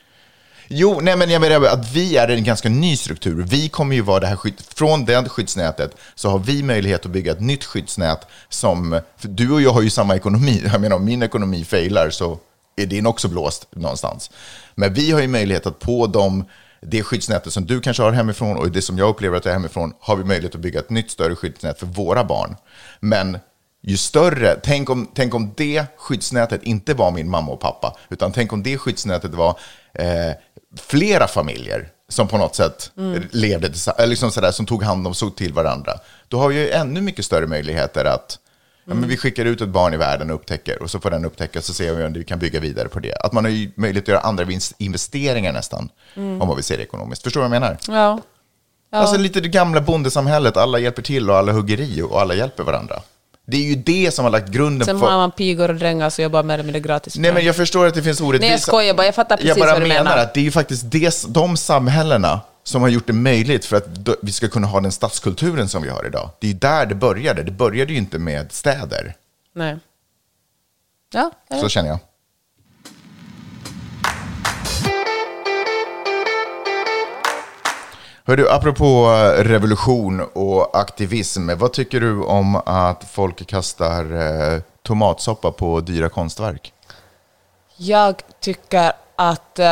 Jo, 0.69 1.01
nej 1.03 1.17
men 1.17 1.31
jag 1.31 1.41
menar 1.41 1.67
att 1.67 1.93
vi 1.93 2.17
är 2.17 2.29
en 2.29 2.45
ganska 2.45 2.69
ny 2.69 2.97
struktur. 2.97 3.43
Vi 3.43 3.69
kommer 3.69 3.95
ju 3.95 4.03
vara 4.03 4.21
det 4.21 4.27
här 4.27 4.37
skydd, 4.37 4.61
från 4.75 5.05
det 5.05 5.29
skyddsnätet 5.29 5.97
så 6.15 6.29
har 6.29 6.39
vi 6.39 6.63
möjlighet 6.63 7.07
att 7.07 7.13
bygga 7.13 7.33
ett 7.33 7.41
nytt 7.41 7.65
skyddsnät 7.65 8.27
som, 8.49 9.01
för 9.17 9.29
du 9.29 9.53
och 9.53 9.63
jag 9.63 9.71
har 9.71 9.83
ju 9.83 9.91
samma 9.91 10.17
ekonomi. 10.17 10.63
Jag 10.73 10.81
menar 10.81 10.97
om 10.97 11.05
min 11.05 11.23
ekonomi 11.23 11.65
failar 11.65 12.11
så 12.11 12.39
är 12.77 12.87
din 12.87 13.07
också 13.07 13.29
blåst 13.29 13.67
någonstans. 13.71 14.31
Men 14.75 14.95
vi 14.95 15.11
har 15.11 15.21
ju 15.21 15.29
möjlighet 15.29 15.67
att 15.67 15.79
på 15.79 16.07
de, 16.07 16.45
det 16.81 17.03
skyddsnätet 17.03 17.53
som 17.53 17.67
du 17.67 17.81
kanske 17.81 18.03
har 18.03 18.13
hemifrån 18.13 18.57
och 18.57 18.71
det 18.71 18.83
som 18.83 18.99
jag 18.99 19.09
upplever 19.09 19.37
att 19.37 19.45
jag 19.45 19.53
är 19.53 19.59
hemifrån 19.59 19.93
har 20.01 20.17
vi 20.17 20.25
möjlighet 20.25 20.55
att 20.55 20.61
bygga 20.61 20.81
ett 20.81 20.91
nytt 20.91 21.11
större 21.11 21.37
skyddsnät 21.37 21.79
för 21.79 21.87
våra 21.87 22.25
barn. 22.25 22.57
Men 23.01 23.39
ju 23.87 23.97
större, 23.97 24.57
tänk 24.63 24.91
om, 24.91 25.11
tänk 25.15 25.35
om 25.35 25.55
det 25.57 25.87
skyddsnätet 25.97 26.63
inte 26.63 26.95
var 26.95 27.11
min 27.11 27.31
mamma 27.31 27.53
och 27.53 27.61
pappa, 27.61 27.97
utan 28.09 28.33
tänk 28.33 28.53
om 28.53 28.63
det 28.63 28.79
skyddsnätet 28.79 29.35
var 29.35 29.59
eh, 29.95 30.33
flera 30.81 31.27
familjer 31.27 31.89
som 32.09 32.29
på 32.29 32.39
något 32.39 32.55
sätt 32.55 32.91
levde 33.31 33.69
tillsammans, 33.69 33.99
eller 33.99 34.09
liksom 34.09 34.31
sådär, 34.31 34.51
som 34.51 34.67
tog 34.67 34.83
hand 34.83 35.07
om, 35.07 35.15
såg 35.15 35.37
till 35.37 35.53
varandra. 35.53 35.93
Då 36.29 36.39
har 36.39 36.49
vi 36.49 36.55
ju 36.55 36.71
ännu 36.71 37.01
mycket 37.01 37.25
större 37.25 37.47
möjligheter 37.47 38.05
att 38.05 38.39
ja, 38.85 38.95
men 38.95 39.09
vi 39.09 39.17
skickar 39.17 39.45
ut 39.45 39.61
ett 39.61 39.69
barn 39.69 39.95
i 39.95 39.97
världen 39.97 40.31
och 40.31 40.37
upptäcker, 40.37 40.83
och 40.83 40.91
så 40.91 41.01
får 41.01 41.11
den 41.11 41.25
upptäcka, 41.25 41.63
så 41.63 41.75
ser 41.75 41.95
vi 41.95 42.05
om 42.05 42.13
vi 42.13 42.25
kan 42.25 42.39
bygga 42.39 42.61
vidare 42.61 42.89
på 42.89 43.01
det. 43.01 43.15
Att 43.15 43.33
man 43.33 43.45
har 43.45 43.51
ju 43.51 43.71
möjlighet 43.77 44.05
att 44.05 44.09
göra 44.09 44.21
andra 44.21 44.47
investeringar 44.79 45.53
nästan, 45.53 45.89
om 46.17 46.39
vad 46.39 46.57
vi 46.57 46.63
ser 46.63 46.77
det 46.77 46.83
ekonomiskt. 46.83 47.23
Förstår 47.23 47.41
du 47.41 47.49
vad 47.49 47.57
jag 47.57 47.61
menar? 47.61 47.79
Ja. 47.89 48.21
Ja. 48.91 48.99
Alltså 48.99 49.17
lite 49.17 49.41
det 49.41 49.49
gamla 49.49 49.81
bondesamhället, 49.81 50.57
alla 50.57 50.79
hjälper 50.79 51.03
till 51.03 51.31
och 51.31 51.37
alla 51.37 51.53
hugger 51.53 51.81
i 51.81 52.03
och 52.03 52.21
alla 52.21 52.35
hjälper 52.35 52.63
varandra. 52.63 53.03
Det 53.47 53.57
är 53.57 53.63
ju 53.63 53.75
det 53.75 54.15
som 54.15 54.25
har 54.25 54.33
lagt 54.33 54.49
grunden 54.49 54.87
Sen 54.87 54.99
för... 55.01 55.07
har 55.07 55.17
man 55.17 55.31
pigor 55.31 55.69
och 55.69 55.75
drängar 55.77 56.11
så 56.11 56.23
jobbar 56.23 56.43
mer 56.43 56.55
eller 56.55 56.65
mindre 56.65 56.81
gratis. 56.81 57.17
Nej, 57.17 57.33
men 57.35 57.45
jag 57.45 57.57
förstår 57.57 57.87
att 57.87 57.95
det 57.95 58.03
finns 58.03 58.21
orättvisa. 58.21 58.41
Nej, 58.41 58.51
jag 58.51 58.61
skojar 58.61 58.95
bara. 58.95 59.07
Jag 59.07 59.15
fattar 59.15 59.37
precis 59.37 59.49
Jag 59.49 59.59
bara 59.59 59.73
vad 59.73 59.83
du 59.83 59.87
menar 59.89 60.05
menar. 60.05 60.17
att 60.19 60.35
det 60.35 60.41
är 60.41 60.45
ju 60.45 60.51
faktiskt 60.51 60.91
det, 60.91 61.25
de 61.29 61.57
samhällena 61.57 62.41
som 62.65 62.83
har 62.83 62.89
gjort 62.89 63.07
det 63.07 63.13
möjligt 63.13 63.65
för 63.65 63.77
att 63.77 63.87
vi 64.23 64.33
ska 64.33 64.49
kunna 64.49 64.67
ha 64.67 64.81
den 64.81 64.93
stadskulturen 64.93 65.69
som 65.69 65.83
vi 65.83 65.89
har 65.89 66.07
idag. 66.07 66.31
Det 66.39 66.47
är 66.47 66.53
ju 66.53 66.59
där 66.59 66.87
det 66.87 66.95
började. 66.95 67.43
Det 67.43 67.51
började 67.53 67.93
ju 67.93 67.99
inte 67.99 68.19
med 68.19 68.53
städer. 68.53 69.15
Nej. 69.55 69.79
Ja. 71.13 71.31
Så 71.61 71.69
känner 71.69 71.89
jag. 71.89 71.99
Hör 78.27 78.37
du, 78.37 78.51
apropå 78.51 79.07
revolution 79.39 80.21
och 80.33 80.79
aktivism, 80.79 81.51
vad 81.57 81.73
tycker 81.73 82.01
du 82.01 82.23
om 82.23 82.57
att 82.67 83.05
folk 83.11 83.47
kastar 83.47 84.13
eh, 84.55 84.61
tomatsoppa 84.83 85.53
på 85.53 85.81
dyra 85.81 86.09
konstverk? 86.09 86.73
Jag 87.77 88.15
tycker 88.41 88.93
att... 89.17 89.59
Uh, 89.59 89.67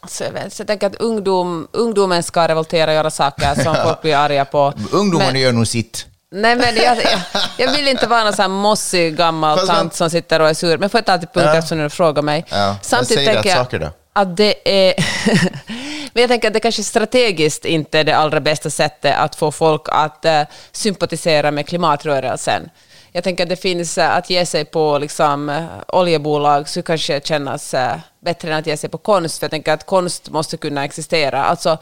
alltså 0.00 0.24
jag, 0.24 0.32
jag 0.58 0.66
tänker 0.66 0.86
att 0.86 0.94
ungdom, 0.94 1.68
ungdomen 1.72 2.22
ska 2.22 2.48
revoltera 2.48 2.90
och 2.90 2.94
göra 2.94 3.10
saker 3.10 3.54
som 3.62 3.74
folk 3.84 4.02
blir 4.02 4.16
arga 4.16 4.44
på. 4.44 4.72
Ungdomarna 4.92 5.32
Men- 5.32 5.40
gör 5.40 5.52
nog 5.52 5.66
sitt. 5.66 6.06
Nej, 6.30 6.56
men 6.56 6.76
jag, 6.76 6.96
jag, 6.96 7.20
jag 7.56 7.72
vill 7.72 7.88
inte 7.88 8.06
vara 8.06 8.24
någon 8.24 8.32
sån 8.32 8.42
här 8.42 8.48
mossig 8.48 9.16
gammal 9.16 9.58
Fast 9.58 9.70
tant 9.70 9.94
som 9.94 10.10
sitter 10.10 10.40
och 10.40 10.48
är 10.48 10.54
sur. 10.54 10.78
Men 10.78 10.90
får 10.90 10.98
jag 10.98 11.06
ta 11.06 11.18
till 11.18 11.28
punkt 11.28 11.46
Ja. 11.46 11.56
eftersom 11.56 11.78
du 11.78 11.90
frågar 11.90 12.22
mig. 12.22 12.44
Ja, 12.48 12.76
men 12.90 13.06
säg 13.06 13.34
rätt 13.34 13.52
saker 13.52 13.78
då 13.78 13.90
att 14.16 14.36
det 14.36 14.54
är... 14.64 14.94
men 16.12 16.20
jag 16.20 16.28
tänker 16.28 16.48
att 16.48 16.54
det 16.54 16.60
kanske 16.60 16.82
strategiskt 16.82 17.64
inte 17.64 17.98
är 17.98 18.04
det 18.04 18.16
allra 18.16 18.40
bästa 18.40 18.70
sättet 18.70 19.16
att 19.18 19.36
få 19.36 19.52
folk 19.52 19.82
att 19.88 20.24
eh, 20.24 20.42
sympatisera 20.72 21.50
med 21.50 21.66
klimatrörelsen. 21.66 22.70
Jag 23.12 23.24
tänker 23.24 23.42
att 23.42 23.48
det 23.48 23.56
finns 23.56 23.98
eh, 23.98 24.16
att 24.16 24.30
ge 24.30 24.46
sig 24.46 24.64
på 24.64 24.98
liksom, 24.98 25.48
eh, 25.48 25.66
oljebolag 25.88 26.68
så 26.68 26.82
kanske 26.82 27.20
kännas 27.24 27.74
bättre 28.24 28.52
än 28.52 28.58
att 28.58 28.66
ge 28.66 28.76
sig 28.76 28.90
på 28.90 28.98
konst. 28.98 29.38
För 29.38 29.44
jag 29.44 29.50
tänker 29.50 29.72
att 29.72 29.86
konst 29.86 30.30
måste 30.30 30.56
kunna 30.56 30.84
existera. 30.84 31.44
Alltså, 31.44 31.78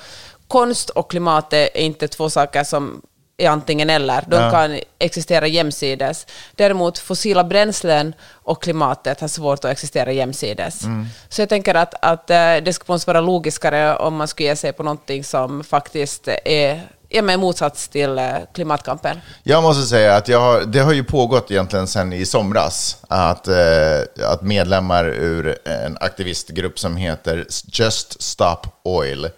konst 0.48 0.90
och 0.90 1.10
klimat 1.10 1.52
är 1.52 1.76
inte 1.76 2.08
två 2.08 2.30
saker 2.30 2.64
som 2.64 3.02
är 3.44 3.48
antingen 3.50 3.90
eller. 3.90 4.24
De 4.26 4.36
Ja. 4.36 4.50
kan 4.50 4.80
existera 4.98 5.46
jämsides. 5.46 6.26
Däremot 6.56 6.98
fossila 6.98 7.44
bränslen 7.44 8.14
och 8.32 8.62
klimatet 8.62 9.20
har 9.20 9.28
svårt 9.28 9.64
att 9.64 9.70
existera 9.70 10.12
jämsides. 10.12 10.84
Mm. 10.84 11.06
Så 11.28 11.42
jag 11.42 11.48
tänker 11.48 11.74
att, 11.74 11.94
att 12.02 12.30
eh, 12.30 12.36
det 12.36 12.72
skulle 12.72 12.94
måste 12.94 13.10
vara 13.10 13.20
logiskare 13.20 13.96
om 13.96 14.16
man 14.16 14.28
skulle 14.28 14.48
ge 14.48 14.56
sig 14.56 14.72
på 14.72 14.82
någonting 14.82 15.24
som 15.24 15.64
faktiskt 15.64 16.28
är 16.44 16.80
är 17.14 17.22
med 17.22 17.38
motsats 17.40 17.88
till 17.88 18.18
eh, 18.18 18.24
klimatkampen. 18.54 19.20
Jag 19.42 19.62
måste 19.62 19.82
säga 19.86 20.16
att 20.16 20.28
jag 20.28 20.40
har, 20.40 20.60
det 20.60 20.78
har 20.80 20.92
ju 20.92 21.04
pågått 21.04 21.50
egentligen 21.50 21.86
sedan 21.86 22.12
i 22.12 22.26
somras 22.26 22.96
att, 23.08 23.48
eh, 23.48 24.24
att 24.26 24.42
medlemmar 24.42 25.04
ur 25.04 25.58
en 25.68 25.96
aktivistgrupp 26.00 26.78
som 26.78 26.96
heter 26.96 27.46
Just 27.72 28.22
Stop 28.22 28.58
Oil 28.82 29.28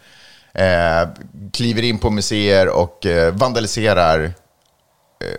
eh, 0.54 1.08
kliver 1.52 1.82
in 1.82 1.98
på 1.98 2.10
museer 2.10 2.68
och 2.68 3.06
eh, 3.06 3.34
vandaliserar 3.34 4.24
eh, 4.24 4.30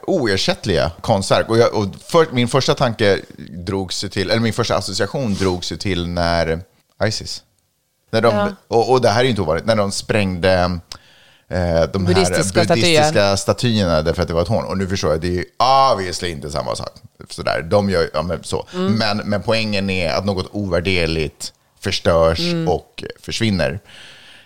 oersättliga 0.02 0.92
konstverk. 1.02 1.50
Och, 1.50 1.58
jag, 1.58 1.74
och 1.74 1.86
för, 2.08 2.28
min 2.32 2.48
första 2.48 2.74
tanke 2.74 3.20
drogs 3.50 4.00
till, 4.12 4.30
eller 4.30 4.42
min 4.42 4.54
första 4.54 4.76
association 4.78 5.34
drogs 5.34 5.72
ju 5.72 5.78
till 5.78 6.08
när 6.08 6.62
Isis, 7.04 7.44
när 8.12 8.22
de, 8.22 8.36
Ja. 8.36 8.50
och, 8.68 8.92
och 8.92 9.02
det 9.02 9.10
här 9.10 9.20
är 9.20 9.24
ju 9.24 9.30
inte 9.30 9.42
ovanligt, 9.42 9.66
när 9.66 9.76
de 9.76 9.92
sprängde 9.92 10.80
eh, 11.50 11.84
de 11.94 12.06
Buddhistiska 12.06 12.60
här 12.60 12.68
buddhistiska 12.68 13.04
statyer. 13.14 13.36
statyerna 13.36 14.02
därför 14.02 14.22
att 14.22 14.28
det 14.28 14.34
var 14.34 14.42
ett 14.42 14.48
hån. 14.48 14.66
Och 14.66 14.78
nu 14.78 14.88
förstår 14.88 15.12
jag, 15.12 15.22
det 15.22 15.28
är 15.28 15.32
ju 15.32 15.46
obviously 15.94 16.30
inte 16.30 16.52
samma 16.52 16.76
sak. 16.76 16.92
Sådär. 17.30 17.62
De 17.62 17.90
gör, 17.90 18.10
ja, 18.14 18.22
men, 18.22 18.44
så. 18.44 18.68
Men, 18.72 19.18
men 19.18 19.44
poängen 19.44 19.90
är 19.90 20.14
att 20.14 20.26
något 20.26 20.48
ovärderligt 20.52 21.54
förstörs 21.80 22.40
och 22.68 23.04
försvinner. 23.20 23.80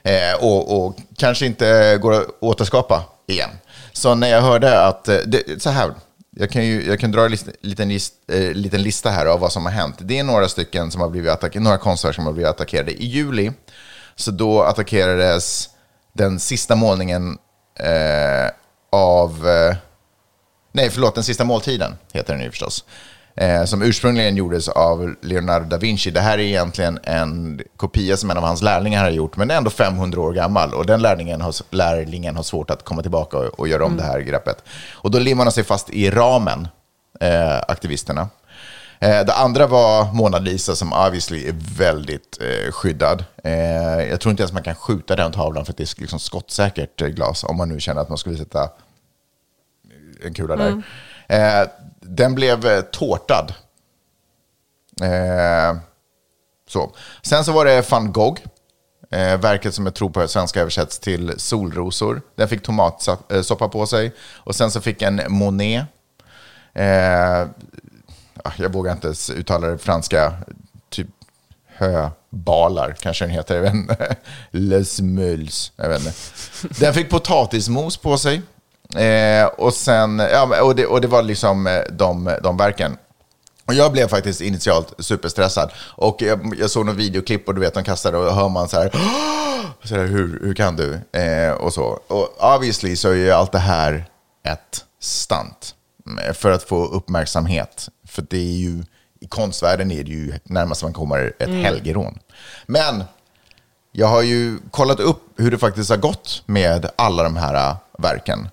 Eh, 0.10 0.44
och, 0.44 0.86
och 0.86 0.96
kanske 1.18 1.46
inte 1.46 1.98
går 2.02 2.14
att 2.14 2.28
återskapa 2.40 3.04
igen. 3.28 3.50
Så 3.92 4.16
när 4.16 4.28
jag 4.28 4.42
hörde 4.42 4.82
att, 4.82 5.08
eh, 5.08 5.18
det, 5.26 5.62
så 5.62 5.70
här, 5.70 5.94
jag 6.36 6.50
kan, 6.50 6.66
ju, 6.66 6.88
jag 6.88 7.00
kan 7.00 7.12
dra 7.12 7.26
en 7.26 7.38
liten, 7.62 7.90
list, 7.90 8.14
eh, 8.28 8.52
liten 8.52 8.82
lista 8.82 9.10
här 9.10 9.26
av 9.26 9.40
vad 9.40 9.52
som 9.52 9.66
har 9.66 9.72
hänt. 9.72 9.96
Det 10.00 10.20
är 10.20 10.24
några 10.24 10.48
stycken 10.48 10.92
som 10.92 11.02
har 11.02 11.10
blivit 11.10 11.32
attackerade, 11.32 11.64
några 11.64 11.78
konstverk 11.78 12.16
som 12.16 12.26
har 12.26 12.34
blivit 12.34 12.50
attackerade. 12.50 12.92
I 12.92 13.06
juli, 13.06 13.52
så 14.16 14.32
då 14.32 14.64
attackerades 14.64 15.70
den 16.14 16.40
sista 16.40 16.76
målningen 16.76 17.38
eh, 17.80 18.52
av... 18.92 19.50
Eh, 19.50 19.76
nej, 20.72 20.90
förlåt, 20.90 21.16
Den 21.16 21.24
sista 21.24 21.44
måltiden 21.44 21.98
heter 22.14 22.34
den 22.34 22.44
ju 22.44 22.50
förstås. 22.50 22.86
Eh, 23.36 23.66
som 23.66 23.82
ursprungligen 23.82 24.36
gjordes 24.36 24.68
av 24.68 25.16
Leonardo 25.22 25.66
da 25.66 25.78
Vinci. 25.78 26.12
Det 26.12 26.22
här 26.22 26.38
är 26.38 26.44
egentligen 26.44 27.00
en 27.04 27.62
kopia 27.78 28.18
som 28.18 28.32
en 28.32 28.38
av 28.38 28.44
hans 28.44 28.62
lärlingar 28.62 29.04
har 29.04 29.10
gjort, 29.10 29.38
men 29.38 29.48
den 29.48 29.56
är 29.56 29.58
ändå 29.58 29.70
500 29.70 30.22
år 30.22 30.34
gammal. 30.34 30.74
Och 30.74 30.86
den 30.86 31.02
lärlingen 31.02 31.42
har, 31.42 31.56
lärlingen 31.70 32.36
har 32.36 32.44
svårt 32.44 32.70
att 32.70 32.86
komma 32.86 33.02
tillbaka 33.02 33.38
och, 33.38 33.60
och 33.60 33.68
göra 33.68 33.86
om 33.86 33.98
det 33.98 34.04
här 34.04 34.20
greppet. 34.20 34.64
Och 34.94 35.12
då 35.12 35.20
limmar 35.20 35.46
de 35.46 35.52
sig 35.52 35.64
fast 35.64 35.90
i 35.90 36.10
ramen, 36.10 36.68
eh, 37.20 37.58
aktivisterna. 37.68 38.30
Eh, 39.00 39.26
det 39.26 39.34
andra 39.34 39.68
var 39.68 40.14
Mona 40.14 40.40
Lisa 40.40 40.76
som 40.76 40.94
obviously 40.94 41.48
är 41.48 41.56
väldigt 41.78 42.38
eh, 42.42 42.72
skyddad. 42.72 43.24
Eh, 43.44 43.54
jag 44.10 44.22
tror 44.22 44.32
inte 44.32 44.44
ens 44.44 44.54
man 44.54 44.64
kan 44.64 44.76
skjuta 44.76 45.16
den 45.16 45.32
tavlan 45.32 45.66
för 45.66 45.74
att 45.74 45.78
det 45.78 45.84
är 45.84 46.02
liksom 46.02 46.20
skottsäkert 46.20 47.02
eh, 47.02 47.08
glas 47.08 47.44
om 47.44 47.58
man 47.58 47.70
nu 47.70 47.80
känner 47.80 48.02
att 48.02 48.10
man 48.10 48.18
skulle 48.18 48.38
sätta 48.38 48.70
en 50.26 50.34
kula 50.34 50.56
där. 50.56 50.84
Eh, 51.28 51.68
den 52.10 52.36
blev 52.36 52.66
eh, 52.66 52.82
tårtad. 52.82 53.54
Eh, 55.02 55.78
så. 56.68 56.92
Sen 57.22 57.46
så 57.46 57.52
var 57.52 57.66
det 57.66 57.92
van 57.92 58.12
Gogh. 58.12 58.42
Eh, 59.12 59.38
verket 59.38 59.74
som 59.74 59.86
jag 59.86 59.96
tror 59.96 60.10
på 60.10 60.28
svenska 60.28 60.62
översätts 60.62 61.00
till 61.00 61.34
solrosor. 61.38 62.22
Den 62.36 62.48
fick 62.50 62.64
tomatsoppa 62.64 63.66
eh, 63.66 63.72
på 63.72 63.88
sig. 63.88 64.14
Och 64.36 64.56
sen 64.56 64.72
så 64.72 64.82
fick 64.82 65.02
en 65.02 65.22
Monet. 65.28 65.86
Eh, 66.74 67.42
ah, 68.44 68.52
jag 68.58 68.74
vågar 68.74 68.92
inte 68.92 69.08
ens 69.08 69.30
uttala 69.30 69.68
det 69.68 69.78
franska. 69.78 70.34
Typ 70.90 71.08
höbalar, 71.68 72.96
kanske 73.00 73.26
den 73.26 73.34
heter. 73.34 73.56
Jag 73.56 73.62
vet 73.62 73.74
inte. 73.74 74.16
Les 74.52 75.02
Mules. 75.02 75.72
jag 75.76 75.90
vet 75.90 76.00
inte. 76.00 76.14
Den 76.80 76.94
fick 76.94 77.10
potatismos 77.10 77.98
på 77.98 78.18
sig. 78.18 78.42
Eh, 78.96 79.46
och, 79.46 79.74
sen, 79.74 80.20
ja, 80.20 80.62
och, 80.62 80.76
det, 80.76 80.86
och 80.86 81.02
det 81.02 81.08
var 81.08 81.24
liksom 81.24 81.68
eh, 81.68 81.82
de, 81.92 82.38
de 82.44 82.58
verken. 82.58 82.98
Och 83.66 83.74
jag 83.74 83.92
blev 83.92 84.08
faktiskt 84.08 84.42
initialt 84.42 84.94
superstressad. 85.00 85.72
Och 85.80 86.22
jag, 86.22 86.56
jag 86.60 86.70
såg 86.70 86.86
någon 86.86 86.96
videoklipp 86.96 87.48
och 87.48 87.56
du 87.56 87.62
vet, 87.62 87.74
de 87.74 87.84
kastade 87.84 88.18
och 88.18 88.36
hör 88.36 88.50
man 88.50 88.70
så 88.70 88.78
här, 88.78 88.90
så 89.84 89.96
här 89.96 90.06
hur, 90.06 90.40
hur 90.44 90.54
kan 90.54 90.76
du? 90.76 91.20
Eh, 91.20 91.52
och 91.52 91.74
så. 91.74 92.00
Och 92.08 92.56
obviously 92.56 92.96
så 92.96 93.10
är 93.10 93.14
ju 93.14 93.32
allt 93.32 93.52
det 93.52 93.60
här 93.60 94.06
ett 94.44 94.86
stunt 95.02 95.76
mm, 96.06 96.34
för 96.34 96.52
att 96.52 96.64
få 96.64 96.86
uppmärksamhet. 96.86 97.90
För 98.08 98.26
det 98.30 98.38
är 98.38 98.58
ju, 98.58 98.84
i 99.20 99.28
konstvärlden 99.28 99.92
är 99.92 100.04
det 100.04 100.12
ju 100.12 100.34
närmast 100.44 100.84
man 100.84 100.94
kommer 100.94 101.34
ett 101.40 101.50
helgerån. 101.50 102.20
Men 102.66 103.04
jag 103.92 104.08
har 104.08 104.22
ju 104.22 104.60
kollat 104.72 105.00
upp 105.00 105.22
hur 105.38 105.52
det 105.52 105.58
faktiskt 105.58 105.90
har 105.90 105.98
gått 105.98 106.44
med 106.46 106.90
alla 106.96 107.24
de 107.24 107.38
här 107.38 107.70
äh, 107.70 107.76
verken. 107.98 108.50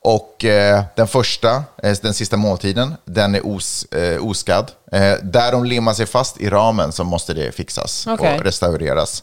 Och 0.00 0.44
eh, 0.44 0.82
den 0.96 1.08
första, 1.08 1.64
eh, 1.82 1.96
den 2.02 2.14
sista 2.14 2.36
måltiden, 2.36 2.94
den 3.04 3.34
är 3.34 3.40
os, 3.44 3.84
eh, 3.84 4.26
oskadd. 4.26 4.70
Eh, 4.92 5.14
där 5.22 5.52
de 5.52 5.64
limmar 5.64 5.92
sig 5.94 6.06
fast 6.06 6.40
i 6.40 6.48
ramen 6.48 6.92
så 6.92 7.04
måste 7.04 7.34
det 7.34 7.52
fixas 7.52 8.06
Okej. 8.06 8.38
och 8.38 8.44
restaureras. 8.44 9.22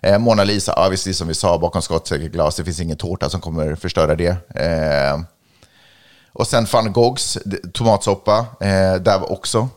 Eh, 0.00 0.18
Mona 0.18 0.44
Lisa, 0.44 0.84
obviously, 0.86 1.14
som 1.14 1.28
vi 1.28 1.34
sa, 1.34 1.58
bakom 1.58 1.82
skottsäkert 1.82 2.32
glas. 2.32 2.56
Det 2.56 2.64
finns 2.64 2.80
ingen 2.80 2.96
tårta 2.96 3.30
som 3.30 3.40
kommer 3.40 3.74
förstöra 3.74 4.14
det. 4.14 4.36
Eh, 4.54 5.20
och 6.32 6.46
sen 6.46 6.66
van 6.72 6.92
Goghs 6.92 7.38
tomatsoppa, 7.72 8.46
där 9.00 9.32
också. 9.32 9.68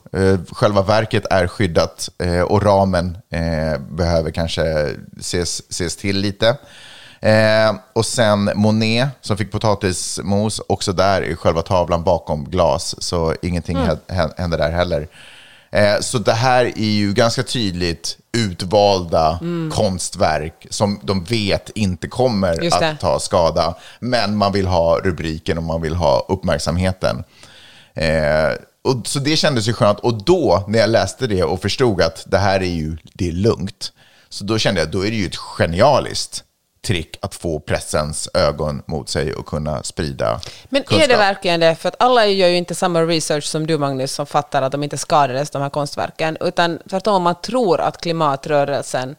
Själva 0.51 0.81
verket 0.81 1.25
är 1.29 1.47
skyddat 1.47 2.09
och 2.47 2.63
ramen 2.63 3.17
eh, 3.31 3.79
behöver 3.79 4.31
kanske 4.31 4.95
ses, 5.19 5.61
ses 5.69 5.95
till 5.95 6.17
lite. 6.17 6.57
Eh, 7.21 7.75
och 7.93 8.05
sen 8.05 8.51
Monet 8.55 9.07
som 9.21 9.37
fick 9.37 9.51
potatismos, 9.51 10.61
också 10.67 10.93
där 10.93 11.21
i 11.21 11.35
själva 11.35 11.61
tavlan 11.61 12.03
bakom 12.03 12.45
glas, 12.49 12.95
så 13.03 13.35
ingenting 13.41 13.77
hä- 13.77 13.97
hä- 14.07 14.33
händer 14.37 14.57
där 14.57 14.71
heller. 14.71 15.07
Eh, 15.71 15.99
så 16.01 16.17
det 16.17 16.33
här 16.33 16.65
är 16.65 16.89
ju 16.91 17.13
ganska 17.13 17.43
tydligt 17.43 18.17
utvalda 18.37 19.39
konstverk 19.71 20.67
som 20.69 20.99
de 21.03 21.23
vet 21.23 21.69
inte 21.69 22.07
kommer 22.07 22.63
att 22.93 22.99
ta 22.99 23.19
skada, 23.19 23.75
men 23.99 24.37
man 24.37 24.51
vill 24.51 24.67
ha 24.67 24.99
rubriken 24.99 25.57
och 25.57 25.63
man 25.63 25.81
vill 25.81 25.95
ha 25.95 26.25
uppmärksamheten. 26.29 27.23
Eh, 27.93 28.51
och, 28.83 29.07
så 29.07 29.19
det 29.19 29.35
kändes 29.37 29.67
ju 29.67 29.73
skönt. 29.73 29.99
Och 29.99 30.23
då, 30.23 30.63
när 30.67 30.79
jag 30.79 30.89
läste 30.89 31.27
det 31.27 31.43
och 31.43 31.61
förstod 31.61 32.01
att 32.01 32.23
det 32.27 32.37
här 32.37 32.59
är 32.59 32.65
ju 32.73 32.97
det 33.13 33.27
är 33.27 33.31
lugnt, 33.31 33.91
så 34.29 34.43
då 34.43 34.57
kände 34.57 34.81
jag 34.81 34.91
då 34.91 35.05
är 35.05 35.09
det 35.11 35.17
ju 35.17 35.25
ett 35.25 35.35
genialiskt 35.37 36.43
trick 36.81 37.17
att 37.21 37.35
få 37.35 37.59
pressens 37.59 38.29
ögon 38.33 38.81
mot 38.85 39.09
sig 39.09 39.33
och 39.33 39.45
kunna 39.45 39.83
sprida 39.83 40.39
Men 40.69 40.81
är 40.81 40.85
kunskap. 40.85 41.09
det 41.09 41.17
verkligen 41.17 41.59
det? 41.59 41.75
För 41.75 41.89
att 41.89 41.95
alla 41.99 42.25
gör 42.27 42.47
ju 42.47 42.57
inte 42.57 42.75
samma 42.75 43.01
research 43.01 43.43
som 43.43 43.67
du, 43.67 43.77
Magnus, 43.77 44.11
som 44.11 44.25
fattar 44.25 44.61
att 44.61 44.71
de 44.71 44.83
inte 44.83 44.97
skadades, 44.97 45.49
de 45.49 45.61
här 45.61 45.69
konstverken. 45.69 46.37
Utan 46.39 46.79
tvärtom, 46.89 47.15
om 47.15 47.23
man 47.23 47.35
tror 47.41 47.81
att 47.81 48.01
klimatrörelsen. 48.01 49.15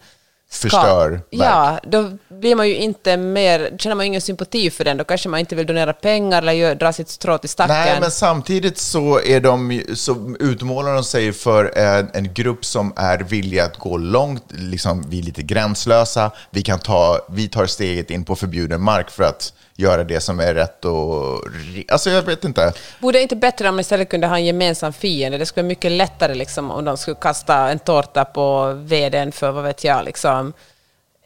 Förstör. 0.53 1.21
Ja, 1.31 1.81
då 1.83 2.11
blir 2.29 2.57
man 2.57 2.69
ju 2.69 2.77
inte 2.77 3.17
mer, 3.17 3.77
känner 3.79 3.97
man 3.97 4.07
ingen 4.07 4.21
sympati 4.21 4.71
för 4.71 4.85
den. 4.85 4.97
Då 4.97 5.05
kanske 5.05 5.29
man 5.29 5.41
inte 5.41 5.55
vill 5.55 5.67
donera 5.67 5.93
pengar 5.93 6.43
eller 6.43 6.53
gör, 6.53 6.75
dra 6.75 6.93
sitt 6.93 7.09
strå 7.09 7.39
till 7.39 7.49
stacken. 7.49 7.77
Nej, 7.77 8.01
men 8.01 8.11
samtidigt 8.11 8.79
så, 8.79 9.21
är 9.21 9.41
de, 9.41 9.83
så 9.95 10.37
utmålar 10.41 10.95
de 10.95 11.05
sig 11.05 11.33
för 11.33 11.79
en, 11.79 12.11
en 12.15 12.35
grupp 12.35 12.65
som 12.65 12.93
är 12.97 13.19
villiga 13.19 13.65
att 13.65 13.77
gå 13.77 13.97
långt. 13.97 14.45
Liksom, 14.49 15.05
vi 15.09 15.19
är 15.19 15.23
lite 15.23 15.43
gränslösa. 15.43 16.31
Vi, 16.51 16.63
kan 16.63 16.79
ta, 16.79 17.27
vi 17.29 17.49
tar 17.49 17.67
steget 17.67 18.11
in 18.11 18.25
på 18.25 18.37
förbjuden 18.37 18.83
mark 18.83 19.11
för 19.11 19.23
att 19.23 19.53
göra 19.81 20.05
det 20.05 20.21
som 20.21 20.41
är 20.41 20.55
rätt 20.55 20.85
och... 20.85 21.41
Alltså, 21.89 22.11
jag 22.11 22.23
vet 22.23 22.45
inte. 22.45 22.73
Vore 23.01 23.19
det 23.19 23.23
inte 23.23 23.37
bättre 23.37 23.69
om 23.69 23.75
man 23.75 23.81
istället 23.81 24.09
kunde 24.11 24.27
ha 24.27 24.37
en 24.37 24.45
gemensam 24.45 24.93
fiende? 24.93 25.39
Det 25.39 25.47
skulle 25.47 25.63
vara 25.63 25.69
mycket 25.69 25.93
lättare 25.93 26.35
liksom, 26.35 26.71
om 26.71 26.85
de 26.85 26.97
skulle 26.97 27.17
kasta 27.21 27.71
en 27.71 27.79
tårta 27.79 28.25
på 28.25 28.73
vdn 28.73 29.33
för, 29.33 29.51
vad 29.51 29.65
vet 29.65 29.85
jag, 29.85 30.05
liksom, 30.05 30.53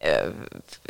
eh, 0.01 0.31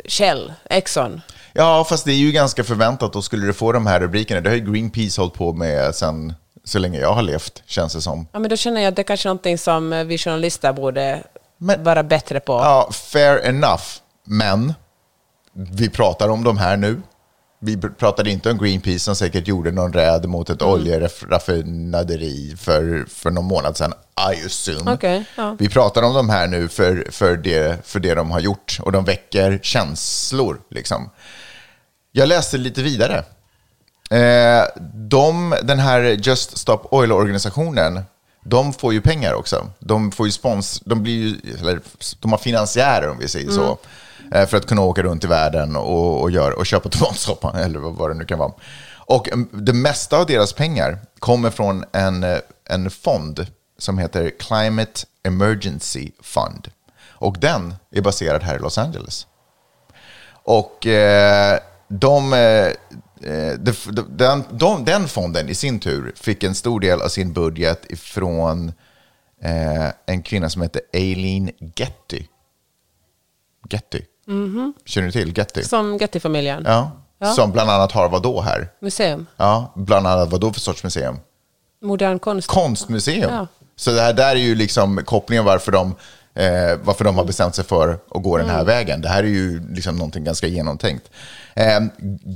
Shell, 0.05 0.53
Exxon. 0.69 1.21
Ja, 1.53 1.85
fast 1.89 2.05
det 2.05 2.11
är 2.11 2.15
ju 2.15 2.31
ganska 2.31 2.63
förväntat. 2.63 3.13
Då 3.13 3.21
skulle 3.21 3.45
du 3.45 3.53
få 3.53 3.71
de 3.71 3.87
här 3.87 3.99
rubrikerna. 3.99 4.41
Det 4.41 4.49
har 4.49 4.57
ju 4.57 4.71
Greenpeace 4.71 5.21
hållit 5.21 5.33
på 5.33 5.53
med 5.53 5.95
sen 5.95 6.33
så 6.63 6.79
länge 6.79 6.99
jag 6.99 7.13
har 7.13 7.21
levt, 7.21 7.63
känns 7.65 7.93
det 7.93 8.01
som. 8.01 8.27
Ja, 8.31 8.39
men 8.39 8.49
då 8.49 8.55
känner 8.55 8.81
jag 8.81 8.89
att 8.89 8.95
det 8.95 9.01
är 9.01 9.03
kanske 9.03 9.27
är 9.27 9.29
någonting 9.29 9.57
som 9.57 9.93
eh, 9.93 10.03
vi 10.03 10.17
journalister 10.17 10.73
borde 10.73 11.23
Men- 11.57 11.83
vara 11.83 12.03
bättre 12.03 12.39
på. 12.39 12.53
Ja, 12.53 12.89
fair 12.91 13.45
enough. 13.45 13.83
Men 14.23 14.73
vi 15.53 15.89
pratar 15.89 16.29
om 16.29 16.43
de 16.43 16.57
här 16.57 16.77
nu. 16.77 17.01
Vi 17.65 17.75
pr- 17.75 17.93
pratade 17.93 18.31
inte 18.31 18.51
om 18.51 18.57
Greenpeace 18.57 18.99
som 18.99 19.15
säkert 19.15 19.47
gjorde 19.47 19.71
någon 19.71 19.93
räd 19.93 20.29
mot 20.29 20.49
ett 20.49 20.61
oljeraffinaderi 20.61 22.55
för, 22.57 23.05
för 23.09 23.31
någon 23.31 23.45
månad 23.45 23.77
sedan. 23.77 23.93
I 24.33 24.45
assume. 24.45 24.93
Okej, 24.93 25.25
ja. 25.37 25.55
Vi 25.59 25.69
pratar 25.69 26.01
om 26.03 26.13
de 26.13 26.29
här 26.29 26.47
nu 26.47 26.67
för, 26.67 27.07
för, 27.11 27.37
det, 27.37 27.85
för 27.87 27.99
det 27.99 28.13
de 28.13 28.31
har 28.31 28.39
gjort 28.39 28.79
och 28.81 28.91
de 28.91 29.05
väcker 29.05 29.59
känslor. 29.63 30.61
Liksom. 30.69 31.09
Jag 32.11 32.29
läste 32.29 32.57
lite 32.57 32.81
vidare. 32.81 33.23
Eh, 34.09 34.63
de, 34.93 35.55
den 35.63 35.79
här 35.79 36.01
Just 36.01 36.57
Stop 36.57 36.79
Oil-organisationen, 36.91 38.03
de 38.43 38.73
får 38.73 38.93
ju 38.93 39.01
pengar 39.01 39.33
också. 39.33 39.69
De, 39.79 40.11
får 40.11 40.25
ju 40.25 40.31
spons, 40.31 40.81
de, 40.85 41.03
blir 41.03 41.13
ju, 41.13 41.55
eller, 41.61 41.79
de 42.19 42.31
har 42.31 42.37
finansiärer 42.37 43.09
om 43.09 43.19
vi 43.19 43.27
säger 43.27 43.51
så. 43.51 43.77
Eh, 44.31 44.47
för 44.47 44.57
att 44.57 44.65
kunna 44.65 44.81
åka 44.81 45.03
runt 45.03 45.23
i 45.23 45.27
världen 45.27 45.75
och, 45.75 46.21
och, 46.21 46.31
gör, 46.31 46.51
och 46.51 46.65
köpa 46.65 46.89
tomatsoppa, 46.89 47.59
eller 47.59 47.79
vad, 47.79 48.09
det 48.09 48.13
nu 48.13 48.25
kan 48.25 48.39
vara. 48.39 48.53
Och 49.07 49.29
mm, 49.29 49.49
det 49.51 49.73
mesta 49.73 50.17
av 50.17 50.25
deras 50.25 50.53
pengar 50.53 50.97
kommer 51.19 51.49
från 51.49 51.85
en, 51.91 52.23
eh, 52.23 52.37
en 52.69 52.91
fond 52.91 53.47
som 53.77 53.97
heter 53.97 54.31
Climate 54.39 55.01
Emergency 55.23 56.11
Fund. 56.21 56.71
Och 57.07 57.37
den 57.39 57.75
är 57.91 58.01
baserad 58.01 58.43
här 58.43 58.55
i 58.55 58.59
Los 58.59 58.77
Angeles. 58.77 59.27
Och 60.27 60.87
eh, 60.87 61.59
de, 61.87 62.33
eh, 62.33 62.39
eh 62.39 63.53
de, 63.57 63.73
de, 63.91 64.05
den, 64.09 64.43
de, 64.51 64.85
den 64.85 65.07
fonden 65.07 65.49
i 65.49 65.55
sin 65.55 65.79
tur 65.79 66.13
fick 66.15 66.43
en 66.43 66.55
stor 66.55 66.79
del 66.79 67.01
av 67.01 67.07
sin 67.07 67.33
budget 67.33 67.91
ifrån 67.91 68.73
eh, 69.41 69.87
en 70.05 70.23
kvinna 70.23 70.49
som 70.49 70.61
heter 70.61 70.81
Aileen 70.93 71.51
Getty. 71.75 72.23
Getty. 73.69 74.01
Känner 74.85 75.05
du 75.07 75.11
till 75.11 75.37
Getty? 75.37 75.63
Som 75.63 75.97
Getty-familjen. 75.97 76.63
Ja. 76.65 76.91
Ja. 77.19 77.27
Som 77.31 77.51
bland 77.51 77.69
annat 77.69 77.91
har 77.91 78.09
vad 78.09 78.23
då 78.23 78.41
här? 78.41 78.69
Museum. 78.81 79.25
Ja, 79.37 79.73
bland 79.75 80.07
annat 80.07 80.29
vad 80.31 80.41
då 80.41 80.53
för 80.53 80.59
sorts 80.59 80.83
museum? 80.83 81.19
Modern 81.81 82.19
konst. 82.19 82.47
konstmuseum. 82.47 83.33
Ja. 83.33 83.47
Så 83.75 83.91
det 83.91 84.01
här 84.01 84.13
där 84.13 84.31
är 84.35 84.39
ju 84.39 84.55
liksom 84.55 85.01
kopplingen 85.05 85.45
varför 85.45 85.71
de, 85.71 85.95
eh, 86.33 86.77
varför 86.83 87.05
de 87.05 87.15
har 87.17 87.25
bestämt 87.25 87.55
sig 87.55 87.65
för 87.65 87.89
att 88.11 88.23
gå 88.23 88.37
den 88.37 88.47
här 88.47 88.53
Mm. 88.55 88.65
vägen. 88.65 89.01
Det 89.01 89.09
här 89.09 89.23
är 89.23 89.27
ju 89.27 89.73
liksom 89.73 89.95
någonting 89.95 90.23
ganska 90.23 90.47
genomtänkt. 90.47 91.09
Eh, 91.53 91.79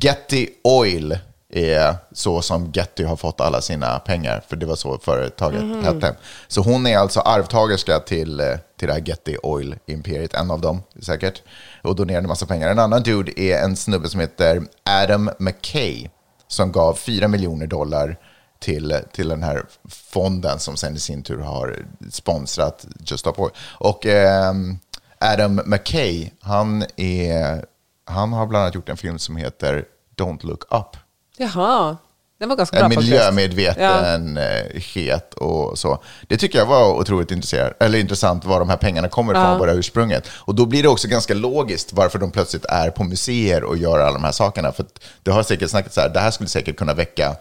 Getty 0.01 0.47
Oil 0.63 1.17
är 1.53 1.95
så 2.11 2.41
som 2.41 2.71
Getty 2.73 3.03
har 3.03 3.15
fått 3.15 3.41
alla 3.41 3.61
sina 3.61 3.99
pengar, 3.99 4.43
för 4.47 4.55
det 4.55 4.65
var 4.65 4.75
så 4.75 4.97
företaget 4.97 5.63
Mhm. 5.63 5.83
hette. 5.83 6.15
Så 6.47 6.61
hon 6.61 6.87
är 6.87 6.97
alltså 6.97 7.19
arvtagerska 7.19 7.99
till, 7.99 8.39
eh, 8.39 8.45
till 8.79 8.87
det 8.87 8.93
här 8.93 9.03
Getty 9.05 9.37
Oil-imperiet, 9.43 10.33
en 10.33 10.51
av 10.51 10.61
dem 10.61 10.83
säkert, 11.01 11.41
och 11.83 11.95
donerade 11.95 12.23
en 12.25 12.27
massa 12.27 12.45
pengar. 12.45 12.69
En 12.69 12.79
annan 12.79 13.03
dude 13.03 13.39
är 13.41 13.63
en 13.63 13.75
snubbe 13.75 14.09
som 14.09 14.19
heter 14.19 14.61
Adam 14.85 15.29
McKay, 15.39 16.09
som 16.47 16.71
gav 16.71 16.93
4 16.93 17.27
miljoner 17.27 17.67
dollar 17.67 18.17
till, 18.59 18.99
till 19.13 19.27
den 19.29 19.43
här 19.43 19.65
fonden 20.13 20.59
som 20.59 20.77
sen 20.77 20.95
i 20.95 20.99
sin 20.99 21.23
tur 21.23 21.39
har 21.39 21.77
sponsrat 22.11 22.85
Just 22.99 23.19
Stop 23.19 23.33
Oil. 23.37 23.51
Och 23.77 24.05
ehm, 24.05 24.79
Adam 25.19 25.61
McKay, 25.65 26.29
han, 26.41 26.83
är, 26.95 27.65
han 28.05 28.33
har 28.33 28.45
bland 28.47 28.63
annat 28.63 28.75
gjort 28.75 28.89
en 28.89 28.97
film 28.97 29.19
som 29.19 29.35
heter 29.35 29.85
Don't 30.17 30.45
Look 30.45 30.63
Up. 30.73 30.97
Jaha, 31.41 31.97
den 32.39 32.49
var 32.49 32.55
ganska 32.55 32.75
bra 32.77 32.85
En 32.85 32.91
faktiskt. 32.91 33.09
miljömedvetenhet 33.11 35.33
och 35.33 35.79
så. 35.79 36.03
Det 36.27 36.37
tycker 36.37 36.59
jag 36.59 36.65
var 36.65 36.93
otroligt 36.93 37.31
intresserad, 37.31 37.73
eller 37.79 37.99
intressant 37.99 38.45
var 38.45 38.59
de 38.59 38.69
här 38.69 38.77
pengarna 38.77 39.07
kommer 39.09 39.33
ifrån, 39.33 39.43
Ja. 39.59 39.65
det 39.65 39.71
här 39.71 39.79
ursprunget. 39.79 40.27
Och 40.33 40.55
då 40.55 40.65
blir 40.65 40.83
det 40.83 40.89
också 40.89 41.07
ganska 41.07 41.33
logiskt 41.33 41.93
varför 41.93 42.19
de 42.19 42.31
plötsligt 42.31 42.65
är 42.65 42.89
på 42.89 43.03
museer 43.03 43.63
och 43.63 43.77
gör 43.77 43.99
alla 43.99 44.13
de 44.13 44.23
här 44.23 44.31
sakerna. 44.31 44.71
För 44.71 44.85
det 45.23 45.31
har 45.31 45.43
säkert 45.43 45.69
snackats 45.69 45.95
så 45.95 46.01
här, 46.01 46.09
det 46.09 46.19
här 46.19 46.31
skulle 46.31 46.49
säkert 46.49 46.77
kunna 46.77 46.93
väcka 46.93 47.35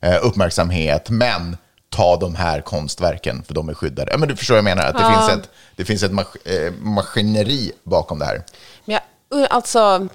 eh, 0.00 0.16
uppmärksamhet, 0.22 1.10
men 1.10 1.56
ta 1.90 2.16
de 2.16 2.34
här 2.34 2.60
konstverken, 2.60 3.42
för 3.42 3.54
de 3.54 3.68
är 3.68 3.74
skyddade. 3.74 4.10
Ja, 4.12 4.18
men 4.18 4.28
du 4.28 4.36
förstår 4.36 4.54
vad 4.54 4.58
jag 4.58 4.64
menar, 4.76 4.84
att 4.88 4.94
det 4.94 5.00
Ja. 5.02 5.26
finns 5.28 5.44
ett, 5.44 5.50
det 5.76 5.84
finns 5.84 6.02
ett 6.02 6.12
mas- 6.12 6.46
eh, 6.66 6.72
maskineri 6.80 7.72
bakom 7.84 8.18
det 8.18 8.24
här. 8.24 8.42
Men 8.84 8.98
jag, 9.30 9.46
alltså, 9.50 10.08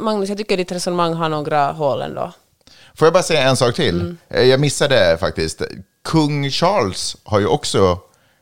Magnus, 0.00 0.28
jag 0.28 0.38
tycker 0.38 0.56
ditt 0.56 0.72
resonemang 0.72 1.14
har 1.14 1.28
några 1.28 1.72
hål 1.72 2.02
ändå. 2.02 2.32
Får 2.94 3.06
jag 3.06 3.12
bara 3.12 3.22
säga 3.22 3.42
en 3.42 3.56
sak 3.56 3.74
till? 3.74 4.16
Eh, 4.28 4.42
Jag 4.42 4.60
missade 4.60 5.16
faktiskt. 5.20 5.62
Kung 6.04 6.50
Charles 6.50 7.16
har 7.24 7.40
ju 7.40 7.46
också 7.46 7.98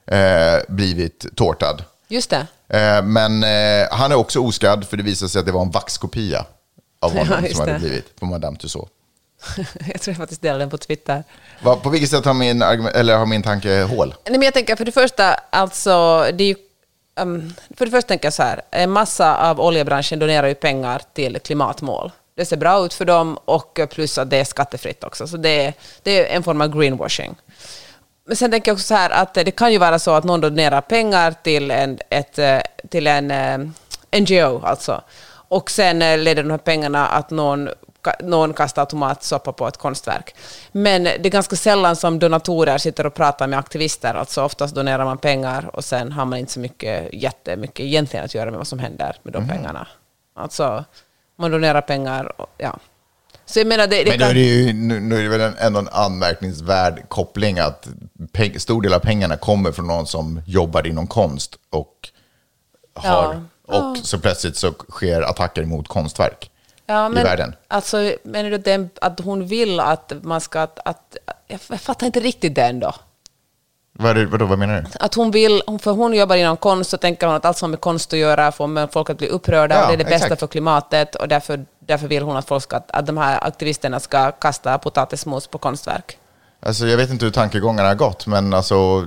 eh, 0.07 0.59
blivit 0.69 1.27
tårtad. 1.37 1.85
Just 2.09 2.31
det. 2.31 2.47
Eh, 2.79 3.03
Men 3.03 3.45
eh, 3.45 3.89
han 3.91 4.13
är 4.13 4.17
också 4.17 4.41
oskadd 4.41 4.87
för 4.89 4.97
det 4.97 5.03
visade 5.03 5.29
sig 5.29 5.41
att 5.41 5.47
det 5.47 5.53
var 5.53 5.63
en 5.63 5.71
vaxkopia 5.71 6.45
av 7.01 7.13
Ja, 7.17 7.21
honom 7.25 7.45
just 7.45 7.57
som 7.57 7.61
hade 7.61 7.73
det. 7.73 7.79
blivit 7.79 8.17
på 8.21 8.27
Madame 8.27 8.57
Tussauds. 8.59 8.91
jag 9.93 10.01
tror 10.01 10.13
jag 10.13 10.17
faktiskt 10.17 10.43
delade 10.43 10.63
den 10.63 10.71
på 10.71 10.79
Twitter. 10.79 11.25
Va, 11.63 11.77
på 11.77 11.91
vilket 11.91 12.11
sätt 12.11 12.25
har 12.25 12.35
min, 12.35 12.63
eller 12.63 13.17
har 13.17 13.27
min 13.27 13.43
tanke 13.43 13.83
hål? 13.83 14.15
Nej, 14.25 14.39
men 14.39 14.43
jag 14.43 14.55
tänker 14.55 14.77
för 14.77 14.85
det 14.85 14.93
första, 14.93 15.35
alltså, 15.51 16.27
det 16.35 16.45
är 16.45 16.49
ju, 16.49 16.55
um, 17.21 17.55
för 17.77 17.85
det 17.85 17.91
första 17.91 18.09
tänker 18.09 18.27
jag 18.27 18.33
så 18.35 18.43
här, 18.43 18.61
en 18.71 18.91
massa 18.91 19.37
av 19.51 19.61
oljebranschen 19.61 20.19
donerar 20.19 20.47
ju 20.49 20.55
pengar 20.55 21.03
till 21.15 21.39
klimatmål. 21.45 22.13
Det 22.41 22.47
ser 22.47 22.57
bra 22.57 22.85
ut 22.85 22.95
för 22.95 23.05
dem 23.05 23.39
och 23.45 23.81
plus 23.91 24.19
att 24.19 24.31
det 24.31 24.37
är 24.37 24.45
skattefritt 24.45 25.05
också, 25.05 25.27
så 25.27 25.37
det 25.37 25.65
är, 25.65 25.75
det 26.03 26.31
är 26.31 26.37
en 26.37 26.43
form 26.43 26.61
av 26.61 26.79
greenwashing. 26.79 27.37
Men 28.27 28.37
sen 28.37 28.51
tänker 28.51 28.71
jag 28.71 28.75
också 28.75 28.87
så 28.87 28.95
här 28.95 29.11
att 29.11 29.35
det 29.35 29.51
kan 29.51 29.73
ju 29.73 29.79
vara 29.79 29.99
så 29.99 30.11
att 30.11 30.25
någon 30.25 30.41
donerar 30.41 30.81
pengar 30.81 31.35
till 31.43 31.71
en, 31.71 31.99
ett, 32.11 32.39
eh, 32.39 32.61
till 32.89 33.07
en 33.07 33.31
eh, 33.31 33.59
NGO, 34.21 34.61
alltså. 34.65 35.03
Och 35.31 35.71
sen 35.71 36.03
eh, 36.03 36.19
leder 36.19 36.43
de 36.43 36.51
här 36.51 36.59
pengarna 36.59 37.07
att 37.07 37.31
någon, 37.31 37.69
någon 38.21 38.55
kastar 38.55 38.85
tomatsoppa 38.85 39.53
på 39.53 39.69
ett 39.69 39.77
konstverk. 39.77 40.35
Men 40.73 41.05
det 41.05 41.27
är 41.27 41.31
ganska 41.31 41.57
sällan 41.57 41.97
som 41.97 42.19
donatorer 42.19 42.79
sitter 42.79 43.07
och 43.07 43.15
pratar 43.15 43.47
med 43.47 43.59
aktivister. 43.59 44.15
Alltså 44.15 44.45
oftast 44.45 44.75
donerar 44.75 45.05
man 45.05 45.19
pengar 45.19 45.71
och 45.77 45.85
sen 45.85 46.13
har 46.13 46.25
man 46.25 46.39
inte 46.39 46.53
så 46.53 46.61
mycket, 46.61 47.13
jättemycket 47.13 47.81
egentligen 47.81 48.25
att 48.25 48.35
göra 48.35 48.51
med 48.51 48.59
vad 48.59 48.67
som 48.67 48.79
händer 48.79 49.17
med 49.23 49.33
de 49.33 49.49
pengarna. 49.49 49.87
Alltså, 50.35 50.85
man 51.41 51.51
donerar 51.51 51.81
pengar 51.81 52.41
och 52.41 52.55
ja. 52.59 52.79
Så 53.47 53.61
jag 53.61 53.67
menar, 53.67 53.87
det, 53.87 54.05
det 54.05 54.11
Men 54.11 54.19
nu 54.19 54.25
är 54.25 54.35
det 54.35 54.41
ju 54.41 54.73
nu, 54.73 55.01
nu 55.01 55.19
är 55.19 55.23
det 55.23 55.29
väl 55.29 55.41
en, 55.41 55.57
ändå 55.59 55.79
en 55.79 55.89
anmärkningsvärd 55.89 57.09
koppling 57.09 57.59
att 57.59 57.89
peng, 58.33 58.59
stor 58.61 58.83
del 58.83 58.93
av 58.93 58.99
pengarna 58.99 59.37
kommer 59.37 59.73
från 59.73 59.87
någon 59.87 60.07
som 60.07 60.43
jobbar 60.47 60.87
inom 60.87 61.07
konst 61.07 61.57
och 61.71 62.09
har... 62.95 63.45
Och 63.67 63.97
så 63.97 64.19
plötsligt 64.19 64.57
så 64.57 64.73
sker 64.73 65.23
attacker 65.23 65.65
mot 65.65 65.89
konstverk 65.89 66.51
Ja, 66.87 67.07
i 67.07 67.11
men, 67.11 67.25
världen. 67.25 67.55
Alltså, 67.69 68.15
menar 68.25 68.51
du 68.51 68.57
att, 68.57 68.65
den, 68.65 68.91
att 69.01 69.21
hon 69.21 69.47
vill 69.47 69.81
att 69.81 70.13
man 70.23 70.41
ska... 70.41 70.61
Att, 70.61 70.79
att, 70.85 71.17
jag 71.47 71.61
fattar 71.61 72.07
inte 72.07 72.21
riktigt 72.21 72.55
det 72.55 72.63
ändå. 72.63 72.95
Vad, 74.01 74.19
är 74.19 74.27
vadå, 74.27 74.47
vad 74.47 74.59
menar 74.59 74.81
du? 74.81 74.89
Att 75.01 75.15
hon 75.15 75.31
vill, 75.31 75.63
för 75.81 75.91
hon 75.91 76.15
jobbar 76.15 76.37
inom 76.37 76.57
konst 76.57 76.91
så 76.91 76.97
tänker 76.97 77.27
hon 77.27 77.37
att 77.37 77.45
allt 77.45 77.57
som 77.57 77.67
har 77.67 77.71
med 77.71 77.81
konst 77.81 78.13
att 78.13 78.19
göra 78.19 78.53
får 78.53 78.67
med 78.67 78.93
folk 78.93 79.11
att 79.11 79.19
bli 79.19 79.29
upprörda 79.29 79.75
Ja, 79.75 79.83
och 79.83 79.89
det 79.89 79.95
är 79.95 79.99
det 79.99 80.05
bästa 80.05 80.27
exakt. 80.27 80.41
för 80.41 80.47
klimatet 80.47 81.15
och 81.15 81.29
därför, 81.29 81.65
därför 81.79 82.09
vill 82.09 82.23
hon 82.23 82.37
att, 82.37 82.47
folk 82.47 82.63
ska, 82.63 82.81
att 82.89 83.07
de 83.07 83.17
här 83.17 83.45
aktivisterna 83.45 84.01
ska 84.01 84.31
kasta 84.33 84.79
potatismos 84.79 85.47
på 85.47 85.59
konstverk. 85.59 86.19
Alltså, 86.63 86.87
jag 86.87 86.97
vet 86.97 87.11
inte 87.11 87.25
hur 87.25 87.33
tankegångarna 87.33 87.89
har 87.89 87.95
gått, 87.95 88.27
men 88.27 88.55
alltså, 88.55 89.07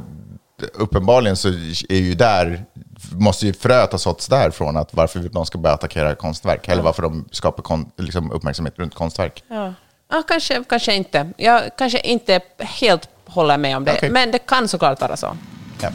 uppenbarligen 0.73 1.37
så 1.37 1.47
är 1.89 1.99
ju 1.99 2.13
där, 2.15 2.65
måste 3.11 3.45
ju 3.45 3.53
fröet 3.53 3.91
ha 3.91 3.99
såtts 3.99 4.27
därifrån, 4.27 4.77
att 4.77 4.93
varför 4.93 5.19
de 5.19 5.45
ska 5.45 5.57
börja 5.57 5.75
attackera 5.75 6.15
konstverk, 6.15 6.67
eller 6.67 6.83
varför 6.83 7.01
de 7.01 7.25
skapar 7.31 7.63
kon, 7.63 7.91
liksom, 7.97 8.31
uppmärksamhet 8.31 8.79
runt 8.79 8.95
konstverk. 8.95 9.43
Ja, 9.47 9.73
ja 10.11 10.23
kanske, 10.27 10.63
kanske 10.69 10.93
inte. 10.95 11.29
Jag 11.37 11.61
kanske 11.77 11.99
inte 11.99 12.41
helt 12.59 13.09
håller 13.25 13.57
med 13.57 13.77
om 13.77 13.85
det, 13.85 13.93
Okej. 13.93 14.09
men 14.09 14.31
det 14.31 14.39
kan 14.39 14.67
såklart 14.67 15.01
vara 15.01 15.17
så. 15.17 15.37
Ja. 15.81 15.89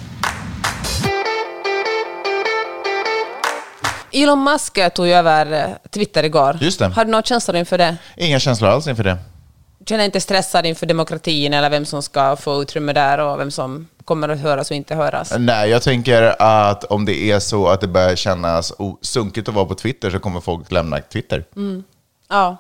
Elon 4.13 4.45
Musk 4.45 4.79
tog 4.95 5.07
ju 5.07 5.13
över 5.13 5.53
eh, 5.53 5.91
Twitter 5.91 6.25
igår. 6.25 6.59
Just 6.61 6.79
det. 6.79 6.87
Har 6.87 7.05
du 7.05 7.11
några 7.11 7.23
känslor 7.23 7.57
inför 7.57 7.79
det? 7.79 7.97
Inga 8.17 8.39
känslor 8.39 8.71
alls 8.71 8.87
inför 8.87 9.05
det. 9.05 9.19
känner 9.87 10.05
inte 10.05 10.21
stressad 10.21 10.67
inför 10.67 10.87
demokratin 10.87 11.55
eller 11.55 11.71
vem 11.71 11.85
som 11.87 12.03
ska 12.03 12.37
få 12.37 12.63
utrymme 12.63 12.93
där 12.93 13.19
och 13.19 13.41
vem 13.41 13.51
som 13.51 13.89
kommer 14.05 14.29
att 14.29 14.39
höras 14.41 14.71
och 14.71 14.77
inte 14.77 14.95
höras. 14.95 15.33
Nej, 15.39 15.71
jag 15.71 15.83
tänker 15.83 16.43
att 16.43 16.85
om 16.85 17.05
det 17.05 17.31
är 17.31 17.39
så 17.39 17.69
att 17.69 17.81
det 17.81 17.89
börjar 17.89 18.17
kännas 18.17 18.73
sunkigt 19.03 19.49
att 19.49 19.55
vara 19.55 19.65
på 19.65 19.75
Twitter 19.75 20.11
så 20.11 20.19
kommer 20.19 20.41
folk 20.41 20.73
lämna 20.73 20.99
Twitter. 21.01 21.45
Ja. 22.29 22.57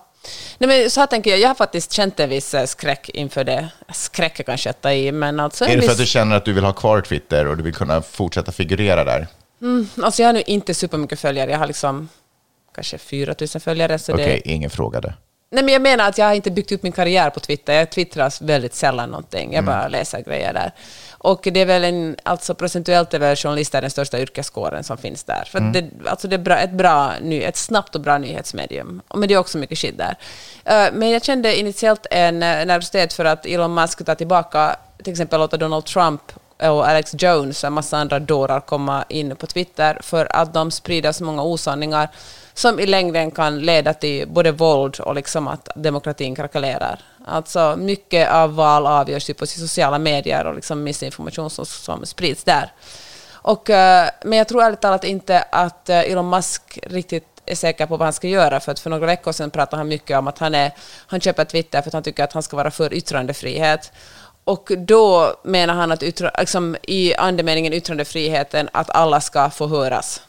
Nej, 0.58 0.68
men 0.68 0.90
så 0.90 1.00
här 1.00 1.06
tänker 1.06 1.30
jag, 1.30 1.40
jag 1.40 1.48
har 1.48 1.54
faktiskt 1.54 1.92
känt 1.92 2.20
en 2.20 2.28
viss 2.28 2.54
eh, 2.54 2.64
skräck 2.64 3.08
inför 3.08 3.44
det. 3.44 3.68
Skräck 3.92 4.40
är 4.40 4.44
kanske 4.44 4.70
att 4.70 4.80
ta 4.80 4.92
i, 4.92 5.12
men 5.12 5.40
alltså 5.40 5.64
Är 5.64 5.68
det 5.68 5.74
för 5.74 5.80
viss... 5.80 5.90
att 5.90 5.98
du 5.98 6.06
känner 6.06 6.36
att 6.36 6.44
du 6.44 6.52
vill 6.52 6.64
ha 6.64 6.72
kvar 6.72 7.00
Twitter 7.00 7.46
och 7.46 7.56
du 7.56 7.62
vill 7.62 7.74
kunna 7.74 8.02
fortsätta 8.02 8.52
figurera 8.52 9.04
där? 9.04 9.26
Alltså 10.02 10.22
jag 10.22 10.28
har 10.28 10.32
nu 10.32 10.42
inte 10.46 10.74
supermycket 10.74 11.20
följare, 11.20 11.50
jag 11.50 11.58
har 11.58 11.66
liksom 11.66 12.08
kanske 12.74 12.98
4 12.98 13.34
000 13.40 13.48
följare. 13.48 13.98
Okej, 14.08 14.42
det... 14.44 14.50
ingen 14.50 14.70
frågade. 14.70 15.14
Nej, 15.50 15.64
men 15.64 15.72
jag 15.72 15.82
menar 15.82 16.08
att 16.08 16.18
jag 16.18 16.26
har 16.26 16.34
inte 16.34 16.50
byggt 16.50 16.72
upp 16.72 16.82
min 16.82 16.92
karriär 16.92 17.30
på 17.30 17.40
Twitter. 17.40 17.72
Jag 17.72 17.90
twittrar 17.90 18.44
väldigt 18.44 18.74
sällan 18.74 19.10
någonting. 19.10 19.52
Jag 19.52 19.64
bara 19.64 19.88
läser 19.88 20.20
grejer 20.20 20.52
där. 20.52 20.72
Och 21.18 21.48
det 21.52 21.60
är 21.60 21.66
väl 21.66 21.84
en, 21.84 22.16
alltså 22.22 22.54
procentuellt 22.54 23.14
är 23.14 23.18
väl 23.18 23.36
journalister 23.36 23.80
den 23.80 23.90
största 23.90 24.20
yrkeskåren 24.20 24.84
som 24.84 24.98
finns 24.98 25.24
där. 25.24 25.44
För 25.46 25.58
att 25.58 25.72
det, 25.72 25.90
alltså 26.06 26.28
det 26.28 26.36
är 26.36 26.38
bra, 26.38 26.56
ett, 26.58 26.72
bra, 26.72 27.14
ett 27.30 27.56
snabbt 27.56 27.94
och 27.94 28.00
bra 28.00 28.18
nyhetsmedium. 28.18 29.02
Men 29.14 29.28
det 29.28 29.34
är 29.34 29.38
också 29.38 29.58
mycket 29.58 29.78
shit 29.78 29.98
där. 29.98 30.16
Eh, 30.64 30.92
Men 30.92 31.10
jag 31.10 31.24
kände 31.24 31.58
initiellt 31.58 32.06
en 32.10 32.42
eh, 32.42 32.66
nervositet 32.66 33.12
för 33.12 33.24
att 33.24 33.46
Elon 33.46 33.74
Musk 33.74 34.04
tar 34.04 34.14
tillbaka, 34.14 34.76
till 35.04 35.12
exempel 35.12 35.40
låta 35.40 35.56
Donald 35.56 35.84
Trump 35.84 36.22
och 36.58 36.88
Alex 36.88 37.14
Jones 37.18 37.64
och 37.64 37.66
en 37.66 37.72
massa 37.72 37.98
andra 37.98 38.18
dårar 38.18 38.60
komma 38.60 39.04
in 39.08 39.36
på 39.36 39.46
Twitter 39.46 39.98
för 40.02 40.36
att 40.36 40.54
de 40.54 40.70
sprider 40.70 41.12
så 41.12 41.24
många 41.24 41.42
osanningar 41.42 42.08
som 42.54 42.80
i 42.80 42.86
längden 42.86 43.30
kan 43.30 43.60
leda 43.60 43.94
till 43.94 44.28
både 44.28 44.52
våld 44.52 45.00
och 45.00 45.14
liksom 45.14 45.48
att 45.48 45.68
demokratin 45.74 46.34
krackelerar. 46.34 47.00
Alltså 47.28 47.76
mycket 47.76 48.30
av 48.30 48.54
val 48.54 48.86
avgörs 48.86 49.30
ju 49.30 49.34
på 49.34 49.46
sociala 49.46 49.98
medier 49.98 50.44
och 50.44 50.54
liksom 50.54 50.82
missinformation 50.82 51.50
som, 51.50 51.66
som 51.66 52.06
sprids 52.06 52.44
där. 52.44 52.72
Och, 53.32 53.70
eh, 53.70 54.08
men 54.24 54.38
jag 54.38 54.48
tror 54.48 54.62
ärligt 54.62 54.80
talat 54.80 55.04
inte 55.04 55.42
att 55.42 55.88
eh, 55.88 55.98
Elon 55.98 56.30
Musk 56.30 56.78
riktigt 56.82 57.26
är 57.46 57.54
säker 57.54 57.86
på 57.86 57.96
vad 57.96 58.06
han 58.06 58.12
ska 58.12 58.28
göra. 58.28 58.60
För 58.60 58.72
att 58.72 58.80
för 58.80 58.90
några 58.90 59.06
veckor 59.06 59.32
sedan 59.32 59.50
pratade 59.50 59.80
han 59.80 59.88
mycket 59.88 60.18
om 60.18 60.28
att 60.28 60.38
han, 60.38 60.54
är, 60.54 60.72
han 61.06 61.20
köper 61.20 61.44
Twitter 61.44 61.82
för 61.82 61.88
att 61.88 61.94
han 61.94 62.02
tycker 62.02 62.24
att 62.24 62.32
han 62.32 62.42
ska 62.42 62.56
vara 62.56 62.70
för 62.70 62.94
yttrandefrihet. 62.94 63.92
Och 64.44 64.70
då 64.78 65.34
menar 65.44 65.74
han 65.74 65.92
att 65.92 66.02
yttra, 66.02 66.30
liksom, 66.38 66.76
i 66.82 67.14
andemeningen 67.14 67.72
yttrandefriheten 67.72 68.68
att 68.72 68.90
alla 68.90 69.20
ska 69.20 69.50
få 69.50 69.66
höras. 69.66 70.22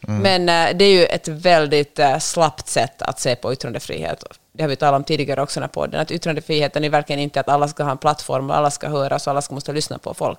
Men 0.00 0.48
eh, 0.48 0.76
det 0.76 0.84
är 0.84 0.92
ju 0.92 1.04
ett 1.04 1.28
väldigt 1.28 2.00
slappt 2.20 2.68
sätt 2.68 3.02
att 3.02 3.20
se 3.20 3.36
på 3.36 3.52
yttrandefrihet. 3.52 4.24
Det 4.58 4.64
har 4.64 4.68
vi 4.68 4.76
talat 4.76 4.98
om 4.98 5.04
tidigare 5.04 5.42
också 5.42 5.58
i 5.58 5.60
den 5.60 5.62
här 5.62 5.72
podden, 5.72 6.00
att 6.00 6.10
yttrandefriheten 6.10 6.84
är 6.84 6.90
verkligen 6.90 7.20
inte 7.20 7.40
att 7.40 7.48
alla 7.48 7.68
ska 7.68 7.84
ha 7.84 7.90
en 7.90 7.98
plattform 7.98 8.50
och 8.50 8.56
alla 8.56 8.70
ska 8.70 8.88
höras 8.88 9.26
och 9.26 9.30
alla 9.30 9.42
ska 9.42 9.54
måste 9.54 9.72
lyssna 9.72 9.98
på 9.98 10.14
folk. 10.14 10.38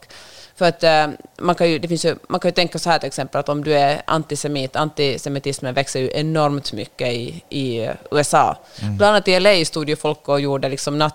För 0.55 0.65
att 0.65 0.83
eh, 0.83 1.07
man, 1.37 1.55
kan 1.55 1.69
ju, 1.69 1.79
det 1.79 1.87
finns 1.87 2.05
ju, 2.05 2.15
man 2.29 2.39
kan 2.39 2.49
ju 2.49 2.53
tänka 2.53 2.79
så 2.79 2.89
här 2.89 2.99
till 2.99 3.07
exempel 3.07 3.39
att 3.39 3.49
om 3.49 3.63
du 3.63 3.73
är 3.73 4.01
antisemit, 4.07 4.75
antisemitismen 4.75 5.73
växer 5.73 5.99
ju 5.99 6.11
enormt 6.13 6.73
mycket 6.73 7.07
i, 7.07 7.43
i 7.49 7.85
eh, 7.85 7.93
USA. 8.11 8.57
Bland 8.79 9.09
annat 9.09 9.27
i 9.27 9.39
LA 9.39 9.65
stod 9.65 9.89
ju 9.89 9.95
folk 9.95 10.29
och 10.29 10.41
gjorde 10.41 10.69
liksom 10.69 11.11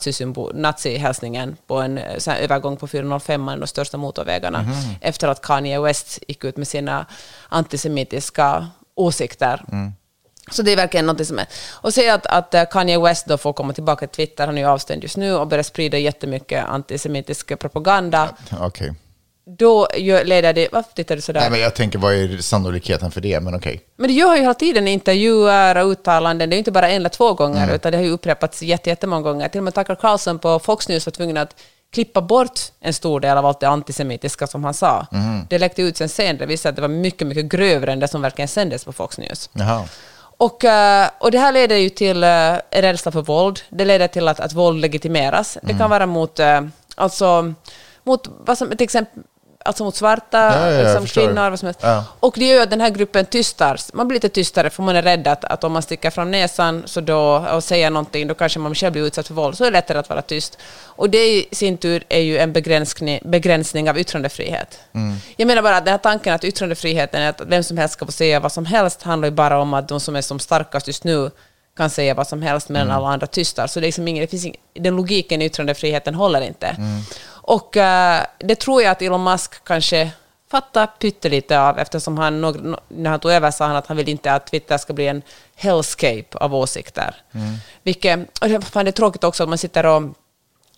nazihälsningen 0.55 1.57
på 1.67 1.81
en 1.81 1.99
eh, 1.99 2.43
övergång 2.43 2.77
på 2.77 2.87
405, 2.87 3.47
de 3.47 3.67
största 3.67 3.97
motorvägarna, 3.97 4.65
efter 5.01 5.29
att 5.29 5.41
Kanye 5.41 5.81
West 5.81 6.19
gick 6.29 6.45
ut 6.45 6.57
med 6.57 6.69
sina 6.69 7.07
antisemitiska 7.49 8.69
åsikter. 8.95 9.63
Så 10.51 10.63
det 10.63 10.73
är 10.73 10.77
verkligen 10.77 11.07
något 11.07 11.27
som 11.27 11.39
är... 11.39 11.47
Och 11.73 11.95
se 11.95 12.09
att, 12.09 12.27
att 12.27 12.55
eh, 12.55 12.65
Kanye 12.71 12.99
West 13.01 13.27
då 13.27 13.39
får 13.39 13.53
komma 13.53 13.73
tillbaka 13.73 14.07
till 14.07 14.17
Twitter, 14.17 14.47
han 14.47 14.59
är 14.59 14.63
ju 14.63 14.69
avstängd 14.69 15.03
just 15.03 15.17
nu, 15.17 15.35
och 15.35 15.47
börjar 15.47 15.63
sprida 15.63 15.99
jättemycket 15.99 16.65
antisemitisk 16.65 17.59
propaganda. 17.59 18.29
Okej. 18.61 18.95
Då 19.59 19.89
gör, 19.97 20.25
leder 20.25 20.53
det... 20.53 20.69
Varför 20.73 20.93
tittar 20.93 21.17
du 21.17 21.23
sådär? 21.23 21.41
Nej, 21.41 21.51
men 21.51 21.61
jag 21.61 21.75
tänker, 21.75 21.99
vad 21.99 22.15
är 22.15 22.39
sannolikheten 22.39 23.11
för 23.11 23.21
det? 23.21 23.41
Men 23.41 23.55
okej. 23.55 23.81
Men 23.97 24.09
det 24.09 24.15
gör 24.15 24.35
ju 24.35 24.41
hela 24.41 24.55
tiden 24.55 24.89
intervjuer 24.89 25.77
och 25.77 25.87
uttalanden. 25.91 26.51
Det 26.51 26.55
är 26.55 26.57
ju 26.57 26.59
inte 26.59 26.73
bara 26.73 26.89
en 26.89 26.97
eller 26.97 27.09
två 27.09 27.33
gånger, 27.35 27.75
utan 27.75 27.93
det 27.93 27.99
har 27.99 28.05
ju 28.05 28.11
upprepats 28.11 28.63
jätte- 28.63 28.91
jättemånga 28.91 29.23
gånger. 29.23 29.49
Till 29.49 29.59
och 29.59 29.65
med 29.65 29.75
Tucker 29.75 29.95
Carlson 29.95 30.39
på 30.39 30.59
Fox 30.59 30.89
News 30.89 31.07
var 31.07 31.11
tvungen 31.11 31.37
att 31.37 31.57
klippa 31.93 32.21
bort 32.21 32.61
en 32.81 32.95
stor 32.95 33.21
del 33.21 33.37
av 33.39 33.47
allt 33.47 33.61
det 33.61 33.69
antisemitiska 33.69 34.47
som 34.47 34.65
han 34.65 34.75
sa. 34.75 35.07
Det 35.51 35.59
läckte 35.59 35.83
ut 35.83 35.97
sen 35.97 36.09
senare, 36.09 36.37
det 36.39 36.47
visade 36.47 36.71
att 36.71 36.77
det 36.77 36.83
var 36.83 36.89
mycket, 36.89 37.27
mycket 37.27 37.45
grövre 37.45 37.93
än 37.93 38.01
det 38.01 38.09
som 38.09 38.23
verkligen 38.23 38.49
sändes 38.49 38.85
på 38.85 38.93
Fox 38.93 39.19
News. 39.19 39.51
Jaha. 39.53 39.85
Och, 40.37 40.65
eh, 40.65 41.09
och 41.19 41.31
det 41.31 41.39
här 41.39 41.53
leder 41.53 41.77
ju 41.77 41.89
till 41.89 42.25
eh, 42.25 42.55
en 42.71 42.83
rädsla 42.83 43.13
för 43.13 43.23
våld. 43.23 43.61
Det 43.69 43.85
leder 43.85 44.09
till 44.09 44.29
att, 44.29 44.41
att 44.41 44.53
våld 44.53 44.81
legitimeras. 44.81 45.59
Det 45.63 45.75
kan 45.79 45.91
vara 45.91 46.07
mot, 46.07 46.39
eh, 46.39 46.61
alltså, 46.95 47.55
mot 48.03 48.29
vad 48.47 48.59
som, 48.59 48.69
till 48.69 48.85
exempel, 48.85 49.23
alltså 49.65 49.85
mot 49.85 49.97
svarta, 49.97 50.39
Ja, 50.39 50.71
ja, 50.71 50.83
liksom 50.83 51.07
kvinnor, 51.07 51.51
vad 51.51 51.59
som 51.59 51.67
helst. 51.67 51.81
Ja. 51.83 52.05
Och 52.21 52.35
det 52.39 52.47
gör 52.47 52.55
ju 52.55 52.63
att 52.63 52.71
den 52.71 52.81
här 52.81 52.91
gruppen 52.91 53.27
tystar. 53.27 53.81
Man 53.93 54.09
blir 54.09 54.17
lite 54.17 54.29
tystare 54.29 54.71
för 54.71 54.83
man 54.83 54.97
är 54.97 55.03
rädd 55.03 55.29
att, 55.29 55.45
att 55.45 55.65
om 55.65 55.73
man 55.73 55.83
sticker 55.83 56.11
fram 56.11 56.31
näsan 56.31 56.83
så 56.87 57.01
då, 57.01 57.47
och 57.53 57.65
säger 57.65 57.91
någonting, 57.91 58.29
då 58.29 58.35
kanske 58.35 58.59
man 58.59 58.75
själv 58.75 58.93
blir 58.93 59.03
utsatt 59.07 59.27
för 59.27 59.35
våld. 59.35 59.57
Så 59.57 59.65
är 59.65 59.71
det 59.71 59.73
lättare 59.73 59.99
att 59.99 60.09
vara 60.09 60.23
tyst. 60.23 60.59
Och 60.85 61.11
det 61.11 61.27
i 61.27 61.49
sin 61.53 61.77
tur 61.77 62.05
är 62.09 62.21
ju 62.21 62.39
en 62.39 62.53
begränsning, 62.53 63.21
begränsning 63.25 63.91
av 63.91 63.99
yttrandefrihet. 63.99 64.79
Jag 65.37 65.47
menar 65.47 65.63
bara 65.63 65.77
att 65.77 65.85
den 65.85 65.93
här 65.93 65.99
tanken 65.99 66.35
att 66.35 66.45
yttrandefriheten 66.45 67.23
är 67.23 67.29
att 67.29 67.41
vem 67.47 67.63
som 67.63 67.79
helst 67.79 67.95
ska 67.95 68.07
få 68.07 68.13
säga 68.13 68.41
vad 68.41 68.53
som 68.53 68.67
helst 68.67 69.03
handlar 69.03 69.29
ju 69.29 69.35
bara 69.35 69.61
om 69.61 69.75
att 69.75 69.89
de 69.89 70.01
som 70.01 70.17
är 70.17 70.21
som 70.21 70.39
starkast 70.39 70.87
just 70.87 71.05
nu 71.05 71.31
kan 71.77 71.91
säga 71.91 72.15
vad 72.15 72.27
som 72.27 72.43
helst 72.43 72.69
medan 72.69 72.91
alla 72.91 73.09
andra 73.09 73.27
tystar. 73.27 73.67
Så 73.67 73.81
det, 73.81 73.85
är 73.85 73.89
liksom 73.89 74.09
ingen, 74.09 74.21
det 74.21 74.27
finns 74.27 74.45
ingen, 74.45 74.61
den 74.75 74.97
logiken 74.97 75.43
i 75.43 75.45
yttrandefriheten 75.45 76.15
håller 76.15 76.41
inte. 76.41 76.77
Och 77.47 77.77
eh, 77.77 78.23
det 78.39 78.55
tror 78.55 78.83
jag 78.83 78.91
att 78.91 79.03
Elon 79.03 79.25
Musk 79.25 79.65
kanske 79.65 80.11
fatta 80.51 80.87
pyttelite 80.87 81.61
av 81.61 81.79
eftersom 81.79 82.19
han, 82.19 82.41
när 82.89 83.11
han 83.11 83.21
tog 83.21 83.33
över 83.33 83.51
sa 83.51 83.67
han 83.67 83.77
att 83.77 83.87
han 83.87 83.97
vill 83.97 84.09
inte 84.09 84.33
att 84.33 84.47
Twitter 84.47 84.79
ska 84.79 84.93
bli 84.93 85.07
en 85.09 85.23
hellscape 85.57 86.25
av 86.33 86.55
åsikter. 86.55 87.15
Vilket, 87.83 88.39
och 88.41 88.49
det- 88.49 88.61
fan, 88.65 88.85
det 88.85 88.91
är 88.91 88.93
tråkigt 88.93 89.25
också 89.25 89.43
att 89.43 89.49
man 89.49 89.59
sitter 89.59 89.87
och 89.87 90.03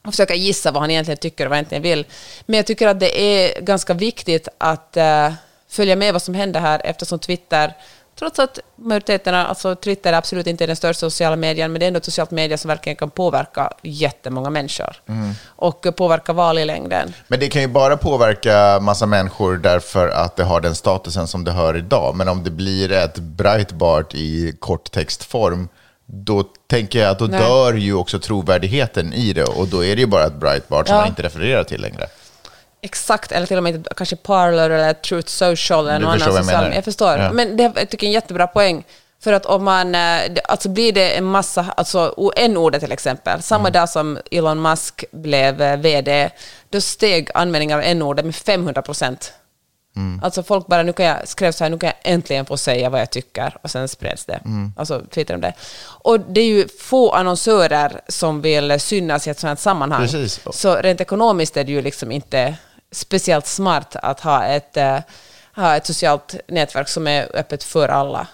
och 0.05 0.13
försöka 0.13 0.35
gissa 0.35 0.71
vad 0.71 0.83
han 0.83 0.91
egentligen 0.91 1.19
tycker 1.19 1.45
och 1.47 1.51
vad 1.51 1.57
han 1.57 1.61
egentligen 1.65 1.83
vill. 1.83 2.07
Men 2.47 2.57
jag 2.57 2.67
tycker 2.67 2.89
att 2.89 3.01
det 3.01 3.21
är 3.21 3.61
ganska 3.61 3.95
viktigt 3.95 4.49
att 4.59 4.97
eh, 4.97 5.33
följa 5.69 5.97
med 5.97 6.13
vad 6.13 6.23
som 6.23 6.35
händer 6.35 6.61
här 6.61 6.81
eftersom 6.85 7.19
Twitter, 7.19 7.73
trots 8.19 8.39
att 8.39 8.59
majoriteten, 8.77 9.35
av- 9.35 9.47
alltså 9.47 9.75
Twitter 9.75 10.13
är 10.13 10.17
absolut 10.17 10.47
inte 10.47 10.67
den 10.67 10.77
största 10.77 11.01
sociala 11.01 11.37
medien, 11.37 11.73
men 11.73 11.79
det 11.81 11.85
är 11.85 11.89
ändå 11.89 11.99
ett 11.99 12.05
socialt 12.05 12.31
media 12.31 12.59
som 12.59 12.69
verkligen 12.69 12.97
kan 12.97 13.11
påverka 13.11 13.73
jättemånga 13.83 14.51
människor 14.51 14.97
och 15.47 15.87
eh, 15.87 15.93
påverka 15.93 16.33
val 16.33 16.59
i 16.59 16.65
längden. 16.65 17.15
Men 17.29 17.41
det 17.41 17.49
kan 17.49 17.63
ju 17.63 17.69
bara 17.69 17.97
påverka 17.97 18.79
massa 18.81 19.07
människor 19.07 19.57
därför 19.57 20.09
att 20.09 20.37
det 20.37 20.45
har 20.45 20.61
den 20.61 20.75
statusen 20.75 21.27
som 21.29 21.45
det 21.45 21.51
har 21.53 21.75
idag. 21.77 22.15
Men 22.17 22.29
om 22.29 22.45
det 22.45 22.51
blir 22.51 22.93
ett 22.93 23.19
Breitbart 23.19 24.15
i 24.15 24.57
korttextform, 24.61 25.69
då 26.07 26.43
tänker 26.67 26.99
jag 26.99 27.11
att 27.11 27.19
då 27.19 27.25
Nej. 27.25 27.41
dör 27.41 27.73
ju 27.75 27.95
också 27.95 28.19
trovärdigheten 28.19 29.13
i 29.13 29.33
det. 29.33 29.45
Och 29.45 29.69
då 29.69 29.85
är 29.85 29.97
det 29.97 30.01
ju 30.01 30.07
bara 30.07 30.27
ett 30.27 30.35
Breitbart 30.41 30.87
som 30.87 30.95
Ja. 30.97 31.01
man 31.01 31.09
inte 31.09 31.23
refererar 31.23 31.65
till 31.65 31.81
längre. 31.81 32.07
Exakt, 32.83 33.33
eller 33.33 33.47
till 33.47 33.57
och 33.57 33.63
med 33.63 33.89
kanske 33.97 34.17
Parler 34.17 34.71
eller 34.71 34.93
Truth 34.93 35.29
Social 35.29 35.89
eller 35.89 35.99
Du 35.99 36.05
någon 36.05 36.23
annan 36.23 36.35
jag 36.35 36.45
social. 36.45 36.75
Jag 36.75 36.85
förstår. 36.85 37.19
Ja. 37.19 37.33
Men 37.33 37.57
det 37.57 37.63
jag 37.63 37.75
tycker 37.75 37.97
jag 37.97 38.03
är 38.03 38.07
en 38.07 38.13
jättebra 38.13 38.47
poäng. 38.47 38.85
För 39.23 39.33
att 39.33 39.47
om 39.47 39.65
man, 39.65 39.95
eh, 39.95 40.21
alltså 40.45 40.69
blir 40.69 40.93
det 40.93 41.11
en 41.17 41.25
massa, 41.25 41.67
alltså 41.77 42.33
n-ordet 42.37 42.83
till 42.83 42.93
exempel, 42.93 43.43
samma 43.43 43.69
Mm. 43.69 43.73
dag 43.73 43.89
som 43.89 44.19
Elon 44.31 44.63
Musk 44.63 45.05
blev 45.13 45.63
eh, 45.63 45.77
VD, 45.77 46.31
då 46.71 46.81
steg 46.81 47.31
användningen 47.35 47.79
av 47.79 47.85
n-ordet 47.85 48.25
med 48.25 48.35
500 48.35 48.83
procent. 48.83 49.33
Mm. 49.97 50.21
Alltså 50.23 50.43
folk 50.43 50.67
bara, 50.67 50.83
nu 50.83 50.93
kan 50.93 51.07
jag, 51.07 51.29
skrev 51.29 51.53
så 51.53 51.65
här, 51.65 51.71
nu 51.71 51.79
kan 51.79 51.87
jag 51.87 52.13
äntligen 52.13 52.47
få 52.47 52.57
säga 52.57 52.91
vad 52.91 53.01
jag 53.01 53.11
tycker, 53.11 53.57
och 53.63 53.71
sen 53.71 53.89
spreds 53.89 54.25
det. 54.25 54.41
Mm. 54.45 54.73
Alltså 54.77 55.01
twittrade 55.01 55.41
de 55.41 55.47
det. 55.47 55.55
Och 55.85 56.21
det 56.21 56.41
är 56.41 56.47
ju 56.47 56.69
få 56.69 57.13
annonsörer 57.13 58.01
som 58.09 58.41
vill 58.41 58.81
synas 58.81 59.27
i 59.27 59.31
ett 59.31 59.39
sådant 59.39 59.61
sammanhang. 59.61 60.01
Precis. 60.01 60.41
Så 60.51 60.75
rent 60.77 61.01
ekonomiskt 61.01 61.57
är 61.57 61.65
det 61.65 61.73
ju 61.73 61.83
liksom 61.83 62.13
inte 62.13 62.57
speciellt 62.93 63.47
smart 63.47 63.97
att 63.97 64.21
ha 64.21 64.45
ett, 64.45 64.77
eh, 64.77 64.99
ha 65.57 65.77
ett 65.77 65.87
socialt 65.87 66.35
nätverk 66.49 66.89
som 66.89 67.07
är 67.07 67.37
öppet 67.37 67.65
för 67.65 67.89
alla. 67.89 68.27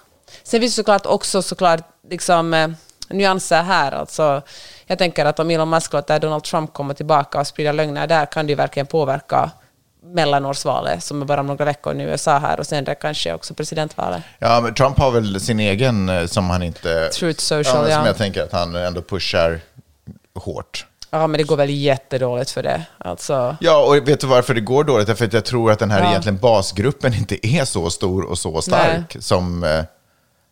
Sen 0.43 0.61
finns 0.61 0.73
det 0.73 0.83
såklart 0.83 1.07
också 1.07 1.43
såklart 1.43 1.81
liksom, 2.11 2.55
eh, 2.55 2.69
nyanser 3.09 3.63
här. 3.63 3.93
Alltså, 3.93 4.43
jag 4.87 4.99
tänker 4.99 5.25
att 5.25 5.39
om 5.39 5.51
Elon 5.51 5.71
Musk 5.71 5.93
låter 5.93 6.19
Donald 6.19 6.45
Trump 6.45 6.73
komma 6.73 6.95
tillbaka 6.95 7.41
och 7.41 7.47
sprida 7.47 7.73
lögner 7.73 8.07
där 8.07 8.27
kan 8.27 8.47
det 8.47 8.51
ju 8.51 8.57
verkligen 8.57 8.87
påverka 8.87 9.51
mellanårsvalet 10.03 11.05
som 11.05 11.23
är 11.23 11.27
bara 11.27 11.41
om 11.41 11.47
några 11.47 11.65
veckor 11.65 11.95
nu 11.95 12.05
i 12.05 12.07
USA 12.07 12.39
här 12.39 12.61
och 12.61 12.67
sen 12.67 12.87
kanske 13.01 13.35
också 13.35 13.55
presidentvalet. 13.55 14.23
Ja, 14.39 14.61
men 14.61 14.75
Trump 14.75 14.99
har 14.99 15.11
väl 15.11 15.41
sin 15.41 15.61
egen 15.61 16.09
eh, 16.09 16.27
som 16.27 16.51
han 16.51 16.63
inte... 16.63 17.09
Truth 17.09 17.41
Social, 17.41 17.77
ja. 17.77 17.83
Som 17.83 17.91
ja. 17.91 18.07
jag 18.07 18.17
tänker 18.17 18.43
att 18.43 18.53
han 18.53 18.77
ändå 18.77 19.03
pushar 19.03 19.61
hårt. 20.35 20.87
Ja, 21.11 21.27
men 21.27 21.39
det 21.39 21.45
går 21.45 21.57
väl 21.57 21.71
jättedåligt 21.71 22.51
för 22.51 22.63
det. 22.63 22.83
Alltså, 22.99 23.57
Ja, 23.61 23.85
och 23.87 24.09
vet 24.09 24.21
du 24.21 24.27
varför 24.27 24.55
det 24.55 24.61
går 24.61 24.85
dåligt? 24.85 25.07
Därför 25.07 25.25
att 25.25 25.33
jag 25.33 25.45
tror 25.45 25.71
att 25.71 25.79
den 25.79 25.91
här 25.91 26.01
Ja. 26.01 26.09
egentligen 26.09 26.39
basgruppen 26.39 27.15
inte 27.15 27.47
är 27.47 27.65
så 27.65 27.91
stor 27.91 28.23
och 28.23 28.39
så 28.39 28.63
stark 28.63 29.17
som, 29.21 29.65
eh, 29.65 29.85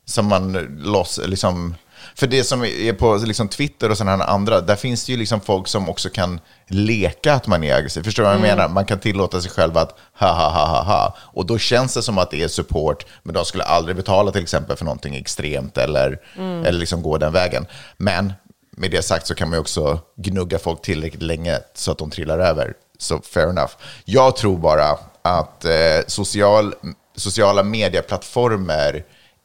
som 0.05 0.27
man 0.27 0.53
loss, 0.79 1.21
liksom... 1.25 1.75
För 2.21 2.27
det 2.27 2.45
som 2.45 2.65
är 2.65 2.93
på 2.93 3.17
liksom 3.17 3.49
Twitter 3.49 3.91
och 3.91 3.99
sådana 3.99 4.25
här 4.25 4.31
andra, 4.33 4.61
där 4.61 4.77
finns 4.77 5.07
det 5.07 5.13
ju 5.13 5.19
liksom 5.19 5.41
folk 5.41 5.69
som 5.69 5.89
också 5.89 6.09
kan 6.11 6.41
leka 6.69 7.35
att 7.35 7.47
man 7.47 7.65
är 7.65 7.75
aggressiv. 7.75 8.03
Förstår 8.03 8.23
du 8.23 8.25
vad 8.27 8.35
jag 8.35 8.45
Mm. 8.45 8.57
menar? 8.57 8.69
Man 8.69 8.85
kan 8.85 8.99
tillåta 9.01 9.41
sig 9.41 9.51
själv 9.51 9.79
att 9.79 9.99
ha 10.19 10.33
ha 10.33 10.49
ha 10.51 10.67
ha 10.67 10.83
ha. 10.83 11.17
Och 11.21 11.47
då 11.47 11.59
känns 11.59 11.95
det 11.95 12.03
som 12.03 12.19
att 12.19 12.31
det 12.31 12.43
är 12.43 12.49
support, 12.49 13.07
men 13.23 13.35
de 13.35 13.45
skulle 13.45 13.65
aldrig 13.65 13.97
betala 13.97 14.33
till 14.33 14.43
exempel 14.43 14.77
för 14.77 14.85
någonting 14.85 15.17
extremt 15.17 15.79
eller, 15.79 16.19
Mm. 16.37 16.65
eller 16.65 16.79
liksom 16.79 17.03
gå 17.03 17.19
den 17.19 17.33
vägen. 17.33 17.67
Men 17.97 18.33
med 18.77 18.91
det 18.91 19.03
sagt 19.03 19.27
så 19.27 19.35
kan 19.35 19.49
man 19.49 19.57
ju 19.57 19.61
också 19.61 19.99
gnugga 20.17 20.59
folk 20.59 20.83
tillräckligt 20.83 21.23
länge 21.23 21.59
så 21.75 21.91
att 21.93 21.99
de 21.99 22.11
trillar 22.11 22.39
över. 22.39 22.75
Så 22.99 23.21
fair 23.21 23.49
enough. 23.49 23.73
Jag 24.05 24.37
tror 24.37 24.59
bara 24.59 24.99
att 25.23 25.65
eh, 25.65 25.71
social, 26.07 26.75
sociala 27.17 27.63
medieplattformar 27.63 29.03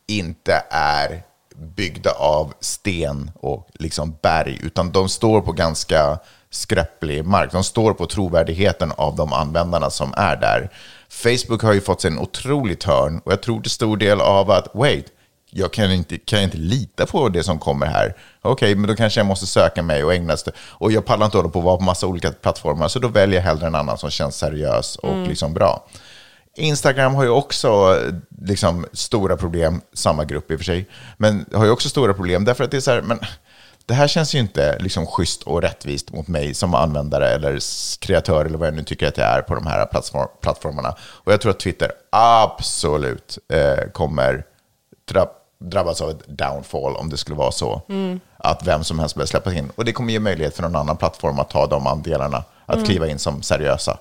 inte 0.07 0.63
är 0.71 1.23
byggda 1.57 2.11
av 2.11 2.53
sten 2.59 3.31
och 3.39 3.67
liksom 3.73 4.17
berg, 4.21 4.59
utan 4.63 4.91
de 4.91 5.09
står 5.09 5.41
på 5.41 5.51
ganska 5.51 6.19
skröplig 6.49 7.25
mark. 7.25 7.51
De 7.51 7.63
står 7.63 7.93
på 7.93 8.05
trovärdigheten 8.05 8.91
av 8.97 9.15
de 9.15 9.33
användarna 9.33 9.89
som 9.89 10.13
är 10.17 10.35
där. 10.35 10.69
Facebook 11.09 11.61
har 11.63 11.73
ju 11.73 11.81
fått 11.81 12.01
sig 12.01 12.11
en 12.11 12.19
otroligt 12.19 12.83
hörn 12.83 13.21
och 13.25 13.31
jag 13.31 13.41
tror 13.41 13.61
till 13.61 13.71
stor 13.71 13.97
del 13.97 14.21
av 14.21 14.51
att, 14.51 14.67
wait, 14.73 15.05
jag 15.49 15.73
kan 15.73 15.91
inte, 15.91 16.17
kan 16.17 16.41
inte 16.41 16.57
lita 16.57 17.05
på 17.05 17.29
det 17.29 17.43
som 17.43 17.59
kommer 17.59 17.85
här. 17.85 18.15
Okej, 18.41 18.75
men 18.75 18.87
då 18.87 18.95
kanske 18.95 19.19
jag 19.19 19.27
måste 19.27 19.45
söka 19.45 19.83
mig 19.83 20.03
och 20.03 20.13
ägna 20.13 20.33
st- 20.33 20.51
Och 20.57 20.91
jag 20.91 21.05
pallar 21.05 21.25
inte 21.25 21.37
hålla 21.37 21.49
på 21.49 21.59
att 21.59 21.65
vara 21.65 21.77
på 21.77 21.83
massa 21.83 22.07
olika 22.07 22.31
plattformar, 22.31 22.87
så 22.87 22.99
då 22.99 23.07
väljer 23.07 23.39
jag 23.39 23.43
hellre 23.43 23.67
en 23.67 23.75
annan 23.75 23.97
som 23.97 24.09
känns 24.09 24.35
seriös 24.35 24.95
och 24.95 25.27
liksom 25.27 25.53
bra. 25.53 25.87
Instagram 26.55 27.15
har 27.15 27.23
ju 27.23 27.29
också 27.29 27.99
liksom, 28.41 28.85
stora 28.93 29.37
problem, 29.37 29.81
samma 29.93 30.25
grupp 30.25 30.51
i 30.51 30.55
och 30.55 30.59
för 30.59 30.65
sig, 30.65 30.89
men 31.17 31.45
har 31.53 31.65
ju 31.65 31.71
också 31.71 31.89
stora 31.89 32.13
problem 32.13 32.45
därför 32.45 32.63
att 32.63 32.71
det 32.71 32.77
är 32.77 32.81
så 32.81 32.91
här, 32.91 33.01
men 33.01 33.19
det 33.85 33.93
här 33.93 34.07
känns 34.07 34.35
ju 34.35 34.39
inte 34.39 34.79
liksom 34.79 35.07
schysst 35.07 35.43
och 35.43 35.61
rättvist 35.61 36.11
mot 36.13 36.27
mig 36.27 36.53
som 36.53 36.73
användare 36.73 37.29
eller 37.29 37.59
kreatör 37.99 38.45
eller 38.45 38.57
vad 38.57 38.67
jag 38.67 38.75
nu 38.75 38.83
tycker 38.83 39.07
att 39.07 39.17
jag 39.17 39.27
är 39.27 39.41
på 39.41 39.55
de 39.55 39.67
här 39.67 39.85
plattform- 39.85 40.29
plattformarna. 40.41 40.95
Och 41.01 41.33
jag 41.33 41.41
tror 41.41 41.51
att 41.51 41.59
Twitter 41.59 41.91
absolut 42.11 43.37
eh, 43.53 43.91
kommer 43.93 44.43
dra- 45.11 45.31
drabbas 45.59 46.01
av 46.01 46.09
ett 46.09 46.27
downfall 46.27 46.95
om 46.95 47.09
det 47.09 47.17
skulle 47.17 47.37
vara 47.37 47.51
så. 47.51 47.81
Att 48.37 48.67
vem 48.67 48.83
som 48.83 48.99
helst 48.99 49.15
börjar 49.15 49.27
släppas 49.27 49.53
in. 49.53 49.71
Och 49.75 49.85
det 49.85 49.91
kommer 49.93 50.13
ge 50.13 50.19
möjlighet 50.19 50.55
för 50.55 50.63
någon 50.63 50.75
annan 50.75 50.97
plattform 50.97 51.39
att 51.39 51.49
ta 51.49 51.67
de 51.67 51.87
andelarna, 51.87 52.43
att 52.65 52.85
kliva 52.85 53.07
in 53.07 53.19
som 53.19 53.41
seriösa. 53.41 53.97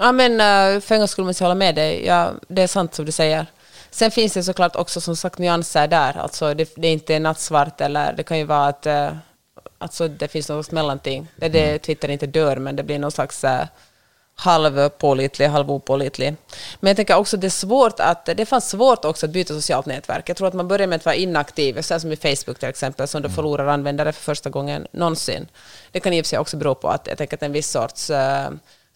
Ja, 0.00 0.12
men 0.12 0.32
uh, 0.32 0.80
för 0.80 0.94
en 0.94 1.00
gång 1.00 1.08
skulle 1.08 1.24
man 1.24 1.34
hålla 1.40 1.54
med 1.54 1.74
dig. 1.74 2.06
Ja, 2.06 2.32
det 2.48 2.62
är 2.62 2.66
sant 2.66 2.94
som 2.94 3.04
du 3.04 3.12
säger. 3.12 3.46
Sen 3.90 4.10
finns 4.10 4.32
det 4.32 4.42
såklart 4.42 4.76
också 4.76 5.00
som 5.00 5.16
sagt 5.16 5.38
nyanser 5.38 5.86
där. 5.86 6.18
Alltså, 6.18 6.54
det, 6.54 6.72
det 6.76 6.88
är 6.88 6.92
inte 6.92 7.18
nattsvart 7.18 7.80
eller 7.80 8.12
det 8.12 8.22
kan 8.22 8.38
ju 8.38 8.44
vara 8.44 8.66
att 8.66 8.86
uh, 8.86 9.10
alltså, 9.78 10.08
det 10.08 10.28
finns 10.28 10.48
något 10.48 10.70
mellanting. 10.70 11.28
Det 11.36 11.46
är 11.46 11.50
det 11.50 11.78
Twitter 11.78 12.08
inte 12.08 12.26
dör, 12.26 12.56
men 12.56 12.76
det 12.76 12.82
blir 12.82 12.98
någon 12.98 13.10
slags 13.10 13.44
uh, 13.44 13.62
halvpålitlig, 14.34 15.46
halvopålitlig. 15.46 16.36
Men 16.80 16.88
jag 16.88 16.96
tänker 16.96 17.16
också 17.16 17.36
att 17.36 17.40
det 17.40 17.46
är 17.46 17.50
svårt 17.50 18.00
att, 18.00 18.26
det 18.26 18.46
fanns 18.46 18.70
svårt 18.70 19.04
också 19.04 19.26
att 19.26 19.32
byta 19.32 19.54
socialt 19.54 19.86
nätverk. 19.86 20.28
Jag 20.28 20.36
tror 20.36 20.48
att 20.48 20.54
man 20.54 20.68
börjar 20.68 20.86
med 20.86 20.96
att 20.96 21.04
vara 21.04 21.14
inaktiv, 21.14 21.82
så 21.82 22.00
som 22.00 22.12
i 22.12 22.16
Facebook 22.16 22.58
till 22.58 22.68
exempel, 22.68 23.08
som 23.08 23.22
då 23.22 23.28
förlorar 23.28 23.66
användare 23.66 24.12
för 24.12 24.22
första 24.22 24.50
gången 24.50 24.86
någonsin. 24.92 25.48
Det 25.92 26.00
kan 26.00 26.12
i 26.12 26.20
och 26.20 26.24
för 26.24 26.28
sig 26.28 26.38
också 26.38 26.56
bero 26.56 26.74
på 26.74 26.88
att 26.88 27.06
jag 27.06 27.18
tänker 27.18 27.36
att 27.36 27.42
en 27.42 27.52
viss 27.52 27.70
sorts 27.70 28.10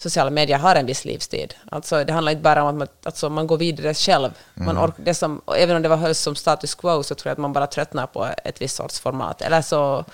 sociala 0.02 0.30
medier 0.30 0.58
har 0.58 0.76
en 0.76 0.86
viss 0.86 1.04
livstid. 1.04 1.54
Alltså, 1.70 2.04
det 2.04 2.12
handlar 2.12 2.32
inte 2.32 2.42
bara 2.42 2.62
om 2.62 2.68
att 2.68 2.74
man, 2.74 2.88
alltså, 3.04 3.28
man 3.30 3.46
går 3.46 3.56
vidare 3.58 3.94
själv. 3.94 4.30
Man 4.54 4.78
ork, 4.78 4.94
det 4.96 5.14
som, 5.14 5.40
även 5.56 5.76
om 5.76 5.82
det 5.82 5.88
var 5.88 5.96
hölls 5.96 6.18
som 6.18 6.36
status 6.36 6.74
quo 6.74 7.02
så 7.02 7.14
tror 7.14 7.30
jag 7.30 7.32
att 7.32 7.38
man 7.38 7.52
bara 7.52 7.66
tröttnar 7.66 8.06
på 8.06 8.28
ett 8.44 8.62
visst 8.62 8.76
sorts 8.76 9.00
format. 9.00 9.42
Eller 9.42 9.62
så, 9.62 10.04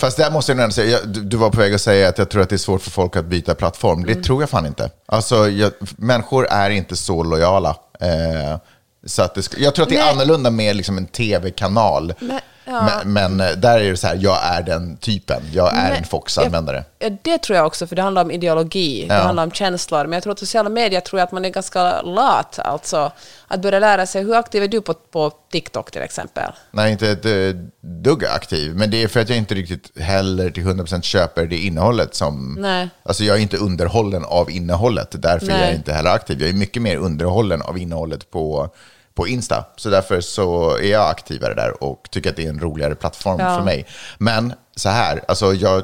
Fast 0.00 0.16
där 0.16 0.30
måste 0.30 0.52
jag 0.52 0.60
ändå 0.60 0.72
säga, 0.72 0.98
du, 1.04 1.36
var 1.36 1.50
på 1.50 1.58
väg 1.58 1.74
att 1.74 1.80
säga 1.80 2.08
att 2.08 2.18
jag 2.18 2.30
tror 2.30 2.42
att 2.42 2.48
det 2.48 2.56
är 2.56 2.58
svårt 2.58 2.82
för 2.82 2.90
folk 2.90 3.16
att 3.16 3.24
byta 3.24 3.54
plattform. 3.54 4.04
Det 4.04 4.14
tror 4.14 4.42
jag 4.42 4.50
fan 4.50 4.66
inte. 4.66 4.90
Alltså, 5.06 5.48
jag, 5.48 5.72
människor 5.96 6.46
är 6.46 6.70
inte 6.70 6.96
så 6.96 7.22
lojala. 7.22 7.76
Eh, 8.00 8.58
så 9.06 9.22
att 9.22 9.34
det, 9.34 9.58
jag 9.58 9.74
tror 9.74 9.82
att 9.82 9.88
det 9.88 9.96
är 9.96 10.04
Nej. 10.04 10.12
annorlunda 10.12 10.50
med 10.50 10.76
liksom 10.76 10.98
en 10.98 11.06
tv-kanal. 11.06 12.14
Men- 12.20 12.40
ja. 12.68 12.90
Men, 13.04 13.12
men 13.36 13.48
eh, 13.50 13.56
där 13.56 13.80
är 13.80 13.90
det 13.90 13.96
så 13.96 14.06
här, 14.06 14.18
jag 14.20 14.38
är 14.44 14.62
den 14.62 14.96
typen. 14.96 15.42
Jag 15.52 15.68
är 15.76 15.88
Men- 15.88 15.92
en 15.96 16.04
Fox-användare. 16.04 16.84
Ja, 16.98 17.10
det 17.22 17.38
tror 17.38 17.56
jag 17.56 17.66
också, 17.66 17.86
för 17.86 17.96
det 17.96 18.02
handlar 18.02 18.22
om 18.22 18.30
ideologi, 18.30 19.06
det 19.08 19.14
Ja. 19.14 19.20
handlar 19.22 19.42
om 19.42 19.50
känslor. 19.50 20.04
Men 20.04 20.12
jag 20.12 20.22
tror 20.22 20.32
att 20.32 20.38
sociala 20.38 20.68
medier 20.68 21.00
tror 21.00 21.18
jag 21.20 21.26
att 21.26 21.32
man 21.32 21.44
är 21.44 21.48
ganska 21.50 22.02
lat. 22.02 22.58
Alltså, 22.58 23.12
att 23.48 23.62
börja 23.62 23.78
lära 23.78 24.06
sig, 24.06 24.22
hur 24.24 24.34
aktiv 24.34 24.62
är 24.62 24.68
du 24.68 24.80
på, 24.80 24.94
på 24.94 25.30
TikTok 25.52 25.90
till 25.90 26.02
exempel? 26.02 26.52
Nej, 26.70 26.92
inte 26.92 27.10
ett 27.10 27.24
eh, 27.24 27.60
dugg 27.80 28.24
aktiv. 28.24 28.74
Men 28.74 28.90
det 28.90 29.02
är 29.02 29.08
för 29.08 29.20
att 29.20 29.28
jag 29.28 29.38
inte 29.38 29.54
riktigt 29.54 29.98
heller 30.00 30.50
till 30.50 30.62
100% 30.64 31.02
köper 31.02 31.46
det 31.46 31.56
innehållet 31.58 32.14
som... 32.14 32.56
Nej. 32.60 32.88
Alltså 33.02 33.24
jag 33.24 33.36
är 33.36 33.40
inte 33.40 33.56
underhållen 33.56 34.24
av 34.24 34.50
innehållet. 34.50 35.08
Därför 35.22 35.46
är 35.46 35.50
jag 35.50 35.60
Nej. 35.60 35.74
inte 35.74 35.92
heller 35.92 36.10
aktiv. 36.10 36.40
Jag 36.40 36.48
är 36.48 36.54
mycket 36.54 36.82
mer 36.82 36.96
underhållen 36.96 37.62
av 37.62 37.78
innehållet 37.78 38.30
på, 38.30 38.70
på 39.18 39.28
Insta. 39.28 39.64
Så 39.76 39.88
därför 39.90 40.20
så 40.20 40.76
är 40.76 40.90
jag 40.90 41.10
aktivare 41.10 41.54
där 41.54 41.82
och 41.84 42.08
tycker 42.10 42.30
att 42.30 42.36
det 42.36 42.44
är 42.44 42.48
en 42.48 42.60
roligare 42.60 42.94
plattform 42.94 43.36
Ja. 43.40 43.56
för 43.56 43.64
mig. 43.64 43.86
Men 44.18 44.52
så 44.76 44.88
här, 44.88 45.24
alltså 45.28 45.54
jag... 45.54 45.82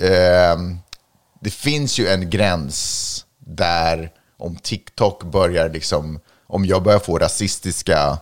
ehm, 0.00 0.78
det 1.40 1.50
finns 1.50 1.98
ju 1.98 2.08
en 2.08 2.30
gräns 2.30 3.24
där 3.38 4.10
om 4.38 4.56
TikTok 4.56 5.24
börjar 5.24 5.68
liksom, 5.68 6.20
om 6.46 6.64
jag 6.64 6.82
börjar 6.82 6.98
få 6.98 7.18
rasistiska, 7.18 8.18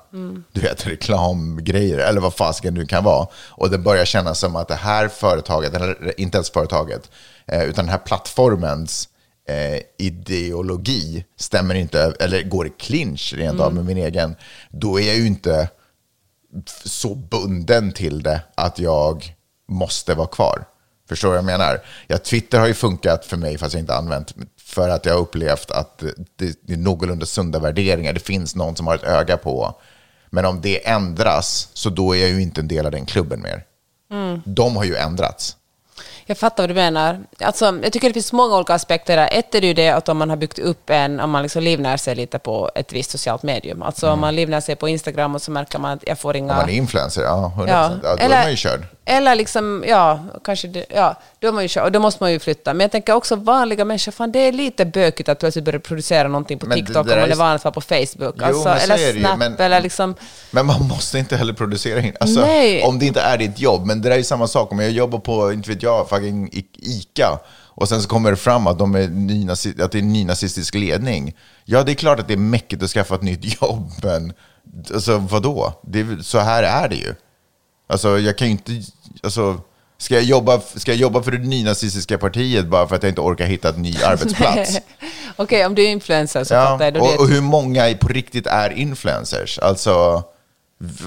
du 0.53 0.61
vet, 0.61 0.87
reklamgrejer, 0.87 1.99
eller 1.99 2.21
vad 2.21 2.35
fasiken 2.35 2.75
nu 2.75 2.87
kan 2.87 3.05
vara, 3.05 3.27
och 3.51 3.71
det 3.71 3.79
börjar 3.79 4.05
kännas 4.05 4.39
som 4.39 4.57
att 4.57 4.69
det 4.69 4.75
här 4.75 5.09
företaget, 5.09 5.75
eller 5.75 6.21
inte 6.21 6.37
ens 6.39 6.51
företaget, 6.51 7.11
eh, 7.47 7.63
utan 7.63 7.85
den 7.85 7.93
här 7.93 7.99
plattformens 7.99 9.09
eh, 9.49 9.81
ideologi 9.99 11.25
stämmer 11.37 11.75
inte, 11.75 12.15
eller 12.21 12.43
går 12.43 12.67
i 12.67 12.71
clinch 12.71 13.35
rent 13.37 13.61
av 13.61 13.75
med 13.75 13.85
min 13.85 13.97
egen, 13.97 14.37
då 14.71 15.01
är 15.01 15.07
jag 15.07 15.17
ju 15.17 15.27
inte 15.27 15.69
så 16.85 17.15
bunden 17.15 17.93
till 17.93 18.23
det 18.23 18.41
att 18.55 18.79
jag 18.79 19.37
måste 19.69 20.15
vara 20.15 20.27
kvar. 20.27 20.65
Förstår 21.09 21.29
du 21.29 21.33
vad 21.33 21.39
jag 21.39 21.59
menar? 21.59 21.81
Ja, 22.07 22.19
Twitter 22.19 22.59
har 22.59 22.67
ju 22.67 22.75
funkat 22.75 23.25
för 23.25 23.37
mig, 23.37 23.59
fast 23.59 23.75
jag 23.75 23.81
inte 23.81 23.95
använt, 23.95 24.35
för 24.61 24.89
att 24.89 25.07
jag 25.07 25.13
har 25.13 25.21
upplevt 25.21 25.71
att 25.71 26.03
det, 26.37 26.73
är 26.73 26.77
någorlunda 26.77 27.27
sunda 27.27 27.59
värderingar. 27.59 28.13
Det 28.13 28.21
finns 28.21 28.55
någon 28.55 28.77
som 28.77 28.87
har 28.87 28.95
ett 28.95 29.05
öga 29.05 29.37
på. 29.37 29.81
Men 30.31 30.45
om 30.45 30.61
det 30.61 30.89
ändras, 30.89 31.69
så 31.73 31.91
då 31.91 32.17
är 32.17 32.21
jag 32.21 32.31
ju 32.31 32.43
inte 32.43 32.61
en 32.61 32.69
del 32.69 32.87
av 32.87 32.93
den 32.93 33.07
klubben 33.07 33.43
mer. 33.43 33.65
De 34.45 34.77
har 34.77 34.85
ju 34.85 34.97
ändrats. 34.97 35.57
Jag 36.27 36.39
fattar 36.39 36.63
vad 36.63 36.71
du 36.71 36.75
menar. 36.75 37.21
Alltså, 37.41 37.65
jag 37.83 37.93
tycker 37.93 38.09
det 38.09 38.15
finns 38.15 38.33
många 38.33 38.57
olika 38.57 38.75
aspekter 38.75 39.17
där. 39.17 39.29
Ett 39.33 39.55
är 39.55 39.61
det 39.61 39.67
ju 39.67 39.75
det 39.75 39.89
att 39.91 40.09
om 40.09 40.17
man 40.19 40.31
har 40.31 40.37
byggt 40.37 40.59
upp 40.59 40.91
en, 40.91 41.21
om 41.21 41.31
man 41.31 41.43
liksom 41.43 41.63
livnär 41.63 41.97
sig 41.97 42.15
lite 42.15 42.39
på 42.39 42.71
ett 42.75 42.93
visst 42.93 43.11
socialt 43.11 43.43
medium. 43.43 43.83
Alltså 43.83 44.11
om 44.11 44.21
man 44.21 44.35
livnär 44.37 44.61
sig 44.61 44.77
på 44.77 44.89
Instagram 44.89 45.35
och 45.35 45.43
så 45.43 45.51
märker 45.51 45.79
man 45.79 45.93
att 45.93 46.05
jag 46.07 46.19
får 46.19 46.37
inga... 46.37 46.53
Om 46.53 46.59
man 46.59 46.69
är 46.69 46.73
influencer, 46.75 47.23
ja, 47.23 47.53
100%. 47.57 47.69
Ja, 47.69 47.91
Ja, 48.03 48.11
då 48.17 48.25
eller- 48.25 48.37
är 48.37 48.43
man 48.43 48.51
ju 48.51 48.57
körd. 48.57 48.81
Eller 49.05 49.35
liksom, 49.35 49.85
ja, 49.89 50.19
kanske 50.45 50.69
det, 50.69 50.85
ja, 50.95 51.15
då, 51.45 51.53
man 51.53 51.67
ju, 51.67 51.81
och 51.81 51.93
då 51.93 52.01
måste 52.01 52.23
man 52.23 52.33
ju 52.33 52.39
flytta. 52.39 52.75
Men 52.75 52.81
jag 52.85 52.91
tänker 52.93 53.13
också 53.15 53.37
vanliga 53.37 53.85
människor, 53.85 54.13
fan 54.13 54.33
det 54.33 54.39
är 54.39 54.53
lite 54.53 54.85
bökigt 54.85 55.29
att 55.29 55.39
plötsligt 55.39 55.65
börja 55.65 55.81
producera 55.81 56.29
någonting 56.29 56.59
på 56.59 56.67
Men 56.67 56.79
TikTok 56.79 56.97
om 56.97 57.21
man 57.21 57.31
är- 57.31 57.35
van 57.37 57.55
att 57.57 57.65
vara 57.65 57.73
på 57.73 57.81
Facebook. 57.81 58.35
Jo, 58.39 58.45
alltså, 58.45 58.69
eller 58.69 58.97
ju, 59.13 59.21
Snap, 59.21 59.39
men- 59.39 59.57
eller 59.59 59.81
liksom... 59.81 60.15
Men 60.51 60.67
man 60.67 60.89
måste 60.89 61.19
inte 61.19 61.37
heller 61.37 61.53
producera 61.53 62.01
in. 62.01 62.17
Alltså, 62.21 62.41
Nej. 62.41 62.83
Om 62.83 62.99
det 62.99 63.07
inte 63.07 63.21
är 63.21 63.39
ditt 63.39 63.61
jobb. 63.61 63.87
Men 63.87 64.03
det 64.03 64.09
där 64.09 64.19
är 64.19 64.23
samma 64.23 64.47
sak. 64.47 64.73
Om 64.73 64.79
jag 64.81 64.91
jobbar 64.91 65.19
på, 65.19 65.53
inte 65.53 65.71
vet 65.71 65.83
jag, 65.83 66.09
fucking 66.09 66.51
ICA. 66.77 67.39
Och 67.77 67.89
sen 67.89 68.03
så 68.03 68.09
kommer 68.09 68.31
det 68.31 68.37
fram 68.37 68.67
att, 68.67 68.79
de 68.79 68.95
är 68.95 69.03
att 69.85 69.93
det 69.93 69.99
är 69.99 70.03
nynazistisk 70.03 70.75
ledning. 70.75 71.35
Ja, 71.65 71.83
det 71.83 71.93
är 71.93 71.95
klart 71.95 72.21
att 72.21 72.29
det 72.29 72.35
är 72.35 72.39
mäckigt 72.39 72.83
att 72.83 72.91
skaffa 72.91 73.15
ett 73.15 73.23
nytt 73.23 73.63
jobb. 73.63 73.91
Men 74.03 74.33
alltså, 74.95 75.19
vadå? 75.19 75.73
Det 75.83 76.07
så 76.25 76.39
här 76.39 76.63
är 76.63 76.89
det 76.89 76.97
ju. 76.97 77.15
Alltså, 77.87 78.19
jag 78.19 78.39
kan 78.39 78.47
ju 78.47 78.51
inte... 78.51 78.73
Alltså, 79.23 79.61
ska, 80.05 80.15
jag 80.15 80.25
jobba, 80.25 80.61
ska 80.61 80.91
jag 80.91 80.99
jobba 80.99 81.23
för 81.23 81.31
det 81.31 81.39
nynazistiska 81.39 82.19
partiet 82.19 82.67
bara 82.67 82.89
för 82.89 82.97
att 82.97 83.03
jag 83.03 83.11
inte 83.11 83.21
orkar 83.21 83.45
hitta 83.45 83.69
en 83.69 83.83
ny 83.83 83.95
arbetsplats? 84.05 84.81
Okej, 85.37 85.67
om 85.67 85.75
du 85.75 85.85
är 85.85 85.91
influencer 85.91 86.45
så 86.45 86.55
Ja, 86.55 86.67
fattar 86.67 86.85
jag. 86.85 87.03
Och, 87.03 87.21
och 87.21 87.29
hur 87.29 87.41
många 87.41 87.95
på 88.01 88.09
riktigt 88.09 88.47
är 88.47 88.71
influencers? 88.71 89.59
Alltså, 89.59 90.23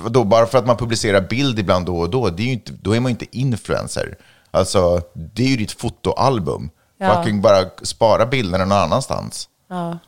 då, 0.10 0.24
bara 0.24 0.46
för 0.46 0.58
att 0.58 0.66
man 0.66 0.78
publicerar 0.78 1.22
bild 1.22 1.60
ibland 1.60 1.86
då 1.86 2.00
och 2.00 2.10
då, 2.10 2.30
det 2.30 2.44
är 2.44 2.48
inte, 2.48 2.72
då 2.82 2.96
är 2.96 3.00
man 3.00 3.10
ju 3.10 3.14
inte 3.14 3.38
influencer. 3.38 4.18
Alltså, 4.52 5.02
det 5.14 5.44
är 5.44 5.48
ju 5.48 5.58
ditt 5.58 5.72
fotoalbum. 5.72 6.70
Ja. 6.98 7.16
Fucking 7.16 7.42
bara 7.42 7.66
spara 7.82 8.26
bilderna 8.26 8.66
någon 8.66 8.78
annanstans. 8.78 9.50
Ja. 9.70 10.00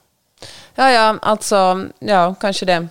ja, 0.76 0.92
ja, 0.92 1.18
alltså, 1.22 1.86
ja, 2.00 2.36
kanske 2.42 2.66
det. 2.66 2.88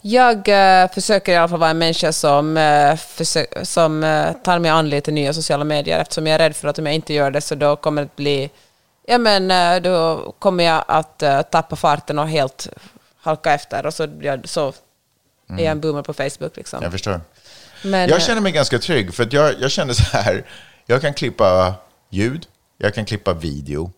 Jag 0.00 0.48
eh, 0.82 0.90
försöker 0.90 1.32
i 1.32 1.36
alla 1.36 1.48
fall 1.48 1.58
vara 1.58 1.70
en 1.70 1.78
människa 1.78 2.12
som, 2.12 2.56
eh, 2.56 2.92
försö- 2.96 3.64
som 3.64 4.04
eh, 4.04 4.32
tar 4.32 4.58
mig 4.58 4.70
an 4.70 4.88
lite 4.90 5.10
nya 5.10 5.32
sociala 5.34 5.64
medier 5.64 5.98
eftersom 6.00 6.26
jag 6.26 6.34
är 6.34 6.38
rädd 6.38 6.56
för 6.56 6.68
att 6.68 6.78
om 6.78 6.86
jag 6.86 6.94
inte 6.94 7.14
gör 7.14 7.30
det 7.30 7.40
så 7.40 7.54
då 7.54 7.76
kommer 7.76 8.02
det 8.02 8.16
bli, 8.16 8.50
ja 9.06 9.18
men 9.18 9.50
eh, 9.50 9.82
då 9.82 10.32
kommer 10.38 10.64
jag 10.64 10.84
att 10.88 11.22
eh, 11.22 11.42
tappa 11.42 11.76
farten 11.76 12.18
och 12.18 12.28
helt 12.28 12.68
halka 13.20 13.52
efter 13.54 13.86
och 13.86 13.94
så, 13.94 14.08
ja, 14.20 14.36
så 14.44 14.68
är 15.48 15.64
jag 15.64 15.72
en 15.72 15.80
boomer 15.80 16.02
på 16.02 16.12
Facebook 16.12 16.56
liksom. 16.56 16.82
Jag 16.82 16.92
förstår. 16.92 17.20
Men, 17.84 18.00
jag 18.08 18.18
eh, 18.18 18.24
känner 18.26 18.40
mig 18.40 18.52
ganska 18.52 18.78
trygg, 18.78 19.14
för 19.14 19.22
att 19.22 19.32
jag, 19.32 19.54
jag 19.60 19.70
känner 19.70 19.92
så 19.94 20.16
här, 20.16 20.44
jag 20.86 21.00
kan 21.00 21.14
klippa 21.14 21.74
ljud, 22.10 22.46
jag 22.78 22.94
kan 22.94 23.04
klippa 23.04 23.32
video, 23.32 23.90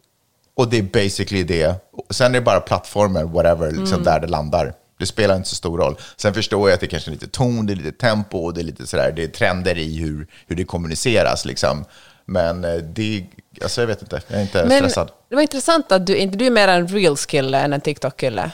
och 0.55 0.69
det 0.69 0.79
är 0.79 0.83
basically 0.83 1.43
det. 1.45 1.75
Sen 2.11 2.27
är 2.27 2.39
det 2.39 2.45
bara 2.45 2.61
plattformar, 2.61 3.25
whatever, 3.25 3.71
liksom 3.71 3.93
Mm. 4.01 4.05
där 4.05 4.21
det 4.21 4.27
landar. 4.27 4.75
Det 5.03 5.07
spelar 5.07 5.37
inte 5.37 5.49
så 5.49 5.55
stor 5.55 5.79
roll. 5.79 5.97
Sen 6.17 6.35
förstår 6.35 6.69
jag 6.69 6.75
att 6.75 6.81
det 6.81 6.87
kanske 6.87 7.11
är 7.11 7.13
lite 7.13 7.27
ton, 7.27 7.67
det 7.67 7.73
är 7.73 7.75
lite 7.75 7.93
tempo, 7.93 8.39
och 8.39 8.55
det 8.55 8.61
är 8.61 8.65
lite 8.65 8.87
sådär, 8.87 9.13
det 9.17 9.25
är 9.25 9.29
trender 9.29 9.79
i 9.79 9.99
hur, 9.99 10.27
hur 10.47 10.57
det 10.57 10.65
kommuniceras 10.65 11.45
liksom. 11.45 11.85
Men 12.25 12.65
eh, 12.65 12.75
det, 12.75 13.27
alltså 13.63 13.81
jag 13.81 13.87
vet 13.87 14.03
inte, 14.03 14.21
jag 14.29 14.39
är 14.39 14.43
inte 14.43 14.65
men 14.65 14.79
stressad. 14.79 15.11
det 15.29 15.35
var 15.35 15.43
intressant 15.43 15.93
att 15.93 16.07
du 16.07 16.17
inte 16.17 16.39
du 16.39 16.47
är 16.47 16.51
mer 16.51 16.69
en 16.69 16.89
reels-kille 16.89 17.59
än 17.59 17.73
en 17.73 17.81
TikTok-kille. 17.81 18.51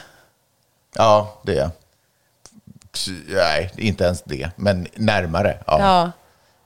Ja, 0.95 1.41
det 1.45 1.51
är 1.51 1.57
jag. 1.57 1.71
Nej, 3.27 3.71
inte 3.77 4.03
ens 4.03 4.21
det, 4.21 4.51
men 4.55 4.87
närmare. 4.95 5.57
Ja. 5.67 5.79
Ja. 5.79 6.11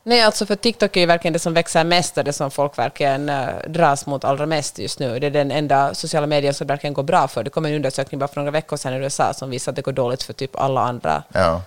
Nej, 0.05 0.21
alltså 0.21 0.45
för 0.45 0.55
TikTok 0.55 0.97
är 0.97 1.01
ju 1.01 1.05
verkligen 1.05 1.33
det 1.33 1.39
som 1.39 1.53
växer 1.53 1.83
mest 1.83 2.17
och 2.17 2.23
det 2.23 2.33
som 2.33 2.51
folk 2.51 2.77
verkligen 2.77 3.29
uh, 3.29 3.47
dras 3.67 4.05
mot 4.05 4.23
allra 4.23 4.45
mest 4.45 4.79
just 4.79 4.99
nu. 4.99 5.19
Det 5.19 5.27
är 5.27 5.31
den 5.31 5.51
enda 5.51 5.93
sociala 5.93 6.27
medier 6.27 6.51
som 6.51 6.67
verkligen 6.67 6.93
går 6.93 7.03
bra 7.03 7.27
för. 7.27 7.43
Det 7.43 7.49
kom 7.49 7.65
en 7.65 7.73
undersökning 7.73 8.19
bara 8.19 8.27
för 8.27 8.35
några 8.35 8.51
veckor 8.51 8.77
sedan 8.77 8.93
i 8.93 8.97
USA 8.97 9.33
som 9.33 9.49
visar 9.49 9.71
att 9.71 9.75
det 9.75 9.81
går 9.81 9.91
dåligt 9.91 10.23
för 10.23 10.33
typ 10.33 10.55
alla 10.55 10.81
andra. 10.81 11.23
Ja. 11.31 11.61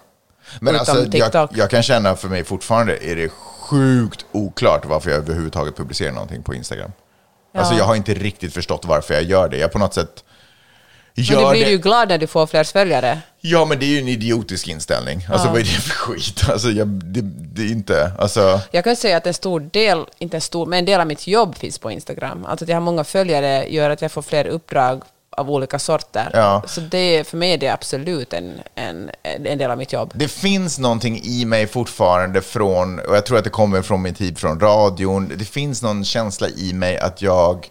Men 0.60 0.76
alltså, 0.76 1.06
jag, 1.12 1.48
jag 1.54 1.70
kan 1.70 1.82
känna 1.82 2.16
för 2.16 2.28
mig 2.28 2.44
fortfarande 2.44 3.04
är 3.04 3.16
det 3.16 3.28
sjukt 3.28 4.26
oklart 4.32 4.84
varför 4.84 5.10
jag 5.10 5.18
överhuvudtaget 5.18 5.76
publicerar 5.76 6.12
någonting 6.12 6.42
på 6.42 6.54
Instagram. 6.54 6.92
Alltså 7.54 7.74
Ja. 7.74 7.78
jag 7.78 7.84
har 7.84 7.94
inte 7.96 8.14
riktigt 8.14 8.54
förstått 8.54 8.84
varför 8.84 9.14
jag 9.14 9.22
gör 9.22 9.48
det. 9.48 9.56
Jag 9.56 9.72
på 9.72 9.78
något 9.78 9.94
sätt 9.94 10.24
Men 11.16 11.24
gör 11.24 11.44
du 11.44 11.50
blir 11.50 11.64
det. 11.64 11.70
ju 11.70 11.78
glad 11.78 12.08
när 12.08 12.18
du 12.18 12.26
får 12.26 12.46
fler 12.46 12.64
följare. 12.64 13.18
Ja, 13.40 13.64
men 13.64 13.78
det 13.78 13.86
är 13.86 13.90
ju 13.90 13.98
en 13.98 14.08
idiotisk 14.08 14.68
inställning. 14.68 15.26
Alltså 15.30 15.48
vad 15.48 15.56
är 15.56 15.64
det 15.64 15.70
för 15.70 15.90
skit? 15.90 16.48
Alltså 16.48 16.70
jag, 16.70 16.88
det, 16.88 17.20
det 17.54 17.62
är 17.62 17.70
inte, 17.70 18.12
alltså... 18.18 18.60
Jag 18.70 18.84
kan 18.84 18.96
säga 18.96 19.16
att 19.16 19.26
en 19.26 19.34
stor 19.34 19.60
del, 19.60 20.04
inte 20.18 20.36
en 20.36 20.40
stor, 20.40 20.66
men 20.66 20.78
en 20.78 20.84
del 20.84 21.00
av 21.00 21.06
mitt 21.06 21.26
jobb 21.26 21.56
finns 21.56 21.78
på 21.78 21.90
Instagram. 21.90 22.44
Alltså 22.46 22.64
att 22.64 22.68
jag 22.68 22.76
har 22.76 22.80
många 22.80 23.04
följare 23.04 23.66
gör 23.68 23.90
att 23.90 24.02
jag 24.02 24.12
får 24.12 24.22
fler 24.22 24.46
uppdrag 24.46 25.02
av 25.36 25.50
olika 25.50 25.78
sorter. 25.78 26.30
Ja. 26.32 26.62
Så 26.66 26.80
det, 26.80 27.26
för 27.26 27.36
mig 27.36 27.52
är 27.52 27.58
det 27.58 27.68
absolut 27.68 28.32
en, 28.32 28.52
en, 28.74 29.10
en 29.22 29.58
del 29.58 29.70
av 29.70 29.78
mitt 29.78 29.92
jobb. 29.92 30.12
Det 30.14 30.28
finns 30.28 30.78
någonting 30.78 31.20
i 31.24 31.44
mig 31.44 31.66
fortfarande 31.66 32.42
från, 32.42 32.98
och 32.98 33.16
jag 33.16 33.26
tror 33.26 33.38
att 33.38 33.44
det 33.44 33.50
kommer 33.50 33.82
från 33.82 34.02
min 34.02 34.14
tid 34.14 34.38
från 34.38 34.60
radion, 34.60 35.32
det 35.36 35.44
finns 35.44 35.82
någon 35.82 36.04
känsla 36.04 36.48
i 36.48 36.72
mig 36.72 36.98
att 36.98 37.22
jag, 37.22 37.66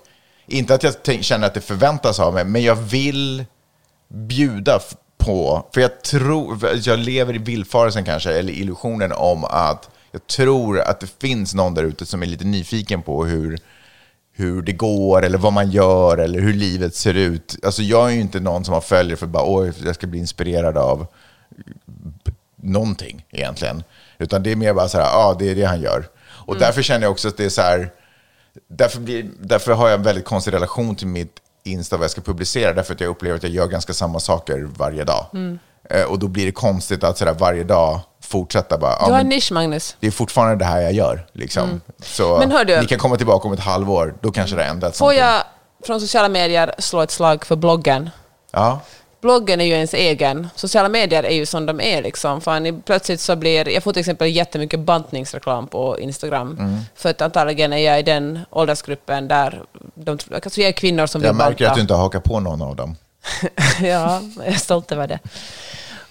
inte 0.47 0.75
att 0.75 0.83
jag 0.83 1.23
känner 1.23 1.47
att 1.47 1.53
det 1.53 1.61
förväntas 1.61 2.19
av 2.19 2.33
mig, 2.33 2.45
men 2.45 2.63
jag 2.63 2.75
vill 2.75 3.45
bjuda 4.07 4.79
på, 5.17 5.67
för 5.73 5.81
jag 5.81 6.01
tror, 6.01 6.59
jag 6.83 6.99
lever 6.99 7.35
i 7.35 7.37
villfarelsen 7.37 8.05
kanske, 8.05 8.33
eller 8.33 8.53
illusionen 8.53 9.11
om 9.11 9.45
att 9.45 9.89
jag 10.11 10.27
tror 10.27 10.79
att 10.79 10.99
det 10.99 11.07
finns 11.21 11.53
någon 11.53 11.73
där 11.73 11.83
ute 11.83 12.05
som 12.05 12.23
är 12.23 12.25
lite 12.25 12.45
nyfiken 12.45 13.01
på 13.01 13.25
hur, 13.25 13.57
hur 14.33 14.61
det 14.61 14.71
går 14.71 15.25
eller 15.25 15.37
vad 15.37 15.53
man 15.53 15.71
gör 15.71 16.17
eller 16.17 16.39
hur 16.39 16.53
livet 16.53 16.95
ser 16.95 17.13
ut. 17.13 17.55
Alltså 17.63 17.81
jag 17.81 18.09
är 18.09 18.13
ju 18.13 18.21
inte 18.21 18.39
någon 18.39 18.65
som 18.65 18.73
har 18.73 18.81
följare 18.81 19.17
för 19.17 19.27
bara 19.27 19.43
oj, 19.45 19.73
jag 19.85 19.95
ska 19.95 20.07
bli 20.07 20.19
inspirerad 20.19 20.77
av 20.77 21.07
någonting 22.55 23.25
egentligen. 23.31 23.83
Utan 24.17 24.43
det 24.43 24.51
är 24.51 24.55
mer 24.55 24.73
bara 24.73 24.89
så 24.89 24.97
här, 24.97 25.05
ja, 25.05 25.17
ah, 25.17 25.33
det 25.33 25.51
är 25.51 25.55
det 25.55 25.63
han 25.63 25.81
gör. 25.81 26.05
Och 26.25 26.57
därför 26.57 26.81
känner 26.81 27.01
jag 27.01 27.11
också 27.11 27.27
att 27.27 27.37
det 27.37 27.45
är 27.45 27.49
så 27.49 27.61
här, 27.61 27.91
därför, 28.67 28.99
blir, 28.99 29.29
därför 29.39 29.71
har 29.73 29.87
jag 29.89 29.97
en 29.97 30.03
väldigt 30.03 30.25
konstig 30.25 30.53
relation 30.53 30.95
till 30.95 31.07
mitt 31.07 31.31
Insta, 31.63 31.97
vad 31.97 32.03
jag 32.03 32.11
ska 32.11 32.21
publicera, 32.21 32.73
därför 32.73 32.93
att 32.93 32.99
jag 33.01 33.09
upplever 33.09 33.37
att 33.37 33.43
jag 33.43 33.51
gör 33.51 33.67
ganska 33.67 33.93
samma 33.93 34.19
saker 34.19 34.69
varje 34.77 35.03
dag. 35.03 35.25
Eh, 35.89 36.03
och 36.03 36.19
då 36.19 36.27
blir 36.27 36.45
det 36.45 36.51
konstigt 36.51 37.03
att 37.03 37.17
så 37.17 37.25
där, 37.25 37.33
varje 37.33 37.63
dag 37.63 37.99
fortsätta 38.21 38.77
bara, 38.77 38.91
ja, 38.99 39.05
Du 39.07 39.11
har 39.13 39.19
en 39.19 39.29
nisch, 39.29 39.51
Magnus. 39.51 39.95
det 39.99 40.07
är 40.07 40.11
fortfarande 40.11 40.55
det 40.55 40.65
här 40.65 40.81
jag 40.81 40.93
gör. 40.93 41.27
Liksom. 41.33 41.81
Så 42.03 42.37
Men 42.37 42.51
hör 42.51 42.65
du- 42.65 42.79
ni 42.79 42.85
kan 42.85 42.99
komma 42.99 43.15
tillbaka 43.17 43.47
om 43.47 43.53
ett 43.53 43.59
halvår, 43.59 44.15
då 44.21 44.31
kanske 44.31 44.55
det 44.55 44.63
har 44.63 44.69
ändrats. 44.69 44.99
Får 44.99 45.13
jag 45.13 45.43
från 45.85 45.99
sociala 46.01 46.29
medier 46.29 46.75
slå 46.79 47.01
ett 47.01 47.11
slag 47.11 47.45
för 47.45 47.55
bloggen? 47.55 48.09
Ja. 48.51 48.79
Bloggen 49.25 49.61
är 49.61 49.65
ju 49.65 49.71
ens 49.71 49.93
egen. 49.93 50.47
Sociala 50.55 50.89
medier 50.89 51.23
är 51.23 51.33
ju 51.33 51.45
som 51.45 51.65
de 51.65 51.81
är. 51.81 52.01
Liksom. 52.01 52.41
Fan, 52.41 52.81
plötsligt 52.85 53.19
så 53.21 53.35
blir... 53.35 53.69
Jag 53.69 53.83
får 53.83 53.93
till 53.93 53.99
exempel 53.99 54.27
jättemycket 54.27 54.79
bantningsreklam 54.79 55.67
på 55.67 55.99
Instagram. 55.99 56.57
Mm. 56.59 56.79
För 56.95 57.09
att 57.09 57.21
antagligen 57.21 57.73
är 57.73 57.77
jag 57.77 57.99
i 57.99 58.03
den 58.03 58.39
åldersgruppen 58.49 59.27
där 59.27 59.61
de, 59.95 60.17
alltså 60.33 60.61
jag 60.61 60.67
är 60.67 60.71
kvinnor 60.71 61.05
som 61.07 61.21
Jag 61.21 61.29
vill 61.29 61.37
märker 61.37 61.49
banta. 61.65 61.67
att 61.69 61.75
du 61.75 61.81
inte 61.81 61.93
har 61.93 62.01
hakat 62.01 62.23
på 62.23 62.39
någon 62.39 62.61
av 62.61 62.75
dem. 62.75 62.95
ja, 63.81 64.21
jag 64.37 64.47
är 64.47 64.53
stolt 64.57 64.91
över 64.91 65.07
det. 65.07 65.19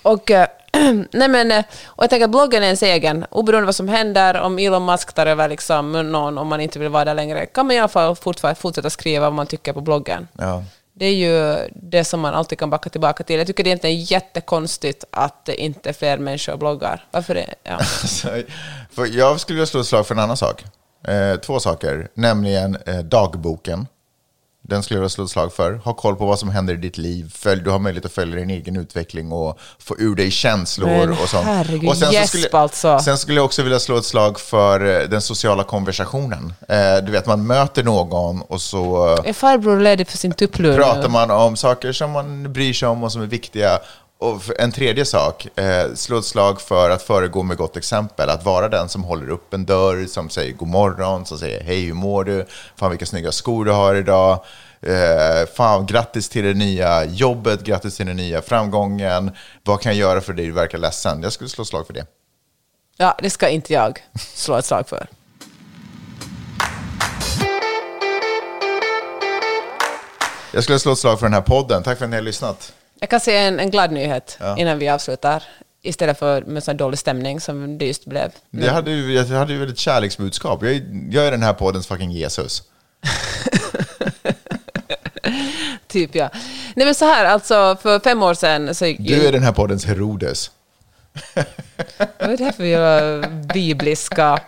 Och, 0.03 0.31
eh, 0.31 0.47
nej 1.13 1.29
men, 1.29 1.53
eh, 1.53 1.65
och 1.87 2.03
jag 2.05 2.11
tänker 2.11 2.25
att 2.25 2.31
bloggen 2.31 2.63
är 2.63 2.67
ens 2.67 2.83
egen. 2.83 3.27
Oberoende 3.31 3.67
vad 3.67 3.75
som 3.75 3.89
händer, 3.89 4.41
om 4.41 4.59
Elon 4.59 4.85
Musk 4.85 5.13
tar 5.13 5.27
över 5.27 5.49
liksom 5.49 5.93
någon, 5.93 6.39
om 6.39 6.49
man 6.49 6.61
inte 6.61 6.79
vill 6.79 6.89
vara 6.89 7.05
där 7.05 7.15
längre, 7.15 7.47
kan 7.47 7.67
man 7.67 7.77
i 7.77 7.79
alla 7.79 7.89
fall 7.89 8.15
fortfar- 8.15 8.55
fortsätta 8.55 8.91
skriva 8.91 9.25
vad 9.25 9.33
man 9.33 9.47
tycker 9.47 9.73
på 9.73 9.81
bloggen. 9.81 10.29
Ja. 10.39 10.63
Det 10.97 11.07
är 11.07 11.15
ju 11.15 11.69
det 11.75 12.05
som 12.05 12.21
man 12.21 12.35
alltid 12.35 12.59
kan 12.59 12.71
backa 12.71 12.91
tillbaka 12.91 13.25
till. 13.25 13.39
Jag 13.39 13.47
tycker 13.47 13.65
det 13.65 13.69
egentligen 13.71 13.97
är 13.97 14.13
jättekonstigt 14.13 15.05
att 15.11 15.45
det 15.45 15.63
inte 15.63 15.89
är 15.89 15.93
fler 15.93 16.19
människor 16.19 16.57
bloggar. 16.57 17.05
Varför 17.11 17.35
det? 17.35 17.55
Ja. 17.63 17.79
För 18.91 19.17
jag 19.17 19.41
skulle 19.41 19.57
vilja 19.57 19.67
slå 19.67 19.81
ett 19.81 19.87
slag 19.87 20.07
för 20.07 20.15
en 20.15 20.21
annan 20.21 20.37
sak. 20.37 20.65
Eh, 21.09 21.37
två 21.37 21.61
saker, 21.61 22.09
nämligen 22.15 22.77
eh, 22.87 22.99
dagboken. 22.99 23.87
Den 24.69 24.83
skulle 24.83 24.97
jag 24.99 25.01
vilja 25.01 25.09
slå 25.09 25.25
ett 25.25 25.31
slag 25.31 25.53
för. 25.53 25.73
Ha 25.73 25.93
koll 25.93 26.17
på 26.17 26.27
vad 26.27 26.39
som 26.39 26.49
händer 26.49 26.75
i 26.75 26.77
ditt 26.77 26.99
liv. 26.99 27.33
Följ, 27.35 27.63
du 27.63 27.71
har 27.71 27.79
möjlighet 27.79 28.07
att 28.07 28.13
följa 28.13 28.37
din 28.37 28.51
egen 28.51 28.77
utveckling 28.77 29.33
och 29.33 29.59
få 29.79 29.97
ur 29.99 30.15
dig 30.15 30.31
känslor 30.31 30.89
Men 30.89 31.11
och 31.11 31.29
sånt. 31.29 31.45
herregud, 31.45 31.89
och 31.89 31.97
sen, 31.97 32.13
gäsp 32.13 32.29
skulle, 32.29 32.49
alltså. 32.53 32.99
sen 32.99 33.19
skulle 33.19 33.39
jag 33.39 33.45
också 33.45 33.63
vilja 33.63 33.79
slå 33.79 33.97
ett 33.97 34.05
slag 34.05 34.41
för 34.41 35.03
eh, 35.03 35.09
den 35.09 35.21
sociala 35.21 35.65
konversationen. 35.65 36.55
Eh, 36.69 37.05
du 37.05 37.13
vet, 37.13 37.27
man 37.27 37.47
möter 37.47 37.83
någon 37.83 38.43
och 38.43 38.61
så 38.61 39.13
eh, 39.13 39.29
Är 39.29 39.33
farbror 39.33 39.81
ledig 39.81 40.09
för 40.09 40.19
sin 40.19 40.33
tupplur 40.33 40.77
pratar 40.77 41.09
man 41.09 41.31
om 41.31 41.57
saker 41.57 41.93
som 41.93 42.11
man 42.11 42.53
bryr 42.53 42.73
sig 42.73 42.89
om 42.89 43.05
och 43.05 43.13
som 43.13 43.23
är 43.23 43.27
viktiga. 43.27 43.79
Och 44.25 44.43
en 44.61 44.73
tredje 44.73 45.05
sak, 45.05 45.59
eh, 45.59 45.95
slå 45.95 46.19
ett 46.19 46.25
slag 46.25 46.61
för 46.61 46.91
att 46.91 47.03
föregå 47.03 47.43
med 47.43 47.57
gott 47.57 47.77
exempel. 47.77 48.31
Att 48.31 48.45
vara 48.45 48.69
den 48.69 48.89
som 48.89 49.05
håller 49.05 49.31
upp 49.31 49.55
en 49.55 49.65
dörr, 49.65 50.07
som 50.07 50.31
säger 50.31 50.53
god 50.53 50.69
morgon, 50.69 51.27
som 51.27 51.39
säger 51.39 51.65
hej, 51.65 51.81
hur 51.81 51.95
mår 51.95 52.25
du? 52.25 52.47
Fan 52.77 52.91
vilka 52.91 53.07
snygga 53.07 53.33
skor 53.33 53.65
du 53.65 53.71
har 53.71 53.95
idag. 53.95 54.45
Eh, 54.81 55.49
fan, 55.55 55.87
grattis 55.87 56.29
till 56.29 56.45
det 56.45 56.55
nya 56.55 57.05
jobbet, 57.05 57.65
grattis 57.65 57.97
till 57.97 58.07
den 58.07 58.17
nya 58.17 58.43
framgången. 58.43 59.31
Vad 59.65 59.81
kan 59.81 59.93
jag 59.93 59.99
göra 59.99 60.21
för 60.21 60.33
dig? 60.33 60.47
Du 60.47 60.53
verkar 60.53 60.79
ledsen. 60.79 61.23
Jag 61.23 61.33
skulle 61.33 61.51
slå 61.51 61.63
ett 61.63 61.69
slag 61.69 61.87
för 61.87 61.95
det. 61.95 62.07
Ja, 62.97 63.19
det 63.23 63.31
ska 63.31 63.49
inte 63.49 63.73
jag 63.73 64.03
slå 64.17 64.57
ett 64.57 64.65
slag 64.65 64.89
för. 64.89 65.07
Jag 70.53 70.63
skulle 70.63 70.79
slå 70.79 70.93
ett 70.93 70.99
slag 70.99 71.19
för 71.19 71.27
den 71.27 71.35
här 71.35 71.41
podden. 71.41 71.83
Tack 71.83 71.99
för 71.99 72.05
att 72.05 72.11
ni 72.11 72.17
har 72.17 72.23
lyssnat. 72.23 72.73
Jag 73.05 73.11
kan 73.11 73.21
säga 73.21 73.41
en, 73.41 73.61
en 73.61 73.71
glad 73.71 73.93
nyhet 73.93 74.37
Ja. 74.41 74.57
innan 74.59 74.79
vi 74.79 74.89
avslutar. 74.89 75.43
Istället 75.83 76.19
för 76.19 76.43
med 76.43 76.65
sån 76.65 76.77
dålig 76.77 76.99
stämning 76.99 77.41
som 77.41 77.79
det 77.79 77.87
just 77.87 78.07
blev. 78.07 78.31
Det 78.51 78.71
hade 78.71 78.91
ju, 78.91 79.15
jag 79.15 79.25
hade 79.25 79.53
ju 79.53 79.69
ett 79.69 79.79
kärleksbudskap. 79.79 80.63
Jag 80.63 80.83
jag 81.11 81.27
är 81.27 81.31
den 81.31 81.43
här 81.43 81.53
poddens 81.53 81.87
fucking 81.87 82.11
Jesus. 82.11 82.63
Typ 85.87 86.15
ja. 86.15 86.31
Nej 86.77 86.87
men 86.87 86.95
så 86.95 87.05
här, 87.05 87.25
alltså 87.25 87.77
för 87.83 88.01
fem 88.01 88.23
år 88.23 88.35
sedan 88.35 88.75
så... 88.75 88.85
Du 88.99 89.27
är 89.27 89.33
den 89.33 89.43
här 89.43 89.53
poddens 89.53 89.85
Herodes. 89.87 90.51
Vad 92.19 92.31
är 92.31 92.37
det 92.37 92.45
här 92.45 92.53
för 92.53 92.65
jävla 92.65 93.29
bibliska... 93.29 94.39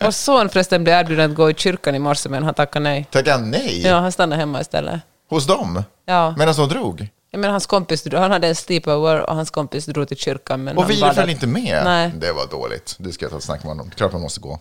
Vår 0.00 0.10
son 0.10 0.48
förresten 0.48 0.84
blev 0.84 1.00
erbjuden 1.00 1.30
att 1.30 1.36
gå 1.36 1.50
i 1.50 1.54
kyrkan 1.54 1.94
i 1.94 1.98
morse 1.98 2.28
men 2.28 2.42
han 2.42 2.54
tackade 2.54 2.82
nej. 2.82 3.06
Tackar 3.10 3.38
nej? 3.38 3.82
Ja, 3.86 3.98
han 3.98 4.12
stannade 4.12 4.40
hemma 4.40 4.60
istället. 4.60 5.00
Hos 5.30 5.46
dem? 5.46 5.82
Ja. 6.06 6.34
Medan 6.38 6.54
de 6.54 6.68
drog? 6.68 7.08
Jag 7.34 7.40
menar, 7.40 7.52
hans 7.52 7.66
kompis, 7.66 8.04
han 8.12 8.30
hade 8.30 8.48
en 8.48 8.54
sleepover 8.54 9.30
och 9.30 9.36
hans 9.36 9.50
kompis 9.50 9.86
drog 9.86 10.08
till 10.08 10.16
kyrkan. 10.16 10.64
Men 10.64 10.78
Och 10.78 10.86
bad 11.00 11.14
föll 11.14 11.30
inte 11.30 11.46
med? 11.46 11.84
Nej. 11.84 12.12
Det 12.20 12.32
var 12.32 12.46
dåligt. 12.46 12.96
Det 12.98 13.12
ska 13.12 13.24
jag 13.24 13.32
ta 13.32 13.38
ett 13.38 13.44
snack 13.44 13.62
med 13.62 13.68
honom. 13.68 13.90
Klart 13.96 14.12
man 14.12 14.20
måste 14.20 14.40
gå. 14.40 14.58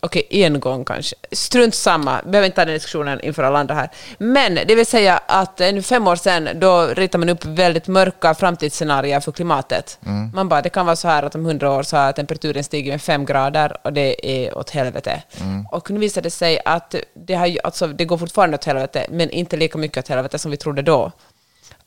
Okej, 0.00 0.26
en 0.30 0.60
gång 0.60 0.84
kanske. 0.84 1.16
Strunt 1.32 1.74
samma, 1.74 2.22
behöver 2.22 2.46
inte 2.46 2.56
ta 2.56 2.64
den 2.64 2.74
diskussionen 2.74 3.20
inför 3.20 3.42
alla 3.42 3.58
andra 3.58 3.74
här. 3.74 3.90
Men 4.18 4.54
det 4.54 4.74
vill 4.74 4.86
säga 4.86 5.20
att 5.28 5.58
nu 5.58 5.82
fem 5.82 6.06
år 6.06 6.16
sedan, 6.16 6.48
då 6.54 6.86
ritar 6.86 7.18
man 7.18 7.28
upp 7.28 7.44
väldigt 7.44 7.86
mörka 7.88 8.34
framtidsscenarier 8.34 9.20
för 9.20 9.32
klimatet. 9.32 9.98
Man 10.34 10.48
bara, 10.48 10.62
det 10.62 10.70
kan 10.70 10.86
vara 10.86 10.96
så 10.96 11.08
här 11.08 11.22
att 11.22 11.34
om 11.34 11.44
hundra 11.44 11.70
år 11.70 11.82
så 11.82 11.96
har 11.96 12.12
temperaturen 12.12 12.64
stigit 12.64 12.92
med 12.92 13.02
fem 13.02 13.24
grader 13.24 13.76
och 13.84 13.92
det 13.92 14.26
är 14.26 14.58
åt 14.58 14.70
helvete. 14.70 15.22
Och 15.70 15.90
nu 15.90 16.00
visar 16.00 16.22
det 16.22 16.30
sig 16.30 16.60
att 16.64 16.94
det, 17.14 17.34
har, 17.34 17.58
alltså, 17.64 17.86
det 17.86 18.04
går 18.04 18.18
fortfarande 18.18 18.54
åt 18.56 18.64
helvete, 18.64 19.06
men 19.10 19.30
inte 19.30 19.56
lika 19.56 19.78
mycket 19.78 19.98
åt 19.98 20.08
helvete 20.08 20.38
som 20.38 20.50
vi 20.50 20.56
trodde 20.56 20.82
då. 20.82 21.12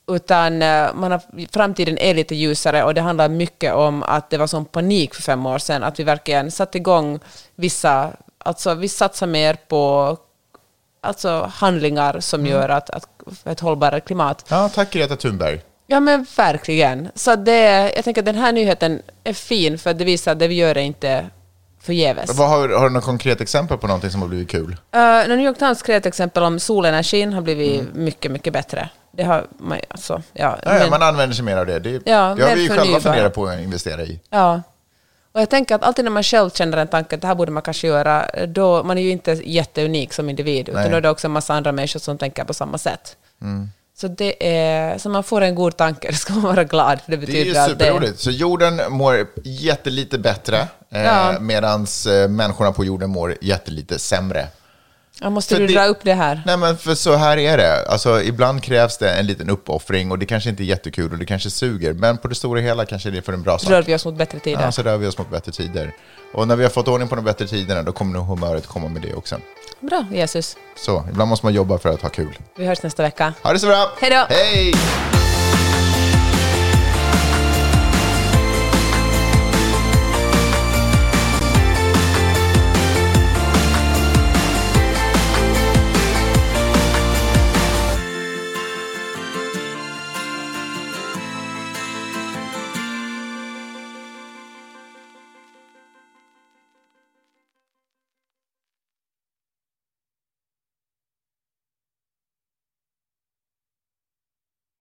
Utan 0.08 0.62
eh, 0.62 0.94
man 0.94 1.12
har, 1.12 1.22
framtiden 1.54 1.98
är 1.98 2.14
lite 2.14 2.36
ljusare 2.36 2.84
och 2.84 2.94
det 2.94 3.02
handlar 3.02 3.30
mycket 3.30 3.74
om 3.74 4.04
att 4.04 4.30
det 4.30 4.38
var 4.38 4.48
sån 4.48 4.66
panik 4.66 5.14
för 5.14 5.22
fem 5.22 5.46
år 5.46 5.58
sedan, 5.58 5.84
att 5.84 6.00
vi 6.00 6.04
verkligen 6.04 6.52
satte 6.52 6.78
igång 6.78 7.20
vissa, 7.56 8.12
alltså 8.38 8.74
vi 8.74 8.90
satsar 8.90 9.28
mer 9.28 9.58
på 9.68 10.18
alltså 11.02 11.52
handlingar 11.54 12.20
som 12.20 12.46
gör 12.46 12.70
att, 12.70 12.90
att 12.90 13.08
ett 13.44 13.60
hållbarare 13.60 14.00
klimat. 14.00 14.46
Ja, 14.50 14.70
tack 14.70 14.92
Greta 14.92 15.16
Thunberg. 15.16 15.62
Ja 15.88 16.00
men 16.00 16.26
verkligen. 16.38 17.10
Så 17.16 17.36
det, 17.36 17.92
jag 17.96 18.04
tänker 18.04 18.22
att 18.22 18.26
den 18.26 18.36
här 18.36 18.52
nyheten 18.52 19.02
är 19.24 19.34
fin 19.34 19.78
för 19.78 19.90
att 19.90 19.98
det 19.98 20.06
visar 20.06 20.32
att 20.32 20.40
det 20.40 20.48
vi 20.48 20.56
gör 20.56 20.78
är 20.78 20.82
inte 20.82 21.30
förgäves. 21.80 22.38
Vad 22.38 22.50
har, 22.50 22.70
har 22.70 22.90
du 22.90 22.94
något 22.94 23.04
konkret 23.04 23.42
exempel 23.42 23.78
på 23.78 23.88
någonting 23.88 24.12
som 24.12 24.22
har 24.22 24.28
blivit 24.28 24.50
kul? 24.50 24.72
Uh, 24.72 25.28
New 25.28 25.40
York 25.40 25.58
Times 25.58 25.80
skrev 25.80 25.98
ett 25.98 26.06
exempel 26.06 26.44
om 26.44 26.60
solenergin 26.60 27.34
har 27.34 27.42
blivit 27.42 27.94
mycket, 27.94 28.32
mycket 28.32 28.54
bättre. 28.54 28.90
Det 29.16 29.24
har 29.24 29.48
man 29.60 29.80
alltså, 29.88 30.22
ja. 30.34 30.58
Ja, 30.64 30.72
men- 30.74 30.90
man 30.90 31.04
använder 31.04 31.36
sig 31.36 31.46
mer 31.46 31.58
av 31.58 31.66
det. 31.66 31.80
Det, 31.80 31.90
Ja, 32.06 32.36
det 32.38 32.44
har 32.44 32.56
vi 32.56 32.62
ju 32.62 32.70
själva 32.70 33.00
funderat 33.00 33.34
på 33.34 33.46
att 33.48 33.60
investera 33.60 34.02
i. 34.04 34.20
Ja. 34.30 34.62
Och 35.32 35.42
jag 35.42 35.50
tänker 35.50 35.76
att 35.76 35.84
alltid 35.84 36.06
när 36.06 36.12
man 36.12 36.24
själv 36.24 36.50
känner 36.50 36.78
en 36.78 36.88
tanke 36.88 37.16
att 37.16 37.22
det 37.22 37.28
här 37.28 37.36
borde 37.36 37.52
man 37.52 37.64
kanske 37.64 37.88
göra, 37.88 38.26
då 38.48 38.84
man 38.84 38.98
är 38.98 39.02
ju 39.02 39.10
inte 39.10 39.32
jätteunik 39.32 40.14
som 40.14 40.30
individ, 40.30 40.70
utan 40.70 40.82
Nej. 40.82 40.92
då 40.92 40.98
är 40.98 41.02
det 41.02 41.10
också 41.10 41.28
en 41.28 41.32
massa 41.32 41.54
andra 41.54 41.72
människor 41.72 42.00
som 42.00 42.18
tänker 42.18 42.44
på 42.44 42.54
samma 42.54 42.78
sätt. 42.78 43.16
Mm. 43.42 43.70
Så 43.98 44.08
det 44.08 44.58
är, 44.58 44.98
så 44.98 45.10
man 45.10 45.24
får 45.24 45.42
en 45.42 45.56
god 45.56 45.78
tanke, 45.78 46.08
det 46.12 46.16
ska 46.16 46.34
man 46.34 46.42
vara 46.44 46.64
glad. 46.64 47.00
Det 47.06 47.12
Det 47.12 47.14
är 47.16 47.20
betyder 47.20 47.44
ju 47.46 47.58
att 47.58 47.80
det, 47.80 47.86
superroligt. 47.86 48.20
Så 48.20 48.32
jorden 48.32 48.82
mår 48.90 49.28
jättelite 49.44 50.18
bättre, 50.18 50.68
eh, 50.92 51.04
Ja. 51.04 51.40
medan 51.40 51.88
eh, 52.10 52.30
människorna 52.30 52.72
på 52.72 52.86
jorden 52.86 53.10
mår 53.10 53.36
jättelite 53.42 54.00
sämre. 54.00 54.48
Ja, 55.22 55.30
måste 55.30 55.56
För 55.56 55.62
du 55.62 55.68
dra 55.68 55.86
upp 55.86 56.00
det 56.04 56.14
här? 56.14 56.44
Nej, 56.46 56.58
men 56.58 56.78
för 56.78 56.96
så 56.96 57.16
här 57.16 57.38
är 57.38 57.58
det. 57.58 57.86
Alltså, 57.88 58.22
ibland 58.22 58.64
krävs 58.64 58.98
det 58.98 59.12
en 59.12 59.28
liten 59.28 59.50
uppoffring 59.50 60.12
och 60.12 60.20
det 60.20 60.26
kanske 60.26 60.50
inte 60.50 60.64
är 60.64 60.66
jättekul 60.66 61.12
och 61.12 61.18
det 61.18 61.26
kanske 61.26 61.50
suger, 61.50 61.94
men 61.94 62.18
på 62.18 62.28
det 62.28 62.36
stora 62.36 62.62
hela 62.62 62.86
kanske 62.86 63.10
det 63.10 63.18
är 63.18 63.22
för 63.22 63.34
en 63.34 63.44
bra 63.44 63.58
sak. 63.58 63.70
Rör 63.72 63.82
vi 63.82 63.96
oss 63.96 64.06
mot 64.06 64.16
bättre 64.16 64.40
tider? 64.40 64.62
Ja, 64.62 64.72
så 64.72 64.82
rör 64.82 64.98
vi 64.98 65.08
oss 65.08 65.18
mot 65.18 65.30
bättre 65.30 65.52
tider. 65.52 65.94
Och 66.34 66.48
när 66.48 66.56
vi 66.56 66.64
har 66.64 66.70
fått 66.70 66.88
ordning 66.88 67.08
på 67.08 67.16
de 67.16 67.26
bättre 67.26 67.48
tiderna, 67.48 67.84
då 67.84 67.92
kommer 67.92 68.14
nog 68.14 68.26
humöret 68.26 68.68
komma 68.68 68.88
med 68.88 69.02
det 69.02 69.14
också. 69.14 69.36
Bra, 69.80 70.06
Jesus. 70.12 70.58
Så, 70.78 71.06
ibland 71.10 71.30
måste 71.30 71.46
man 71.46 71.54
jobba 71.54 71.78
för 71.78 71.90
att 71.90 72.02
ha 72.02 72.10
kul. 72.10 72.38
Vi 72.58 72.66
hörs 72.66 72.84
nästa 72.84 73.04
vecka. 73.04 73.34
Ha 73.42 73.54
det 73.54 73.60
så 73.60 73.68
bra! 73.68 73.92
Hej 74.00 74.10
då! 74.10 74.36
Hej! 74.36 74.74